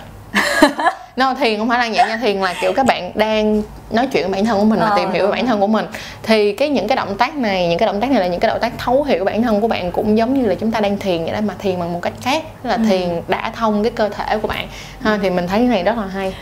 no 1.17 1.35
thiền 1.35 1.59
không 1.59 1.69
phải 1.69 1.79
là 1.79 1.95
vậy 1.97 2.09
nha 2.09 2.17
thiền 2.17 2.37
là 2.37 2.55
kiểu 2.61 2.73
các 2.73 2.87
bạn 2.87 3.13
đang 3.15 3.63
nói 3.91 4.07
chuyện 4.07 4.23
với 4.25 4.33
bản 4.33 4.45
thân 4.45 4.59
của 4.59 4.65
mình 4.65 4.79
và 4.81 4.87
Ờ, 4.87 4.97
tìm 4.97 5.11
hiểu 5.11 5.27
về 5.27 5.33
bản 5.33 5.47
thân 5.47 5.61
của 5.61 5.67
mình. 5.67 5.87
Thì 6.23 6.53
cái 6.53 6.69
những 6.69 6.89
cái 6.89 6.97
động 6.97 7.15
tác 7.19 7.37
này 7.37 7.69
những 7.69 7.79
cái 7.79 7.87
động 7.87 8.01
tác 8.01 8.11
này 8.11 8.21
là 8.21 8.27
những 8.27 8.41
cái 8.41 8.49
động 8.49 8.61
tác 8.61 8.73
thấu 8.79 9.03
hiểu 9.03 9.25
bản 9.25 9.43
thân 9.43 9.61
của 9.61 9.69
bạn 9.69 9.93
cũng 9.93 10.19
giống 10.19 10.35
như 10.35 10.47
là 10.49 10.55
chúng 10.55 10.71
ta 10.71 10.81
đang 10.81 10.99
thiền 10.99 11.23
vậy 11.25 11.33
đó 11.33 11.39
mà 11.47 11.55
thiền 11.59 11.81
bằng 11.81 11.93
một 11.93 11.99
cách 12.03 12.13
khác 12.23 12.43
là 12.63 12.75
Ừ. 12.75 12.81
thiền 12.89 13.09
đã 13.29 13.53
thông 13.57 13.83
cái 13.83 13.93
cơ 13.93 14.09
thể 14.09 14.39
của 14.39 14.49
bạn. 14.49 14.67
Ha, 15.01 15.19
thì 15.23 15.31
mình 15.31 15.49
thấy 15.49 15.59
cái 15.59 15.69
này 15.69 15.83
rất 15.83 15.97
là 15.99 16.07
hay. 16.07 16.35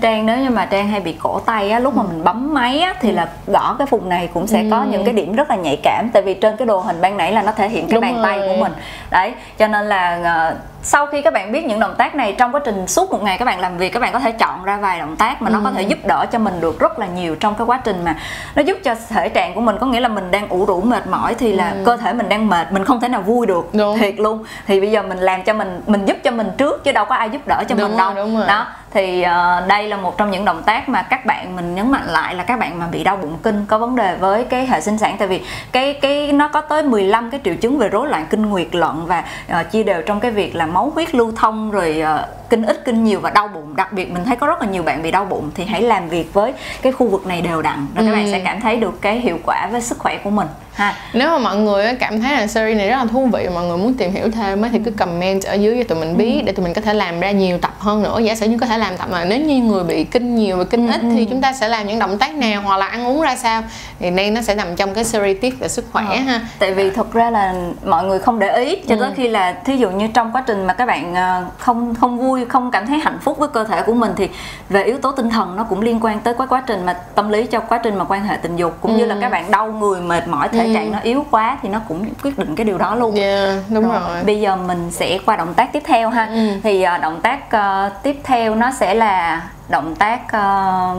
Trang 0.00 0.26
nếu 0.26 0.38
như 0.38 0.50
mà 0.50 0.64
Trang 0.66 0.88
hay 0.88 1.00
bị 1.00 1.16
cổ 1.22 1.40
tay 1.40 1.70
á, 1.70 1.78
lúc 1.78 1.96
mà 1.96 2.02
mình 2.02 2.24
bấm 2.24 2.54
máy 2.54 2.80
á, 2.80 2.94
thì 3.00 3.12
là 3.12 3.28
gõ 3.46 3.76
cái 3.78 3.86
vùng 3.90 4.08
này 4.08 4.28
cũng 4.34 4.46
sẽ 4.46 4.64
có 4.70 4.84
những 4.84 5.04
cái 5.04 5.14
điểm 5.14 5.32
rất 5.36 5.50
là 5.50 5.56
nhạy 5.56 5.76
cảm 5.82 6.10
tại 6.12 6.22
vì 6.22 6.34
trên 6.34 6.56
cái 6.56 6.66
đồ 6.66 6.78
hình 6.78 7.00
ban 7.00 7.16
nãy 7.16 7.32
là 7.32 7.42
nó 7.42 7.52
thể 7.52 7.68
hiện 7.68 7.88
cái 7.88 7.94
Đúng 7.94 8.00
bàn 8.02 8.20
tay 8.22 8.38
rồi. 8.38 8.48
của 8.48 8.56
mình. 8.56 8.72
Đấy 9.10 9.32
cho 9.58 9.66
nên 9.68 9.86
là 9.88 10.20
ờ, 10.24 10.54
sau 10.82 11.06
khi 11.06 11.22
các 11.22 11.32
bạn 11.32 11.52
biết 11.52 11.64
những 11.64 11.80
động 11.80 11.94
tác 11.98 12.14
này 12.14 12.32
trong 12.38 12.54
quá 12.54 12.60
trình 12.64 12.86
suốt 12.86 13.10
một 13.12 13.22
ngày 13.22 13.38
các 13.38 13.44
bạn 13.44 13.60
làm 13.60 13.78
việc 13.78 13.92
các 13.92 14.00
bạn 14.00 14.12
có 14.12 14.18
thể 14.18 14.32
chọn 14.32 14.64
ra 14.64 14.76
vài 14.76 14.98
động 14.98 15.16
tác 15.16 15.42
mà 15.42 15.50
nó 15.50 15.60
có 15.64 15.70
thể 15.70 15.82
giúp 15.82 15.98
đỡ 16.06 16.26
cho 16.32 16.38
mình 16.38 16.60
được 16.60 16.78
rất 16.80 16.89
là 16.98 17.06
nhiều 17.06 17.34
trong 17.34 17.54
cái 17.54 17.66
quá 17.66 17.80
trình 17.84 18.04
mà 18.04 18.16
nó 18.54 18.62
giúp 18.62 18.78
cho 18.84 18.94
thể 19.08 19.28
trạng 19.28 19.54
của 19.54 19.60
mình 19.60 19.76
có 19.80 19.86
nghĩa 19.86 20.00
là 20.00 20.08
mình 20.08 20.30
đang 20.30 20.48
ủ 20.48 20.64
rũ 20.64 20.80
mệt 20.80 21.06
mỏi 21.06 21.34
thì 21.34 21.52
là 21.52 21.74
cơ 21.84 21.96
thể 21.96 22.12
mình 22.12 22.28
đang 22.28 22.48
mệt 22.48 22.72
mình 22.72 22.84
không 22.84 23.00
thể 23.00 23.08
nào 23.08 23.22
vui 23.22 23.46
được 23.46 23.68
Đúng. 23.74 23.98
thiệt 23.98 24.14
luôn 24.20 24.44
thì 24.66 24.80
bây 24.80 24.90
giờ 24.90 25.02
mình 25.02 25.18
làm 25.18 25.42
cho 25.42 25.52
mình 25.52 25.80
mình 25.86 26.04
giúp 26.04 26.16
cho 26.24 26.30
mình 26.30 26.50
trước 26.58 26.84
chứ 26.84 26.92
đâu 26.92 27.04
có 27.04 27.14
ai 27.14 27.30
giúp 27.30 27.40
đỡ 27.46 27.62
cho 27.68 27.74
Đúng 27.74 27.88
mình 27.88 27.96
rồi, 27.98 28.14
đâu 28.14 28.14
đúng 28.14 28.36
rồi. 28.36 28.46
đó 28.46 28.66
thì 28.94 29.22
ờ, 29.22 29.64
đây 29.68 29.88
là 29.88 29.96
một 29.96 30.18
trong 30.18 30.30
những 30.30 30.44
động 30.44 30.62
tác 30.62 30.88
mà 30.88 31.02
các 31.02 31.26
bạn 31.26 31.56
mình 31.56 31.74
nhấn 31.74 31.90
mạnh 31.90 32.06
lại 32.06 32.34
là 32.34 32.42
các 32.44 32.58
bạn 32.58 32.78
mà 32.78 32.86
bị 32.86 33.04
đau 33.04 33.16
bụng 33.16 33.38
kinh 33.42 33.64
có 33.68 33.78
vấn 33.78 33.96
đề 33.96 34.16
với 34.16 34.44
cái 34.44 34.66
hệ 34.66 34.80
sinh 34.80 34.98
sản. 34.98 35.16
Tại 35.18 35.28
vì 35.28 35.40
cái 35.72 35.94
cái 35.94 36.32
nó 36.32 36.48
có 36.48 36.60
tới 36.60 36.82
15 36.82 37.30
cái 37.30 37.40
triệu 37.44 37.54
chứng 37.54 37.78
về 37.78 37.88
rối 37.88 38.08
loạn 38.08 38.26
kinh 38.30 38.42
nguyệt 38.46 38.74
lận 38.74 39.06
và 39.06 39.24
ờ, 39.48 39.64
chia 39.64 39.82
đều 39.82 40.02
trong 40.02 40.20
cái 40.20 40.30
việc 40.30 40.56
là 40.56 40.66
máu 40.66 40.90
huyết 40.94 41.14
lưu 41.14 41.32
thông 41.36 41.70
rồi 41.70 42.00
ờ, 42.00 42.26
kinh 42.50 42.62
ít 42.66 42.82
kinh 42.84 43.04
nhiều 43.04 43.20
và 43.20 43.30
đau 43.30 43.48
bụng. 43.48 43.76
Đặc 43.76 43.92
biệt 43.92 44.12
mình 44.12 44.24
thấy 44.24 44.36
có 44.36 44.46
rất 44.46 44.60
là 44.62 44.66
nhiều 44.68 44.82
bạn 44.82 45.02
bị 45.02 45.10
đau 45.10 45.24
bụng 45.24 45.50
thì 45.54 45.64
hãy 45.64 45.82
làm 45.82 46.08
việc 46.08 46.32
với 46.34 46.52
cái 46.82 46.92
khu 46.92 47.08
vực 47.08 47.26
này 47.26 47.42
đều 47.42 47.62
đặn 47.62 47.86
rồi 47.94 48.06
các 48.06 48.12
bạn 48.12 48.24
Ừ. 48.24 48.32
sẽ 48.32 48.38
cảm 48.44 48.60
thấy 48.60 48.76
được 48.76 49.02
cái 49.02 49.20
hiệu 49.20 49.38
quả 49.46 49.68
với 49.72 49.80
sức 49.80 49.98
khỏe 49.98 50.18
của 50.24 50.30
mình 50.30 50.46
ha. 50.74 50.94
Nếu 51.12 51.30
mà 51.30 51.38
mọi 51.38 51.56
người 51.56 51.94
cảm 52.00 52.20
thấy 52.20 52.32
là 52.32 52.46
series 52.46 52.78
này 52.78 52.88
rất 52.88 52.96
là 52.96 53.04
thú 53.04 53.28
vị 53.32 53.48
mọi 53.54 53.64
người 53.66 53.76
muốn 53.76 53.94
tìm 53.94 54.12
hiểu 54.12 54.30
thêm 54.30 54.62
á 54.62 54.68
thì 54.72 54.78
cứ 54.84 54.90
comment 54.90 55.42
ở 55.42 55.54
dưới 55.54 55.76
cho 55.76 55.84
tụi 55.88 55.98
mình 55.98 56.16
biết 56.16 56.42
để 56.46 56.52
tụi 56.52 56.64
mình 56.64 56.74
có 56.74 56.80
thể 56.80 56.94
làm 56.94 57.20
ra 57.20 57.30
nhiều 57.30 57.58
tập 57.58 57.74
hơn 57.78 58.02
nữa. 58.02 58.18
Giả 58.22 58.34
sử 58.34 58.46
như 58.46 58.58
có 58.58 58.66
thể 58.66 58.78
làm 58.78 58.96
tập 58.96 59.08
mà 59.12 59.24
nếu 59.24 59.40
như 59.40 59.62
người 59.62 59.84
bị 59.84 60.04
kinh 60.04 60.36
nhiều 60.36 60.56
và 60.56 60.64
kinh 60.64 60.88
ít 60.88 61.00
thì 61.02 61.24
chúng 61.24 61.40
ta 61.40 61.52
sẽ 61.52 61.68
làm 61.68 61.86
những 61.86 61.98
động 61.98 62.18
tác 62.18 62.34
nào 62.34 62.62
hoặc 62.62 62.76
là 62.76 62.86
ăn 62.86 63.06
uống 63.06 63.20
ra 63.20 63.36
sao? 63.36 63.62
Thì 63.98 64.10
đây 64.10 64.30
nó 64.30 64.42
sẽ 64.42 64.54
nằm 64.54 64.76
trong 64.76 64.94
cái 64.94 65.04
series 65.04 65.36
tiếp 65.40 65.54
về 65.60 65.68
sức 65.68 65.84
khỏe 65.92 66.04
ha. 66.04 66.40
Tại 66.58 66.74
vì 66.74 66.90
thật 66.90 67.12
ra 67.12 67.30
là 67.30 67.54
mọi 67.84 68.04
người 68.04 68.18
không 68.18 68.38
để 68.38 68.56
ý 68.56 68.76
cho 68.88 68.96
tới 69.00 69.10
khi 69.16 69.28
là 69.28 69.52
thí 69.64 69.76
dụ 69.76 69.90
như 69.90 70.08
trong 70.14 70.32
quá 70.32 70.44
trình 70.46 70.66
mà 70.66 70.72
các 70.72 70.86
bạn 70.86 71.14
ờ, 71.14 71.44
không 71.58 71.94
không 71.94 72.18
vui 72.18 72.44
không 72.44 72.70
cảm 72.70 72.86
thấy 72.86 72.98
hạnh 72.98 73.18
phúc 73.22 73.38
với 73.38 73.48
cơ 73.48 73.64
thể 73.64 73.82
của 73.82 73.94
mình 73.94 74.12
thì 74.16 74.28
về 74.68 74.84
yếu 74.84 74.98
tố 74.98 75.12
tinh 75.12 75.30
thần 75.30 75.56
nó 75.56 75.64
cũng 75.64 75.80
liên 75.80 75.98
quan 76.02 76.20
tới 76.20 76.34
cái 76.38 76.46
quá 76.46 76.62
trình 76.66 76.86
mà 76.86 76.92
tâm 76.92 77.28
lý 77.28 77.46
cho 77.46 77.60
quá 77.60 77.80
trình 77.82 77.98
mà 77.98 78.04
quan 78.04 78.24
hệ 78.24 78.36
tình 78.36 78.56
dục 78.56 78.76
cũng 78.80 78.96
như 78.96 79.04
là 79.04 79.16
các 79.20 79.32
bạn 79.32 79.50
đau 79.50 79.72
người 79.72 80.00
mệt 80.00 80.28
mỏi 80.28 80.48
thể 80.62 80.74
trạng 80.74 80.92
nó 80.92 80.98
yếu 80.98 81.24
quá 81.30 81.58
thì 81.62 81.68
nó 81.68 81.80
cũng 81.88 82.06
quyết 82.22 82.38
định 82.38 82.56
cái 82.56 82.64
điều 82.64 82.78
đó 82.78 82.94
luôn 82.94 83.14
yeah, 83.14 83.58
đúng 83.70 83.88
rồi, 83.88 84.24
Bây 84.24 84.40
giờ 84.40 84.56
mình 84.56 84.90
sẽ 84.90 85.18
qua 85.26 85.36
động 85.36 85.54
tác 85.54 85.72
tiếp 85.72 85.82
theo 85.86 86.10
ha. 86.10 86.26
Ừ. 86.26 86.48
Thì 86.62 86.82
ờ, 86.82 86.98
động 86.98 87.20
tác 87.22 87.50
ờ, 87.50 87.90
tiếp 88.02 88.16
theo 88.24 88.54
nó 88.54 88.70
sẽ 88.70 88.94
là 88.94 89.48
động 89.68 89.94
tác 89.96 90.32
ờ, 90.32 90.94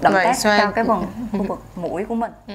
động 0.00 0.12
Vậy 0.12 0.24
tác 0.24 0.36
xoay- 0.38 0.58
cho 0.60 0.70
cái 0.70 0.84
vùng 0.84 1.06
khu 1.32 1.42
vực 1.48 1.62
mũi 1.76 2.04
của 2.04 2.14
mình. 2.14 2.32
Ừ. 2.48 2.54